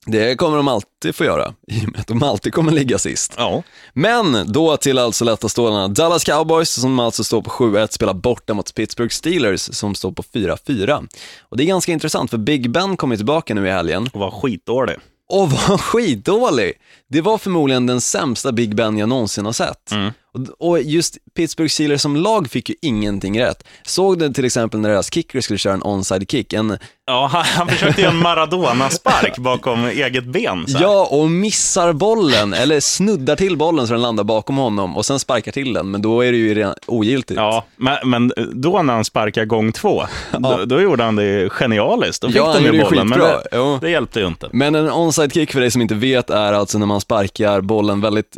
Det 0.06 0.36
kommer 0.36 0.58
de 0.58 0.68
alltid 0.68 1.16
få 1.16 1.24
göra, 1.24 1.54
i 1.68 1.86
och 1.86 1.92
med 1.92 2.02
att 2.02 2.08
de 2.08 2.24
alltid 2.24 2.54
kommer 2.54 2.72
ligga 2.72 2.98
sist. 2.98 3.34
Ja. 3.38 3.64
Men 3.94 4.52
då 4.52 4.78
till 4.78 4.98
alltså 4.98 5.26
lätta 5.26 5.50
stålarna. 5.50 5.88
Dallas 5.88 6.24
Cowboys 6.24 6.70
som 6.70 7.00
alltså 7.00 7.24
står 7.24 7.42
på 7.42 7.50
7-1 7.50 7.88
spelar 7.92 8.14
borta 8.14 8.54
mot 8.54 8.76
Pittsburgh 8.76 9.12
Steelers 9.14 9.62
som 9.62 9.96
står 9.96 10.12
på 10.12 10.24
4-4. 10.24 11.08
Och 11.42 11.58
det 11.58 11.64
är 11.64 11.68
ganska 11.68 11.92
intressant 11.92 12.30
för 12.30 12.38
Big 12.38 12.72
Ben 12.72 12.98
kommer 12.98 13.16
tillbaka 13.16 13.54
nu 13.54 13.68
i 13.68 13.72
helgen 13.72 14.10
Och 14.14 14.20
var 14.20 14.32
skitdålig. 14.32 14.96
och 15.30 15.52
var 15.52 15.78
skitdålig. 15.78 16.74
Det 17.12 17.22
var 17.22 17.38
förmodligen 17.38 17.86
den 17.86 18.02
sämsta 18.02 18.52
Big 18.52 18.76
Ben 18.76 18.98
jag 18.98 19.10
någonsin 19.10 19.46
har 19.46 19.54
sett. 19.54 19.92
Och, 20.34 20.70
och 20.70 20.82
just 20.82 21.18
Pittsburgh 21.36 21.70
Steelers 21.70 22.02
som 22.02 22.16
lag 22.16 22.50
fick 22.50 22.70
ju 22.70 22.76
ingenting 22.82 23.42
rätt. 23.42 23.64
Såg 23.84 24.20
du 24.20 24.34
till 24.34 24.46
exempel 24.46 24.80
när 24.80 24.90
deras 24.90 25.14
kicker 25.14 25.42
skulle 25.42 25.60
köra 25.60 25.74
en 25.74 25.82
onside 25.84 26.32
kick? 26.32 26.54
En, 26.54 26.78
Ja, 27.08 27.28
han, 27.34 27.44
han 27.46 27.68
försökte 27.68 28.02
göra 28.02 28.12
en 28.12 28.18
Maradona-spark 28.18 29.38
bakom 29.38 29.86
eget 29.86 30.26
ben. 30.26 30.66
Ja, 30.68 31.08
och 31.12 31.30
missar 31.32 31.94
bollen, 31.94 32.54
eller 32.54 32.80
snuddar 32.80 33.36
till 33.36 33.58
bollen 33.58 33.88
så 33.88 33.94
den 33.94 34.02
landar 34.02 34.24
bakom 34.24 34.58
honom 34.58 34.98
och 34.98 35.06
sen 35.06 35.20
sparkar 35.20 35.52
till 35.52 35.74
den, 35.74 35.92
men 35.92 36.02
då 36.02 36.22
är 36.22 36.32
det 36.32 36.38
ju 36.38 36.54
redan 36.54 36.74
ogiltigt. 36.88 37.38
Ja, 37.38 37.66
men, 37.78 38.10
men 38.10 38.34
då 38.54 38.82
när 38.82 38.94
han 38.94 39.06
sparkade 39.06 39.46
gång 39.46 39.72
två, 39.72 40.04
då, 40.40 40.66
då 40.66 40.82
gjorde 40.82 41.04
han 41.04 41.16
det 41.16 41.50
genialiskt. 41.52 42.22
Då 42.22 42.28
fick 42.28 42.38
Ja, 42.38 42.54
de 42.54 42.64
ju 42.66 42.72
det 42.72 42.84
bollen, 42.84 43.08
men 43.08 43.20
skitbra. 43.20 43.38
det, 43.38 43.48
Jo. 43.52 43.78
det 43.82 43.90
hjälpte 43.90 44.20
ju 44.20 44.28
inte. 44.28 44.50
Men 44.54 44.76
en 44.76 44.90
onside 44.92 45.34
kick 45.34 45.52
för 45.52 45.60
dig 45.60 45.72
som 45.72 45.82
inte 45.82 45.96
vet 45.96 46.30
är 46.30 46.54
alltså 46.54 46.78
när 46.78 46.86
man 46.86 47.01
sparkar 47.02 47.62
bollen 47.62 48.02
väldigt 48.02 48.38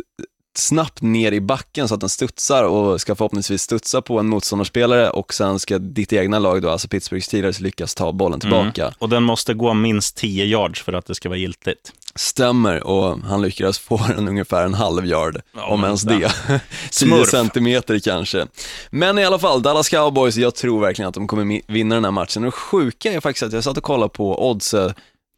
snabbt 0.56 1.02
ner 1.02 1.32
i 1.32 1.40
backen 1.40 1.88
så 1.88 1.94
att 1.94 2.00
den 2.00 2.08
studsar 2.08 2.64
och 2.64 3.00
ska 3.00 3.14
förhoppningsvis 3.14 3.62
studsa 3.62 4.02
på 4.02 4.18
en 4.18 4.26
motståndarspelare 4.28 5.10
och 5.10 5.34
sen 5.34 5.58
ska 5.58 5.78
ditt 5.78 6.12
egna 6.12 6.38
lag 6.38 6.62
då, 6.62 6.70
alltså 6.70 6.88
Pittsburgh 6.88 7.22
Steelers, 7.24 7.60
lyckas 7.60 7.94
ta 7.94 8.12
bollen 8.12 8.40
tillbaka. 8.40 8.94
Och 8.98 9.08
den 9.08 9.22
måste 9.22 9.54
gå 9.54 9.74
minst 9.74 10.16
10 10.16 10.44
yards 10.44 10.82
för 10.82 10.92
att 10.92 11.06
det 11.06 11.14
ska 11.14 11.28
vara 11.28 11.38
giltigt. 11.38 11.92
Stämmer, 12.14 12.82
och 12.82 13.18
han 13.20 13.42
lyckades 13.42 13.78
få 13.78 14.00
den 14.16 14.28
ungefär 14.28 14.64
en 14.64 14.74
halv 14.74 15.06
yard, 15.06 15.40
Ja, 15.56 15.66
om 15.66 15.84
ens 15.84 16.02
det. 16.02 16.18
10 16.18 16.60
Smurf. 16.90 17.28
centimeter 17.30 17.98
kanske. 17.98 18.46
Men 18.90 19.18
i 19.18 19.24
alla 19.24 19.38
fall, 19.38 19.62
Dallas 19.62 19.88
Cowboys, 19.88 20.36
jag 20.36 20.54
tror 20.54 20.80
verkligen 20.80 21.08
att 21.08 21.14
de 21.14 21.26
kommer 21.26 21.72
vinna 21.72 21.94
den 21.94 22.04
här 22.04 22.10
matchen. 22.10 22.44
Och 22.44 22.54
sjuka 22.54 23.12
är 23.12 23.20
faktiskt 23.20 23.42
att 23.42 23.52
jag 23.52 23.64
satt 23.64 23.76
och 23.76 23.82
kollade 23.82 24.08
på 24.10 24.50
odds 24.50 24.74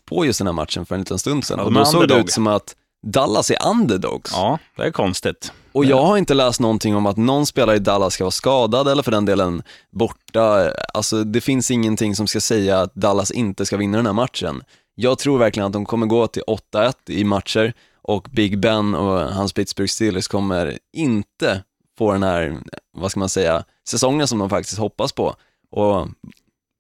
på 0.09 0.25
just 0.27 0.39
den 0.39 0.47
här 0.47 0.55
matchen 0.55 0.87
för 0.87 0.95
en 0.95 1.01
liten 1.01 1.19
stund 1.19 1.45
sedan. 1.45 1.59
Ja, 1.59 1.65
och 1.65 1.73
då 1.73 1.85
såg 1.85 2.09
det 2.09 2.15
ut 2.15 2.33
som 2.33 2.47
att 2.47 2.75
Dallas 3.07 3.51
är 3.51 3.66
underdogs. 3.66 4.33
Ja, 4.35 4.59
det 4.77 4.83
är 4.83 4.90
konstigt. 4.90 5.53
Och 5.73 5.85
jag 5.85 6.05
har 6.05 6.16
inte 6.16 6.35
läst 6.35 6.61
någonting 6.61 6.97
om 6.97 7.07
att 7.07 7.16
någon 7.16 7.47
spelare 7.47 7.77
i 7.77 7.79
Dallas 7.79 8.14
ska 8.14 8.25
vara 8.25 8.31
skadad 8.31 8.88
eller 8.88 9.03
för 9.03 9.11
den 9.11 9.25
delen 9.25 9.62
borta. 9.90 10.73
Alltså 10.95 11.25
det 11.25 11.40
finns 11.40 11.71
ingenting 11.71 12.16
som 12.16 12.27
ska 12.27 12.40
säga 12.40 12.81
att 12.81 12.95
Dallas 12.95 13.31
inte 13.31 13.66
ska 13.66 13.77
vinna 13.77 13.97
den 13.97 14.07
här 14.07 14.12
matchen. 14.12 14.62
Jag 14.95 15.19
tror 15.19 15.38
verkligen 15.38 15.66
att 15.66 15.73
de 15.73 15.87
kommer 15.87 16.07
gå 16.07 16.27
till 16.27 16.42
8-1 16.75 16.92
i 17.07 17.25
matcher 17.25 17.73
och 18.03 18.29
Big 18.33 18.61
Ben 18.61 18.95
och 18.95 19.21
hans 19.35 19.53
Pittsburgh 19.53 19.90
Steelers 19.90 20.29
kommer 20.29 20.79
inte 20.92 21.62
få 21.99 22.12
den 22.12 22.23
här, 22.23 22.57
vad 22.92 23.11
ska 23.11 23.21
man 23.21 23.29
säga, 23.29 23.64
säsongen 23.88 24.29
som 24.29 24.38
de 24.38 24.51
faktiskt 24.51 24.79
hoppas 24.79 25.12
på 25.12 25.35
och 25.71 26.09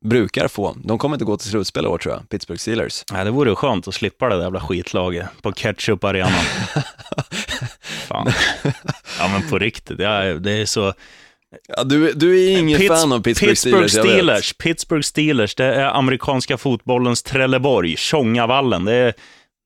brukar 0.06 0.48
få. 0.48 0.76
De 0.84 0.98
kommer 0.98 1.14
inte 1.16 1.24
gå 1.24 1.36
till 1.36 1.50
slutspel 1.50 1.84
i 1.84 1.88
år 1.88 1.98
tror 1.98 2.14
jag, 2.14 2.28
Pittsburgh 2.28 2.58
Steelers. 2.60 3.04
Nej, 3.12 3.24
det 3.24 3.30
vore 3.30 3.54
skönt 3.54 3.88
att 3.88 3.94
slippa 3.94 4.28
det 4.28 4.36
där 4.36 4.42
jävla 4.42 4.60
skitlaget 4.60 5.26
på 5.42 5.52
ketchup-arenan. 5.52 6.32
Fan. 8.08 8.32
Ja, 9.18 9.28
men 9.28 9.48
på 9.50 9.58
riktigt. 9.58 9.98
Det 9.98 10.06
är, 10.06 10.34
det 10.34 10.52
är 10.52 10.66
så... 10.66 10.92
Ja, 11.68 11.84
du, 11.84 12.12
du 12.12 12.44
är 12.44 12.58
ingen 12.58 12.80
Pitts- 12.80 12.88
fan 12.88 13.12
av 13.12 13.20
Pittsburgh, 13.22 13.50
Pittsburgh 13.50 13.86
Steelers. 13.86 14.12
Steelers, 14.14 14.52
Pittsburgh 14.52 15.02
Steelers, 15.02 15.54
det 15.54 15.64
är 15.64 15.84
amerikanska 15.84 16.56
fotbollens 16.58 17.22
Trelleborg, 17.22 17.96
Tjongavallen. 17.96 18.84
Det 18.84 18.92
är, 18.94 19.14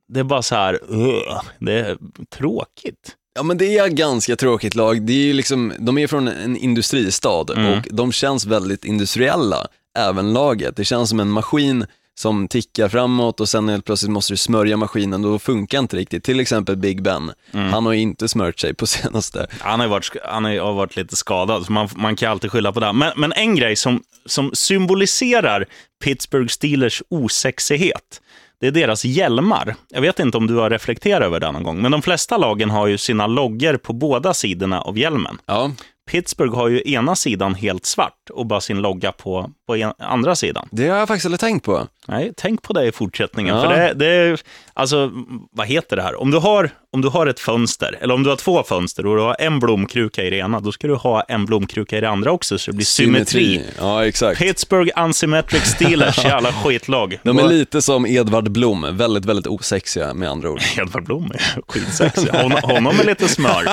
det 0.08 0.20
är 0.20 0.24
bara 0.24 0.42
så 0.42 0.54
här, 0.54 0.78
ugh, 0.88 1.40
det 1.58 1.72
är 1.72 1.96
tråkigt. 2.36 3.16
Ja 3.34 3.42
men 3.42 3.58
det 3.58 3.78
är 3.78 3.88
ganska 3.88 4.36
tråkigt 4.36 4.74
lag. 4.74 5.02
Det 5.02 5.30
är 5.30 5.34
liksom, 5.34 5.72
de 5.78 5.98
är 5.98 6.06
från 6.06 6.28
en 6.28 6.56
industristad 6.56 7.44
Mm. 7.56 7.72
och 7.78 7.86
de 7.90 8.12
känns 8.12 8.46
väldigt 8.46 8.84
industriella, 8.84 9.66
även 9.98 10.32
laget. 10.32 10.76
Det 10.76 10.84
känns 10.84 11.08
som 11.08 11.20
en 11.20 11.30
maskin 11.30 11.86
som 12.20 12.48
tickar 12.48 12.88
framåt 12.88 13.40
och 13.40 13.48
sen 13.48 13.68
helt 13.68 13.84
plötsligt 13.84 14.10
måste 14.10 14.32
du 14.32 14.36
smörja 14.36 14.76
maskinen 14.76 15.22
då 15.22 15.38
funkar 15.38 15.78
inte 15.78 15.96
riktigt. 15.96 16.24
Till 16.24 16.40
exempel 16.40 16.76
Big 16.76 17.02
Ben. 17.02 17.32
Mm. 17.52 17.72
Han 17.72 17.86
har 17.86 17.92
ju 17.92 18.00
inte 18.00 18.28
smört 18.28 18.58
sig 18.58 18.74
på 18.74 18.86
senaste. 18.86 19.46
Han 19.60 19.80
har 19.80 19.86
ju 19.86 19.90
varit, 19.90 20.16
han 20.24 20.44
har 20.44 20.72
varit 20.72 20.96
lite 20.96 21.16
skadad, 21.16 21.66
så 21.66 21.72
man, 21.72 21.88
man 21.96 22.16
kan 22.16 22.30
alltid 22.30 22.52
skylla 22.52 22.72
på 22.72 22.80
det. 22.80 22.92
Men, 22.92 23.12
men 23.16 23.32
en 23.32 23.56
grej 23.56 23.76
som, 23.76 24.02
som 24.26 24.50
symboliserar 24.54 25.66
Pittsburgh 26.04 26.48
Steelers 26.48 27.02
osexighet, 27.08 28.20
det 28.60 28.66
är 28.66 28.70
deras 28.70 29.04
hjälmar. 29.04 29.74
Jag 29.88 30.00
vet 30.00 30.18
inte 30.18 30.38
om 30.38 30.46
du 30.46 30.54
har 30.54 30.70
reflekterat 30.70 31.22
över 31.22 31.40
det 31.40 31.52
någon 31.52 31.62
gång, 31.62 31.82
men 31.82 31.92
de 31.92 32.02
flesta 32.02 32.36
lagen 32.36 32.70
har 32.70 32.86
ju 32.86 32.98
sina 32.98 33.26
loggor 33.26 33.76
på 33.76 33.92
båda 33.92 34.34
sidorna 34.34 34.80
av 34.80 34.98
hjälmen. 34.98 35.38
Ja, 35.46 35.70
Pittsburgh 36.10 36.56
har 36.56 36.68
ju 36.68 36.82
ena 36.92 37.16
sidan 37.16 37.54
helt 37.54 37.86
svart 37.86 38.30
och 38.30 38.46
bara 38.46 38.60
sin 38.60 38.78
logga 38.78 39.12
på, 39.12 39.50
på 39.70 39.76
en, 39.76 39.92
andra 39.98 40.36
sidan. 40.36 40.68
det 40.70 40.88
har 40.88 40.98
jag 40.98 41.08
faktiskt 41.08 41.26
aldrig 41.26 41.40
tänkt 41.40 41.64
på. 41.64 41.86
Nej, 42.08 42.32
tänk 42.36 42.62
på 42.62 42.72
det 42.72 42.86
i 42.86 42.92
fortsättningen. 42.92 43.56
Ja. 43.56 43.62
För 43.62 43.68
det, 43.68 43.94
det 43.94 44.06
är, 44.06 44.40
alltså, 44.74 45.10
vad 45.52 45.66
heter 45.66 45.96
det 45.96 46.02
här? 46.02 46.20
Om 46.20 46.30
du, 46.30 46.38
har, 46.38 46.70
om 46.92 47.00
du 47.00 47.08
har 47.08 47.26
ett 47.26 47.40
fönster, 47.40 47.98
eller 48.00 48.14
om 48.14 48.22
du 48.22 48.28
har 48.28 48.36
två 48.36 48.62
fönster 48.62 49.06
och 49.06 49.16
du 49.16 49.22
har 49.22 49.36
en 49.38 49.60
blomkruka 49.60 50.24
i 50.24 50.30
det 50.30 50.36
ena, 50.36 50.60
då 50.60 50.72
ska 50.72 50.86
du 50.86 50.94
ha 50.94 51.22
en 51.22 51.46
blomkruka 51.46 51.98
i 51.98 52.00
det 52.00 52.08
andra 52.08 52.32
också, 52.32 52.58
så 52.58 52.70
det 52.70 52.76
blir 52.76 52.86
symmetri. 52.86 53.64
Ja, 53.78 54.06
exakt. 54.06 54.38
Pittsburgh 54.38 55.04
Unsymmetric 55.04 55.62
Steelers, 55.62 56.18
jävla 56.24 56.52
skitlag. 56.52 57.18
De 57.22 57.38
är 57.38 57.48
lite 57.48 57.82
som 57.82 58.06
Edvard 58.06 58.50
Blom, 58.50 58.96
väldigt, 58.96 59.24
väldigt 59.24 59.46
osexiga 59.46 60.14
med 60.14 60.30
andra 60.30 60.50
ord. 60.50 60.60
Edvard 60.78 61.04
Blom 61.04 61.32
är 61.34 61.60
skitsexig. 61.68 62.30
Hon, 62.32 62.52
honom 62.52 62.96
med 62.96 63.06
lite 63.06 63.28
smör. 63.28 63.68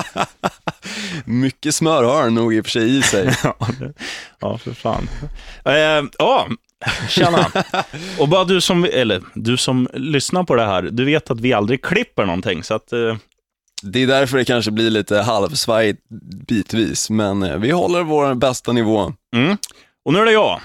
Mycket 1.25 1.75
smör 1.75 2.03
har 2.03 2.21
han 2.21 2.35
nog 2.35 2.53
i 2.53 2.61
och 2.61 2.65
för 2.65 2.71
sig 2.71 2.97
i 2.97 3.01
sig. 3.01 3.33
Ja, 4.39 4.57
för 4.57 4.73
fan. 4.73 5.09
Eh, 5.65 6.09
Ja, 6.17 6.47
tjena. 7.09 7.51
Och 8.19 8.29
bara 8.29 8.43
du 8.43 8.61
som, 8.61 8.85
eller 8.85 9.21
du 9.33 9.57
som 9.57 9.87
lyssnar 9.93 10.43
på 10.43 10.55
det 10.55 10.65
här, 10.65 10.81
du 10.81 11.05
vet 11.05 11.31
att 11.31 11.39
vi 11.39 11.53
aldrig 11.53 11.83
klipper 11.83 12.25
någonting, 12.25 12.63
så 12.63 12.73
att 12.73 12.93
eh, 12.93 13.17
Det 13.81 14.03
är 14.03 14.07
därför 14.07 14.37
det 14.37 14.45
kanske 14.45 14.71
blir 14.71 14.89
lite 14.89 15.17
halvsvajigt 15.21 16.01
bitvis, 16.47 17.09
men 17.09 17.43
eh, 17.43 17.57
vi 17.57 17.71
håller 17.71 18.03
vår 18.03 18.33
bästa 18.35 18.71
nivå. 18.71 19.13
Mm. 19.35 19.57
Och 20.05 20.13
nu 20.13 20.19
är 20.19 20.25
det 20.25 20.31
jag. 20.31 20.61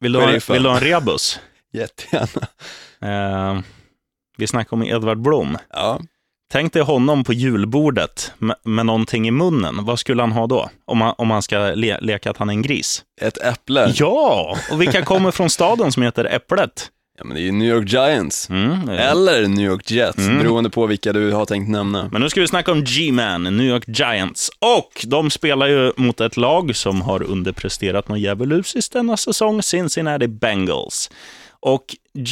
Vill 0.00 0.12
du, 0.12 0.20
ha, 0.20 0.26
vill 0.50 0.62
du 0.62 0.68
ha 0.68 0.76
en 0.76 0.82
rebus? 0.84 1.40
Jättegärna. 1.72 2.48
Eh, 3.00 3.60
vi 4.36 4.46
snackar 4.46 4.76
om 4.76 4.82
Edvard 4.82 5.20
Blom. 5.20 5.58
Ja. 5.72 6.00
Tänk 6.54 6.72
dig 6.72 6.82
honom 6.82 7.24
på 7.24 7.32
julbordet 7.32 8.32
med, 8.38 8.56
med 8.64 8.86
någonting 8.86 9.28
i 9.28 9.30
munnen. 9.30 9.84
Vad 9.84 9.98
skulle 9.98 10.22
han 10.22 10.32
ha 10.32 10.46
då? 10.46 10.70
Om 10.84 11.00
han, 11.00 11.14
om 11.18 11.30
han 11.30 11.42
ska 11.42 11.58
le, 11.58 11.98
leka 12.00 12.30
att 12.30 12.36
han 12.36 12.48
är 12.48 12.52
en 12.52 12.62
gris? 12.62 13.02
Ett 13.20 13.38
äpple. 13.38 13.92
Ja, 13.94 14.56
och 14.70 14.80
vilka 14.82 15.02
kommer 15.02 15.30
från 15.30 15.50
staden 15.50 15.92
som 15.92 16.02
heter 16.02 16.24
Äpplet? 16.24 16.90
Ja, 17.18 17.24
men 17.24 17.34
det 17.34 17.40
är 17.40 17.44
ju 17.44 17.52
New 17.52 17.68
York 17.68 17.88
Giants. 17.92 18.50
Mm. 18.50 18.88
eh, 18.88 19.10
Eller 19.10 19.46
New 19.48 19.66
York 19.66 19.90
Jets, 19.90 20.18
Mm. 20.18 20.38
beroende 20.38 20.70
på 20.70 20.86
vilka 20.86 21.12
du 21.12 21.32
har 21.32 21.46
tänkt 21.46 21.68
nämna. 21.70 22.08
Men 22.12 22.22
nu 22.22 22.30
ska 22.30 22.40
vi 22.40 22.48
snacka 22.48 22.72
om 22.72 22.84
G-Man, 22.84 23.42
New 23.42 23.66
York 23.66 23.84
Giants. 23.86 24.50
Och 24.58 25.04
de 25.06 25.30
spelar 25.30 25.66
ju 25.66 25.92
mot 25.96 26.20
ett 26.20 26.36
lag 26.36 26.76
som 26.76 27.02
har 27.02 27.22
underpresterat 27.22 28.08
något 28.08 28.18
djävulusiskt 28.20 28.92
denna 28.92 29.16
säsong, 29.16 29.62
Cincinnati 29.62 30.28
Bengals. 30.28 31.10
Och 31.60 31.84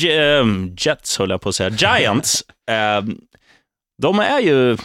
ehm, 0.09 0.75
Jets, 0.79 1.19
höll 1.19 1.31
jag 1.31 1.41
på 1.41 1.49
att 1.49 1.55
säga, 1.55 1.71
Giants, 1.71 2.45
eh, 2.71 3.15
de 4.03 4.19
är 4.19 4.41
ju... 4.41 4.77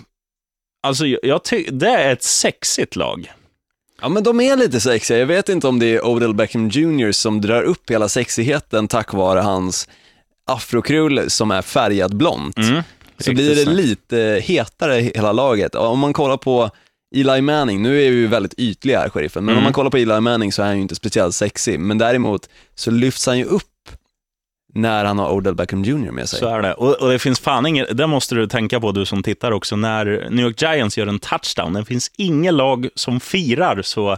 Alltså, 0.83 1.05
jag, 1.05 1.19
jag 1.23 1.43
ty- 1.43 1.69
det 1.71 1.89
är 1.89 2.13
ett 2.13 2.23
sexigt 2.23 2.95
lag. 2.95 3.31
Ja, 4.01 4.09
men 4.09 4.23
de 4.23 4.39
är 4.41 4.55
lite 4.55 4.79
sexiga. 4.79 5.17
Jag 5.17 5.25
vet 5.25 5.49
inte 5.49 5.67
om 5.67 5.79
det 5.79 5.85
är 5.85 6.05
Odell 6.05 6.33
Beckham 6.33 6.69
Jr. 6.69 7.11
som 7.11 7.41
drar 7.41 7.63
upp 7.63 7.89
hela 7.91 8.09
sexigheten 8.09 8.87
tack 8.87 9.13
vare 9.13 9.39
hans 9.39 9.89
afrokrull 10.45 11.29
som 11.29 11.51
är 11.51 11.61
färgad 11.61 12.15
blont. 12.17 12.57
Mm. 12.57 12.83
Så 13.19 13.33
blir 13.33 13.55
det 13.55 13.71
lite 13.73 14.41
hetare 14.43 14.93
hela 14.93 15.31
laget. 15.31 15.75
Om 15.75 15.99
man 15.99 16.13
kollar 16.13 16.37
på 16.37 16.69
Eli 17.15 17.41
Manning, 17.41 17.81
nu 17.83 17.89
är 18.03 18.09
vi 18.11 18.17
ju 18.17 18.27
väldigt 18.27 18.53
ytliga 18.57 18.99
här, 18.99 19.09
sheriffen, 19.09 19.45
men 19.45 19.51
Mm. 19.53 19.57
om 19.57 19.63
man 19.63 19.73
kollar 19.73 19.89
på 19.89 19.97
Eli 19.97 20.19
Manning 20.19 20.51
så 20.51 20.61
är 20.61 20.65
han 20.65 20.75
ju 20.75 20.81
inte 20.81 20.95
speciellt 20.95 21.35
sexig, 21.35 21.79
men 21.79 21.97
däremot 21.97 22.49
så 22.75 22.91
lyfts 22.91 23.25
han 23.25 23.37
ju 23.37 23.43
upp 23.45 23.63
när 24.77 25.05
han 25.05 25.19
har 25.19 25.31
Odell 25.31 25.55
Beckham 25.55 25.83
Jr. 25.83 26.11
med 26.11 26.29
sig. 26.29 26.39
Så 26.39 26.47
är 26.47 26.61
det. 26.61 26.73
Och, 26.73 26.93
och 26.93 27.09
det 27.09 27.19
finns 27.19 27.39
fan 27.39 27.65
inget, 27.65 27.97
det 27.97 28.07
måste 28.07 28.35
du 28.35 28.47
tänka 28.47 28.79
på 28.79 28.91
du 28.91 29.05
som 29.05 29.23
tittar 29.23 29.51
också, 29.51 29.75
när 29.75 30.27
New 30.29 30.45
York 30.45 30.61
Giants 30.61 30.97
gör 30.97 31.07
en 31.07 31.19
touchdown. 31.19 31.73
Det 31.73 31.85
finns 31.85 32.11
inget 32.17 32.53
lag 32.53 32.89
som 32.95 33.19
firar 33.19 33.81
så 33.81 34.17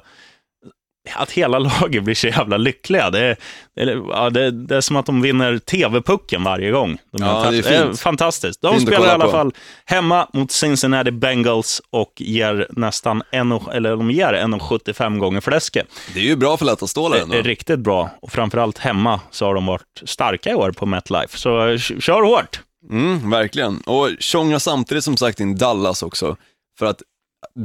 att 1.16 1.32
hela 1.32 1.60
laget 1.82 2.04
blir 2.04 2.16
så 2.16 2.28
jävla 2.28 2.58
lyckliga. 2.58 3.10
Det 3.10 3.20
är, 3.20 3.38
är, 3.76 4.02
ja, 4.10 4.30
det, 4.30 4.52
det 4.52 4.76
är 4.76 4.82
som 4.82 4.96
att 4.96 5.06
de 5.06 5.22
vinner 5.22 5.58
TV-pucken 5.58 6.44
varje 6.44 6.72
gång. 6.72 6.98
De 7.12 7.24
Ja, 7.24 7.52
det 7.52 7.58
är 7.58 7.84
fint. 7.86 8.00
fantastiskt. 8.00 8.62
De 8.62 8.74
Fint 8.76 8.88
spelar 8.88 9.08
i 9.08 9.10
alla 9.10 9.26
på. 9.26 9.32
fall 9.32 9.54
hemma 9.86 10.28
mot 10.34 10.52
Cincinnati 10.52 11.12
Bengals 11.12 11.82
och 11.90 12.14
ger 12.18 12.68
nästan 12.70 13.24
en, 13.32 13.52
eller 13.52 13.90
de 13.96 14.12
ger 14.12 14.34
1,75 14.34 15.20
gånger 15.20 15.42
fläsket. 15.42 15.88
Det 16.14 16.20
är 16.20 16.24
ju 16.24 16.36
bra 16.36 16.58
för 16.58 16.66
lätta 16.66 16.88
stålar 16.88 17.18
Det 17.18 17.24
ändå. 17.24 17.36
är 17.36 17.44
riktigt 17.44 17.80
bra 17.80 18.10
och 18.22 18.32
framförallt 18.32 18.78
hemma 18.78 19.20
så 19.32 19.46
har 19.46 19.56
de 19.56 19.66
varit 19.66 20.02
starka 20.06 20.50
i 20.52 20.54
år 20.56 20.72
på 20.72 20.86
MetLife. 20.86 21.38
Så 21.38 21.68
eh, 21.68 21.78
kör 21.78 22.22
hårt! 22.22 22.60
Mm, 22.90 23.30
verkligen. 23.30 23.82
Och 23.86 24.10
tjongar 24.20 24.60
samtidigt 24.60 25.04
som 25.04 25.18
sagt 25.18 25.40
in 25.40 25.56
Dallas 25.58 26.04
också. 26.04 26.36
För 26.80 26.86
att 26.86 27.02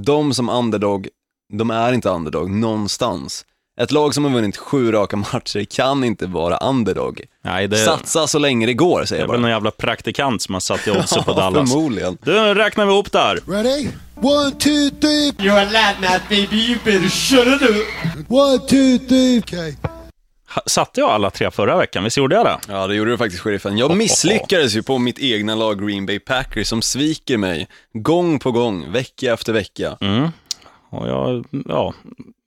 de 0.04 0.34
som 0.34 0.48
underdog, 0.48 1.08
de 1.52 1.70
är 1.70 1.92
inte 1.92 2.08
underdog 2.08 2.50
någonstans. 2.50 3.44
Ett 3.80 3.92
lag 3.92 4.14
som 4.14 4.24
har 4.24 4.30
vunnit 4.32 4.56
sju 4.56 4.92
raka 4.92 5.16
matcher 5.32 5.64
kan 5.64 6.04
inte 6.04 6.26
vara 6.26 6.56
underdog. 6.56 7.20
Nej, 7.44 7.68
det, 7.68 7.76
Satsa 7.76 8.26
så 8.26 8.38
länge 8.38 8.66
det 8.66 8.74
går, 8.74 9.00
det 9.00 9.06
säger 9.06 9.22
är 9.22 9.26
jag 9.26 9.32
väl 9.32 9.36
bara. 9.38 9.42
någon 9.42 9.50
jävla 9.50 9.70
praktikant 9.70 10.42
som 10.42 10.54
har 10.54 10.60
satt 10.60 10.86
i 10.88 10.90
oddset 10.90 11.24
på 11.24 11.32
Dallas. 11.36 11.72
Förmodligen. 11.72 12.18
Du, 12.22 12.32
räknar 12.54 12.86
vi 12.86 12.92
ihop 12.92 13.12
där. 13.12 13.38
Ready? 13.46 13.88
One, 14.14 14.50
two, 14.50 14.90
three. 15.00 15.32
You're 15.38 15.66
a 15.66 15.68
lad 15.72 15.94
now, 16.00 16.18
baby. 16.28 16.56
You 16.56 16.78
better 16.84 17.08
shut 17.08 17.46
it 17.46 17.62
up. 17.62 17.86
One, 18.30 18.58
two, 18.58 18.98
three. 19.08 19.38
Okay. 19.38 19.74
Satte 20.66 21.00
jag 21.00 21.10
alla 21.10 21.30
tre 21.30 21.50
förra 21.50 21.76
veckan? 21.76 22.04
Visst 22.04 22.16
gjorde 22.16 22.36
jag 22.36 22.46
det? 22.46 22.58
Ja, 22.68 22.86
det 22.86 22.94
gjorde 22.94 23.10
du 23.10 23.18
faktiskt, 23.18 23.42
sheriffen. 23.42 23.78
Jag 23.78 23.96
misslyckades 23.96 24.74
ju 24.74 24.82
på 24.82 24.98
mitt 24.98 25.18
egna 25.18 25.54
lag 25.54 25.86
Green 25.86 26.06
Bay 26.06 26.18
Packers 26.18 26.68
som 26.68 26.82
sviker 26.82 27.36
mig 27.36 27.68
gång 27.92 28.38
på 28.38 28.52
gång, 28.52 28.92
vecka 28.92 29.32
efter 29.32 29.52
vecka. 29.52 29.96
Och 30.94 31.08
jag, 31.08 31.44
ja, 31.68 31.94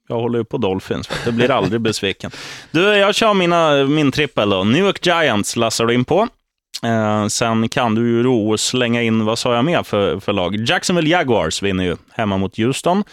jag 0.08 0.16
håller 0.16 0.38
ju 0.38 0.44
på 0.44 0.56
Dolphins, 0.58 1.08
det 1.24 1.32
blir 1.32 1.50
aldrig 1.50 1.80
besviken. 1.80 2.30
Du, 2.70 2.80
jag 2.82 3.14
kör 3.14 3.34
mina, 3.34 3.84
min 3.84 4.12
trippel 4.12 4.50
då. 4.50 4.64
New 4.64 4.84
York 4.84 5.06
Giants 5.06 5.56
lassar 5.56 5.86
du 5.86 5.94
in 5.94 6.04
på. 6.04 6.28
Eh, 6.84 7.26
sen 7.26 7.68
kan 7.68 7.94
du 7.94 8.08
ju 8.10 8.22
då 8.22 8.56
slänga 8.58 9.02
in, 9.02 9.24
vad 9.24 9.38
sa 9.38 9.54
jag 9.54 9.64
mer 9.64 9.82
för, 9.82 10.20
för 10.20 10.32
lag? 10.32 10.56
Jacksonville 10.68 11.08
Jaguars 11.10 11.62
vinner 11.62 11.84
ju 11.84 11.96
hemma 12.12 12.36
mot 12.38 12.56
Houston. 12.58 13.04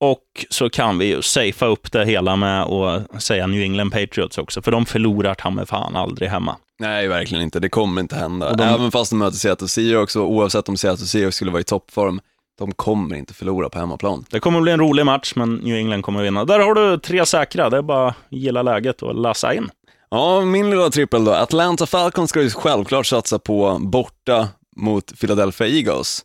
Och 0.00 0.46
så 0.50 0.70
kan 0.70 0.98
vi 0.98 1.06
ju 1.06 1.22
safea 1.22 1.68
upp 1.68 1.92
det 1.92 2.04
hela 2.04 2.36
med 2.36 2.62
att 2.62 3.22
säga 3.22 3.46
New 3.46 3.62
England 3.62 3.90
Patriots 3.90 4.38
också, 4.38 4.62
för 4.62 4.70
de 4.70 4.86
förlorar 4.86 5.34
ta 5.34 5.50
mig 5.50 5.66
fan 5.66 5.96
aldrig 5.96 6.28
hemma. 6.30 6.56
Nej, 6.80 7.08
verkligen 7.08 7.44
inte. 7.44 7.60
Det 7.60 7.68
kommer 7.68 8.00
inte 8.00 8.16
hända. 8.16 8.50
Och 8.50 8.56
de- 8.56 8.64
Även 8.64 8.90
fast 8.90 9.10
de 9.10 9.18
möter 9.18 9.36
Seattle 9.36 9.68
Seahawks 9.68 10.16
och 10.16 10.30
oavsett 10.32 10.68
om 10.68 10.76
Seattle 10.76 11.06
Seahawks 11.06 11.36
skulle 11.36 11.50
vara 11.50 11.60
i 11.60 11.64
toppform, 11.64 12.20
de 12.58 12.72
kommer 12.72 13.16
inte 13.16 13.34
förlora 13.34 13.68
på 13.68 13.78
hemmaplan. 13.78 14.24
Det 14.30 14.40
kommer 14.40 14.60
bli 14.60 14.72
en 14.72 14.80
rolig 14.80 15.06
match, 15.06 15.32
men 15.36 15.54
New 15.54 15.76
England 15.76 16.02
kommer 16.02 16.22
vinna. 16.22 16.44
Där 16.44 16.58
har 16.58 16.74
du 16.74 16.98
tre 16.98 17.26
säkra, 17.26 17.70
det 17.70 17.76
är 17.76 17.82
bara 17.82 18.08
att 18.08 18.14
gilla 18.30 18.62
läget 18.62 19.02
och 19.02 19.14
lassa 19.14 19.54
in. 19.54 19.70
Ja, 20.10 20.40
min 20.40 20.70
lilla 20.70 20.90
trippel 20.90 21.24
då. 21.24 21.32
Atlanta 21.32 21.86
Falcons 21.86 22.30
ska 22.30 22.42
ju 22.42 22.50
självklart 22.50 23.06
satsa 23.06 23.38
på 23.38 23.78
borta 23.80 24.48
mot 24.76 25.20
Philadelphia 25.20 25.66
Eagles. 25.66 26.24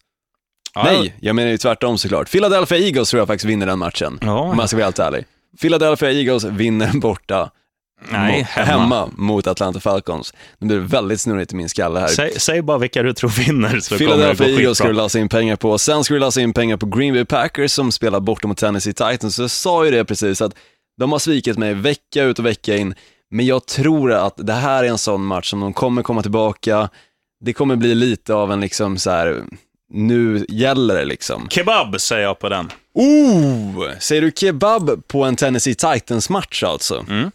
Ja, 0.75 0.83
Nej, 0.83 1.15
jag 1.21 1.35
menar 1.35 1.51
ju 1.51 1.57
tvärtom 1.57 1.97
såklart. 1.97 2.31
Philadelphia 2.31 2.77
Eagles 2.77 3.09
tror 3.09 3.19
jag 3.19 3.27
faktiskt 3.27 3.45
vinner 3.45 3.65
den 3.65 3.79
matchen. 3.79 4.19
Ja. 4.21 4.39
Om 4.39 4.57
man 4.57 4.67
ska 4.67 4.77
vara 4.77 4.85
helt 4.85 4.99
ärlig. 4.99 5.25
Philadelphia 5.61 6.11
Eagles 6.11 6.43
vinner 6.43 6.91
borta 6.99 7.51
Nej, 8.11 8.39
mot, 8.39 8.47
hemma. 8.47 9.09
mot 9.17 9.47
Atlanta 9.47 9.79
Falcons. 9.79 10.33
Det 10.59 10.65
blir 10.65 10.79
väldigt 10.79 11.21
snurrigt 11.21 11.53
i 11.53 11.55
min 11.55 11.69
skalle 11.69 11.99
här. 11.99 12.07
Säg, 12.07 12.39
säg 12.39 12.61
bara 12.61 12.77
vilka 12.77 13.03
du 13.03 13.13
tror 13.13 13.29
vinner, 13.29 13.79
så 13.79 13.93
det 13.93 13.97
Philadelphia 13.97 14.47
Eagles 14.47 14.77
ska 14.77 14.87
du 14.87 14.93
lassa 14.93 15.19
in 15.19 15.29
pengar 15.29 15.55
på. 15.55 15.77
Sen 15.77 16.03
ska 16.03 16.13
du 16.13 16.19
lassa 16.19 16.41
in 16.41 16.53
pengar 16.53 16.77
på 16.77 16.85
Green 16.85 17.13
Bay 17.13 17.25
Packers 17.25 17.71
som 17.71 17.91
spelar 17.91 18.19
borta 18.19 18.47
mot 18.47 18.57
Tennessee 18.57 18.93
Titans. 18.93 19.35
Så 19.35 19.41
jag 19.41 19.51
sa 19.51 19.85
ju 19.85 19.91
det 19.91 20.05
precis, 20.05 20.41
att 20.41 20.55
de 20.97 21.11
har 21.11 21.19
svikit 21.19 21.57
mig 21.57 21.73
vecka 21.73 22.23
ut 22.23 22.39
och 22.39 22.45
vecka 22.45 22.75
in. 22.75 22.95
Men 23.31 23.45
jag 23.45 23.65
tror 23.65 24.13
att 24.13 24.33
det 24.37 24.53
här 24.53 24.83
är 24.83 24.87
en 24.87 24.97
sån 24.97 25.25
match 25.25 25.49
som 25.49 25.59
de 25.59 25.73
kommer 25.73 26.03
komma 26.03 26.21
tillbaka. 26.21 26.89
Det 27.45 27.53
kommer 27.53 27.75
bli 27.75 27.95
lite 27.95 28.33
av 28.33 28.51
en 28.51 28.59
liksom 28.59 28.97
så 28.97 29.09
här, 29.09 29.43
nu 29.93 30.45
gäller 30.49 30.95
det 30.95 31.05
liksom. 31.05 31.47
Kebab 31.49 32.01
säger 32.01 32.23
jag 32.23 32.39
på 32.39 32.49
den. 32.49 32.71
Oh! 32.93 33.85
Säger 33.99 34.21
du 34.21 34.31
kebab 34.35 35.07
på 35.07 35.23
en 35.23 35.35
Tennessee 35.35 35.75
Titans-match 35.75 36.63
alltså? 36.63 37.05
Mm. 37.09 37.31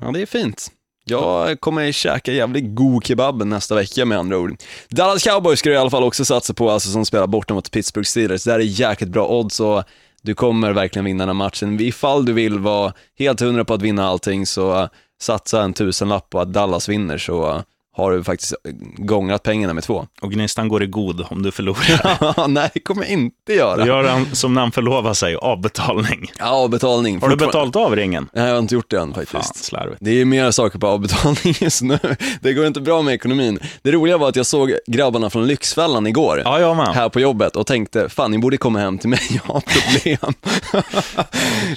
Ja, 0.00 0.10
det 0.10 0.22
är 0.22 0.26
fint. 0.26 0.72
Jag 1.04 1.60
kommer 1.60 1.92
käka 1.92 2.32
jävligt 2.32 2.74
god 2.74 3.04
kebab 3.04 3.46
nästa 3.46 3.74
vecka 3.74 4.04
med 4.04 4.18
andra 4.18 4.38
ord. 4.38 4.56
Dallas 4.88 5.22
Cowboys 5.22 5.58
ska 5.58 5.68
du 5.68 5.74
i 5.74 5.78
alla 5.78 5.90
fall 5.90 6.04
också 6.04 6.24
satsa 6.24 6.54
på, 6.54 6.70
alltså 6.70 6.90
som 6.90 7.04
spelar 7.04 7.26
borta 7.26 7.54
mot 7.54 7.70
Pittsburgh 7.70 8.06
Steelers. 8.06 8.44
Det 8.44 8.52
här 8.52 8.58
är 8.58 8.64
jäkligt 8.64 9.10
bra 9.10 9.28
odds 9.28 9.60
och 9.60 9.84
du 10.22 10.34
kommer 10.34 10.72
verkligen 10.72 11.04
vinna 11.04 11.26
den 11.26 11.28
här 11.28 11.44
matchen. 11.44 11.80
Ifall 11.80 12.24
du 12.24 12.32
vill 12.32 12.58
vara 12.58 12.92
helt 13.18 13.40
hundra 13.40 13.64
på 13.64 13.74
att 13.74 13.82
vinna 13.82 14.08
allting 14.08 14.46
så 14.46 14.80
eh, 14.80 14.88
satsa 15.20 15.62
en 15.62 15.72
tusenlapp 15.72 16.30
på 16.30 16.40
att 16.40 16.52
Dallas 16.52 16.88
vinner 16.88 17.18
så 17.18 17.48
eh, 17.50 17.62
har 17.98 18.12
du 18.12 18.24
faktiskt 18.24 18.52
uh, 18.52 18.72
gångrat 18.96 19.42
pengarna 19.42 19.74
med 19.74 19.84
två. 19.84 20.06
Och 20.20 20.32
gnistan 20.32 20.68
går 20.68 20.82
i 20.82 20.86
god 20.86 21.26
om 21.30 21.42
du 21.42 21.50
förlorar. 21.50 22.48
Nej, 22.48 22.70
det 22.74 22.80
kommer 22.80 23.02
jag 23.02 23.10
inte 23.10 23.52
göra. 23.54 23.86
Gör 23.86 24.04
han 24.04 24.26
som 24.34 24.54
när 24.54 24.60
han 24.60 24.72
förlovar 24.72 25.14
sig, 25.14 25.36
avbetalning. 25.36 26.32
Ja, 26.38 26.68
betalning. 26.68 27.20
Har 27.20 27.28
du 27.28 27.36
betalat 27.36 27.76
av 27.76 27.96
ringen? 27.96 28.28
Nej, 28.32 28.44
jag 28.44 28.52
har 28.52 28.58
inte 28.58 28.74
gjort 28.74 28.90
det 28.90 28.98
än 29.00 29.14
Fan, 29.14 29.26
faktiskt. 29.26 29.64
slarvigt. 29.64 29.98
Det 30.00 30.20
är 30.20 30.24
mer 30.24 30.50
saker 30.50 30.78
på 30.78 30.86
avbetalning 30.86 31.54
just 31.60 31.82
nu. 31.82 31.98
Det 32.40 32.52
går 32.52 32.66
inte 32.66 32.80
bra 32.80 33.02
med 33.02 33.14
ekonomin. 33.14 33.58
Det 33.82 33.92
roliga 33.92 34.18
var 34.18 34.28
att 34.28 34.36
jag 34.36 34.46
såg 34.46 34.74
grabbarna 34.86 35.30
från 35.30 35.46
Lyxfällan 35.46 36.06
igår. 36.06 36.42
Ja, 36.44 36.60
jag 36.60 36.76
med. 36.76 36.88
Här 36.88 37.08
på 37.08 37.20
jobbet 37.20 37.56
och 37.56 37.66
tänkte, 37.66 38.08
fan 38.08 38.30
ni 38.30 38.38
borde 38.38 38.56
komma 38.56 38.78
hem 38.78 38.98
till 38.98 39.08
mig, 39.08 39.20
jag 39.30 39.54
har 39.54 39.60
problem. 39.60 40.34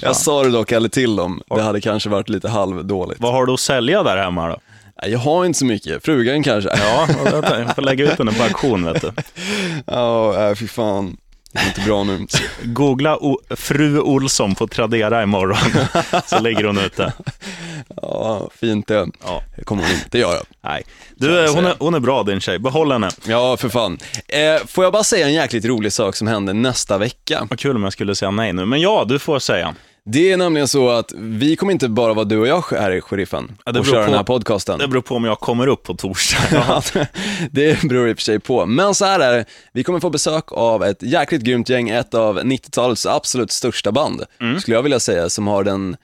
jag 0.00 0.16
sa 0.16 0.42
det 0.42 0.50
dock 0.50 0.72
aldrig 0.72 0.92
till 0.92 1.16
dem, 1.16 1.42
det 1.48 1.62
hade 1.62 1.80
kanske 1.80 2.08
varit 2.08 2.28
lite 2.28 2.48
halvdåligt. 2.48 3.20
Vad 3.20 3.32
har 3.32 3.46
du 3.46 3.52
att 3.52 3.60
sälja 3.60 4.02
där 4.02 4.16
hemma 4.16 4.48
då? 4.48 4.56
Jag 5.06 5.18
har 5.18 5.44
inte 5.44 5.58
så 5.58 5.64
mycket, 5.64 6.04
frugan 6.04 6.42
kanske. 6.42 6.70
Ja, 6.76 7.08
jag 7.24 7.74
får 7.74 7.82
lägga 7.82 8.04
ut 8.12 8.18
den 8.18 8.34
på 8.34 8.42
auktion, 8.42 8.84
vet 8.84 9.02
du. 9.02 9.12
Ja, 9.86 10.48
äh, 10.50 10.54
fy 10.54 10.68
fan. 10.68 11.16
Det 11.52 11.58
är 11.58 11.66
inte 11.66 11.80
bra 11.80 12.04
nu. 12.04 12.26
Googla 12.64 13.16
o- 13.16 13.40
fru 13.50 14.00
Olsson 14.00 14.54
på 14.54 14.66
Tradera 14.68 15.22
imorgon, 15.22 15.56
så 16.26 16.38
lägger 16.38 16.64
hon 16.64 16.78
ut 16.78 16.96
det. 16.96 17.12
Ja, 18.02 18.50
fint 18.60 18.86
det. 18.88 19.06
Ja. 19.24 19.42
Det 19.56 19.64
kommer 19.64 19.82
hon 19.82 19.92
inte 19.92 20.18
göra. 20.18 20.38
Nej. 20.64 20.82
Du, 21.16 21.48
hon 21.48 21.66
är, 21.66 21.74
hon 21.78 21.94
är 21.94 22.00
bra 22.00 22.22
din 22.22 22.40
tjej, 22.40 22.58
behåll 22.58 22.92
henne. 22.92 23.10
Ja, 23.26 23.56
för 23.56 23.68
fan. 23.68 23.98
Eh, 24.28 24.66
får 24.66 24.84
jag 24.84 24.92
bara 24.92 25.04
säga 25.04 25.26
en 25.26 25.32
jäkligt 25.34 25.64
rolig 25.64 25.92
sak 25.92 26.16
som 26.16 26.26
händer 26.28 26.54
nästa 26.54 26.98
vecka? 26.98 27.46
Vad 27.50 27.58
kul 27.58 27.76
om 27.76 27.82
jag 27.84 27.92
skulle 27.92 28.14
säga 28.14 28.30
nej 28.30 28.52
nu, 28.52 28.64
men 28.66 28.80
ja, 28.80 29.04
du 29.08 29.18
får 29.18 29.38
säga. 29.38 29.74
Det 30.04 30.32
är 30.32 30.36
nämligen 30.36 30.68
så 30.68 30.88
att 30.90 31.12
vi 31.16 31.56
kommer 31.56 31.72
inte 31.72 31.88
bara 31.88 32.14
vara 32.14 32.24
du 32.24 32.38
och 32.38 32.46
jag 32.46 32.64
här 32.70 32.90
i 32.90 33.00
sheriffen 33.00 33.58
Ja, 33.64 33.78
och 33.80 33.86
köra 33.86 34.00
på- 34.04 34.06
den 34.10 34.14
här 34.16 34.24
podcasten. 34.24 34.78
Det 34.78 34.88
beror 34.88 35.02
på 35.02 35.14
om 35.16 35.24
jag 35.24 35.40
kommer 35.40 35.66
upp 35.66 35.82
på 35.82 35.94
torsdag. 35.94 36.38
Ja, 36.52 36.82
det 37.50 37.82
beror 37.82 38.08
i 38.08 38.12
och 38.12 38.16
för 38.16 38.22
sig 38.22 38.40
på. 38.40 38.66
Men 38.66 38.94
så 38.94 39.04
här 39.04 39.20
är 39.20 39.32
det, 39.36 39.44
vi 39.72 39.84
kommer 39.84 40.00
få 40.00 40.10
besök 40.10 40.52
av 40.52 40.84
ett 40.84 41.02
jäkligt 41.02 41.42
grymt 41.42 41.68
gäng, 41.68 41.88
ett 41.90 42.14
av 42.14 42.38
90-talets 42.40 43.06
absolut 43.06 43.50
största 43.50 43.92
band, 43.92 44.24
Mm. 44.40 44.60
skulle 44.60 44.76
jag 44.76 44.82
vilja 44.82 45.00
säga, 45.00 45.28
som 45.28 45.46
har 45.46 45.64
den 45.64 45.96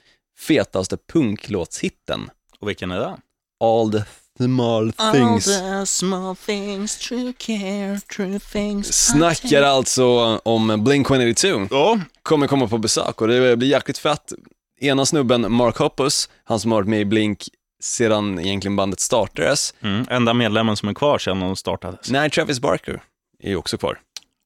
fetaste 0.47 0.97
punklåtshitten. 1.13 2.29
Och 2.59 2.69
vilken 2.69 2.91
är 2.91 2.99
det? 2.99 3.15
All 3.63 3.91
the 3.91 4.03
small 4.43 4.91
things. 4.91 5.49
small 5.85 6.35
things, 6.35 6.97
true 6.97 7.33
care, 7.37 7.99
true 8.15 8.39
things. 8.39 9.05
Snackar 9.07 9.61
alltså 9.63 10.05
om 10.43 10.71
Blink-182. 10.71 11.67
Ja, 11.71 11.99
Kommer 12.23 12.47
komma 12.47 12.67
på 12.67 12.77
besök 12.77 13.21
och 13.21 13.27
det 13.27 13.57
blir 13.57 13.67
jäkligt 13.69 13.97
fett. 13.97 14.33
Ena 14.81 15.05
snubben, 15.05 15.51
Mark 15.51 15.77
Hoppus, 15.77 16.29
han 16.43 16.59
som 16.59 16.71
har 16.71 16.77
varit 16.79 16.87
med 16.89 17.01
i 17.01 17.05
Blink 17.05 17.47
sedan 17.81 18.39
egentligen 18.39 18.75
bandet 18.75 18.99
startades. 18.99 19.73
mm. 19.81 20.05
enda 20.09 20.33
medlemmen 20.33 20.77
som 20.77 20.89
är 20.89 20.93
kvar 20.93 21.17
sedan 21.17 21.39
de 21.39 21.55
startades. 21.55 22.11
Nej, 22.11 22.29
Travis 22.29 22.59
Barker 22.59 23.01
är 23.43 23.49
ju 23.49 23.55
också 23.55 23.77
kvar. 23.77 23.99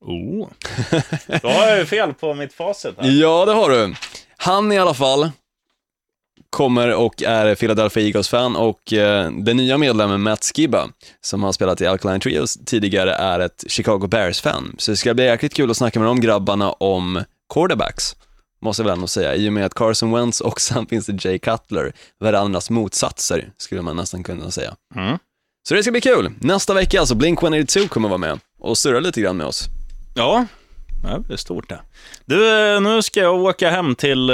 Oh. 0.06 0.48
Då 1.42 1.48
har 1.50 1.68
jag 1.68 1.78
ju 1.78 1.86
fel 1.86 2.14
på 2.14 2.34
mitt 2.34 2.54
facit 2.54 2.96
här. 2.98 3.10
Ja, 3.10 3.46
det 3.46 3.54
har 3.54 3.70
du. 3.70 3.96
Han 4.38 4.72
i 4.72 4.78
alla 4.80 4.94
fall 4.94 5.32
kommer 6.54 6.94
och 6.94 7.24
är 7.24 7.56
Philadelphia 7.56 8.04
Eagles-fan 8.04 8.56
och 8.56 8.94
eh, 8.94 9.32
den 9.32 9.58
nya 9.58 9.78
medlemmen 9.78 10.22
Matt 10.22 10.52
Skibba, 10.56 10.90
som 11.22 11.44
har 11.44 11.52
spelat 11.52 11.82
i 11.82 11.88
Alkaline 11.88 12.20
Trios 12.20 12.58
tidigare, 12.66 13.14
är 13.14 13.40
ett 13.40 13.64
Chicago 13.68 14.08
Bears-fan. 14.08 14.76
Så 14.78 14.92
det 14.92 14.98
ska 14.98 15.14
bli 15.14 15.26
jäkligt 15.26 15.54
kul 15.54 15.72
att 15.72 15.78
snacka 15.78 16.00
med 16.00 16.10
de 16.10 16.22
grabbarna 16.22 16.72
om 16.72 17.24
quarterbacks, 17.54 18.16
måste 18.62 18.82
jag 18.82 18.86
väl 18.86 18.94
ändå 18.94 19.08
säga, 19.08 19.36
i 19.36 19.50
och 19.50 19.54
med 19.54 19.66
att 19.66 19.74
Carson 19.74 20.12
Wentz 20.12 20.42
och 20.42 20.62
sen 20.68 20.86
finns 20.86 21.06
det 21.06 21.26
Jay 21.26 21.40
Cutler, 21.40 21.94
varandras 22.20 22.70
motsatser, 22.70 23.50
skulle 23.58 23.82
man 23.82 23.96
nästan 23.96 24.24
kunna 24.24 24.52
säga. 24.52 24.76
Mm. 24.96 25.18
Så 25.68 25.76
det 25.76 25.84
ska 25.84 25.92
bli 25.92 26.02
kul. 26.02 26.32
Nästa 26.40 26.74
vecka 26.74 27.00
alltså, 27.00 27.16
Blink-182 27.16 27.88
kommer 27.88 28.10
vara 28.10 28.18
med 28.18 28.40
och 28.60 28.78
surra 28.78 29.00
lite 29.00 29.22
grann 29.22 29.38
med 29.38 29.48
oss. 29.48 29.66
Ja, 30.16 30.46
det 31.04 31.20
blir 31.20 31.38
stort 31.38 31.70
det. 31.70 31.80
Du, 32.26 32.74
eh, 32.74 32.82
nu 32.82 33.02
ska 33.02 33.20
jag 33.20 33.36
åka 33.36 33.70
hem 33.70 33.96
till... 33.96 34.30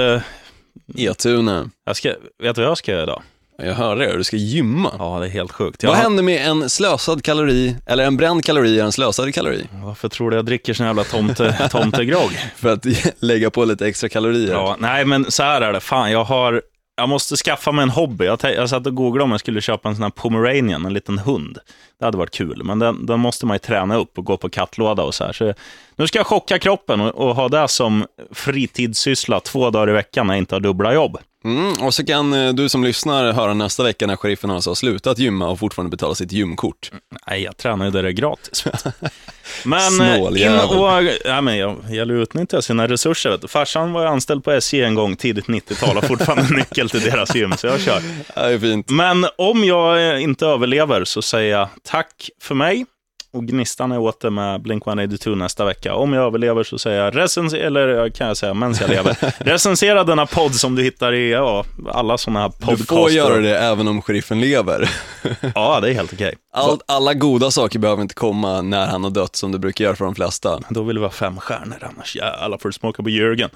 eh, 0.97 1.03
E-tune. 1.03 1.69
Jag 1.85 1.95
ska, 1.95 2.09
vet 2.43 2.55
du 2.55 2.61
vad 2.61 2.69
jag 2.69 2.77
ska 2.77 2.91
göra 2.91 3.03
idag? 3.03 3.21
Jag 3.63 3.73
hör 3.73 3.95
det, 3.95 4.17
du 4.17 4.23
ska 4.23 4.37
gymma. 4.37 4.93
Ja, 4.99 5.19
det 5.19 5.25
är 5.25 5.29
helt 5.29 5.51
sjukt. 5.51 5.83
Vad 5.83 5.95
Jag, 5.95 6.01
händer 6.01 6.23
med 6.23 6.47
en 6.47 6.69
slösad 6.69 7.23
kalori, 7.23 7.75
eller 7.85 8.03
en 8.03 8.17
bränd 8.17 8.45
kalori 8.45 8.79
är 8.79 8.83
en 8.83 8.91
slösad 8.91 9.33
kalori? 9.33 9.67
varför 9.83 10.09
tror 10.09 10.29
du 10.31 10.35
jag 10.37 10.45
dricker 10.45 10.73
sån 10.73 10.85
jävla 10.85 11.03
tomte, 11.03 11.69
tomtegrogg? 11.71 12.31
För 12.55 12.73
att 12.73 12.85
lägga 13.19 13.49
på 13.49 13.65
lite 13.65 13.87
extra 13.87 14.09
kalorier. 14.09 14.51
Ja, 14.53 14.75
nej, 14.79 15.05
men 15.05 15.31
så 15.31 15.43
här 15.43 15.61
är 15.61 15.73
det. 15.73 15.79
Fan, 15.79 16.11
jag 16.11 16.23
har... 16.23 16.61
Jag 16.99 17.09
måste 17.09 17.35
skaffa 17.35 17.71
mig 17.71 17.83
en 17.83 17.89
hobby. 17.89 18.25
Jag, 18.25 18.39
jag 18.43 18.69
satt 18.69 18.87
och 18.87 18.95
googlade 18.95 19.23
om 19.23 19.31
jag 19.31 19.39
skulle 19.39 19.61
köpa 19.61 19.89
en 19.89 19.95
sån 19.95 20.03
här 20.03 20.09
pomeranian, 20.09 20.85
en 20.85 20.93
liten 20.93 21.17
hund. 21.17 21.57
Det 21.99 22.05
hade 22.05 22.17
varit 22.17 22.31
kul, 22.31 22.63
men 22.63 22.79
den, 22.79 23.05
den 23.05 23.19
måste 23.19 23.45
man 23.45 23.55
ju 23.55 23.59
träna 23.59 23.95
upp 23.95 24.17
och 24.17 24.25
gå 24.25 24.37
på 24.37 24.49
kattlåda 24.49 25.03
och 25.03 25.15
så 25.15 25.23
här. 25.23 25.33
Så 25.33 25.53
nu 25.95 26.07
ska 26.07 26.19
jag 26.19 26.27
chocka 26.27 26.59
kroppen 26.59 27.01
och, 27.01 27.15
och 27.15 27.35
ha 27.35 27.49
det 27.49 27.67
som 27.67 28.05
fritidssyssla 28.31 29.39
två 29.39 29.69
dagar 29.69 29.89
i 29.89 29.93
veckan 29.93 30.27
när 30.27 30.33
jag 30.33 30.41
inte 30.41 30.55
har 30.55 30.59
dubbla 30.59 30.93
jobb. 30.93 31.17
Mm, 31.49 31.73
och 31.73 31.93
så 31.93 32.05
kan 32.05 32.33
eh, 32.33 32.53
du 32.53 32.69
som 32.69 32.83
lyssnar 32.83 33.31
höra 33.31 33.53
nästa 33.53 33.83
vecka 33.83 34.07
när 34.07 34.15
sheriffen 34.15 34.51
alltså 34.51 34.69
har 34.69 34.75
slutat 34.75 35.19
gymma 35.19 35.47
och 35.49 35.59
fortfarande 35.59 35.89
betala 35.89 36.15
sitt 36.15 36.31
gymkort. 36.31 36.91
Nej, 37.27 37.43
jag 37.43 37.57
tränar 37.57 37.85
ju 37.85 37.91
där 37.91 38.03
det 38.03 38.09
är 38.09 38.13
gratis. 38.13 38.65
Men 39.63 40.01
eh, 40.01 40.15
in 40.17 40.59
och... 40.69 41.03
Ja, 41.25 41.41
men 41.41 41.57
jag 41.57 41.77
gäller 41.89 42.15
att 42.15 42.21
utnyttja 42.21 42.61
sina 42.61 42.87
resurser. 42.87 43.29
Vet 43.29 43.41
du. 43.41 43.47
Farsan 43.47 43.93
var 43.93 44.05
anställd 44.05 44.43
på 44.43 44.51
SJ 44.51 44.81
en 44.81 44.95
gång, 44.95 45.15
tidigt 45.15 45.45
90-tal, 45.45 45.97
och 45.97 46.05
fortfarande 46.05 46.55
nyckel 46.55 46.89
till 46.89 47.01
deras 47.01 47.35
gym, 47.35 47.57
så 47.57 47.67
jag 47.67 47.81
kör. 47.81 48.01
Ja, 48.35 48.41
Det 48.41 48.53
är 48.53 48.59
fint. 48.59 48.89
Men 48.89 49.25
om 49.37 49.63
jag 49.63 50.13
eh, 50.15 50.23
inte 50.23 50.45
överlever 50.45 51.05
så 51.05 51.21
säger 51.21 51.57
jag 51.57 51.69
tack 51.83 52.29
för 52.41 52.55
mig. 52.55 52.85
Och 53.33 53.45
Gnistan 53.47 53.91
är 53.91 53.99
åter 53.99 54.29
med 54.29 54.61
Blink-182 54.61 55.35
nästa 55.35 55.65
vecka. 55.65 55.95
Om 55.95 56.13
jag 56.13 56.25
överlever 56.25 56.63
så 56.63 56.79
säger 56.79 57.03
jag, 57.03 57.15
recensera, 57.15 57.65
eller 57.67 58.09
kan 58.09 58.27
jag 58.27 58.37
säga, 58.37 58.53
medan 58.53 58.75
jag 58.79 58.89
lever, 58.89 59.17
recensera 59.43 60.03
denna 60.03 60.25
podd 60.25 60.55
som 60.55 60.75
du 60.75 60.83
hittar 60.83 61.13
i 61.13 61.31
ja, 61.31 61.65
alla 61.93 62.17
sådana 62.17 62.39
här 62.39 62.49
Du 62.49 62.65
podcaster. 62.65 62.95
får 62.95 63.11
göra 63.11 63.37
det 63.37 63.57
även 63.59 63.87
om 63.87 64.01
sheriffen 64.01 64.39
lever. 64.41 64.89
Ja, 65.55 65.79
det 65.79 65.89
är 65.89 65.93
helt 65.93 66.13
okej. 66.13 66.35
All, 66.53 66.79
alla 66.85 67.13
goda 67.13 67.51
saker 67.51 67.79
behöver 67.79 68.01
inte 68.01 68.15
komma 68.15 68.61
när 68.61 68.87
han 68.87 69.03
har 69.03 69.11
dött 69.11 69.35
som 69.35 69.51
det 69.51 69.59
brukar 69.59 69.85
göra 69.85 69.95
för 69.95 70.05
de 70.05 70.15
flesta. 70.15 70.59
Då 70.69 70.83
vill 70.83 70.97
vi 70.97 71.03
ha 71.05 71.11
fem 71.11 71.37
stjärnor, 71.39 71.77
annars 71.95 72.15
jävlar 72.15 72.57
får 72.57 72.69
du 72.69 72.73
smaka 72.73 73.03
på 73.03 73.09
Jörgen. 73.09 73.49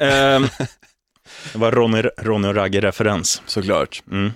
Ehm, 0.00 0.42
det 1.52 1.58
var 1.58 1.72
Ronny, 1.72 2.02
Ronny 2.18 2.48
och 2.48 2.54
Ragge-referens. 2.54 3.42
Såklart. 3.46 4.02
Mm. 4.10 4.32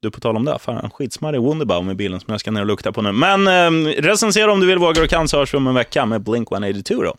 Du, 0.00 0.10
på 0.10 0.20
tal 0.20 0.36
om 0.36 0.44
det, 0.44 0.58
fan, 0.58 0.90
skitsmarrig 0.90 1.42
Wunderbaum 1.42 1.90
i 1.90 1.94
bilen 1.94 2.20
som 2.20 2.32
jag 2.32 2.40
ska 2.40 2.50
ner 2.50 2.60
och 2.60 2.66
lukta 2.66 2.92
på 2.92 3.02
nu. 3.02 3.12
Men 3.12 3.46
eh, 3.48 3.90
recensera 4.02 4.52
om 4.52 4.60
du 4.60 4.66
vill, 4.66 4.78
vågar 4.78 5.02
och 5.02 5.10
kan, 5.10 5.28
så 5.28 5.38
hörs 5.38 5.54
vi 5.54 5.58
om 5.58 5.66
en 5.66 5.74
vecka 5.74 6.06
med 6.06 6.20
Blink-182 6.20 7.04
då. 7.04 7.16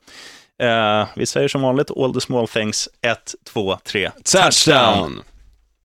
Eh, 0.65 1.07
vi 1.15 1.25
säger 1.25 1.47
som 1.47 1.61
vanligt, 1.61 1.91
all 1.97 2.13
the 2.13 2.21
small 2.21 2.47
things, 2.47 2.89
1, 3.01 3.35
2, 3.53 3.77
3. 3.83 4.11
Touchdown! 4.23 5.21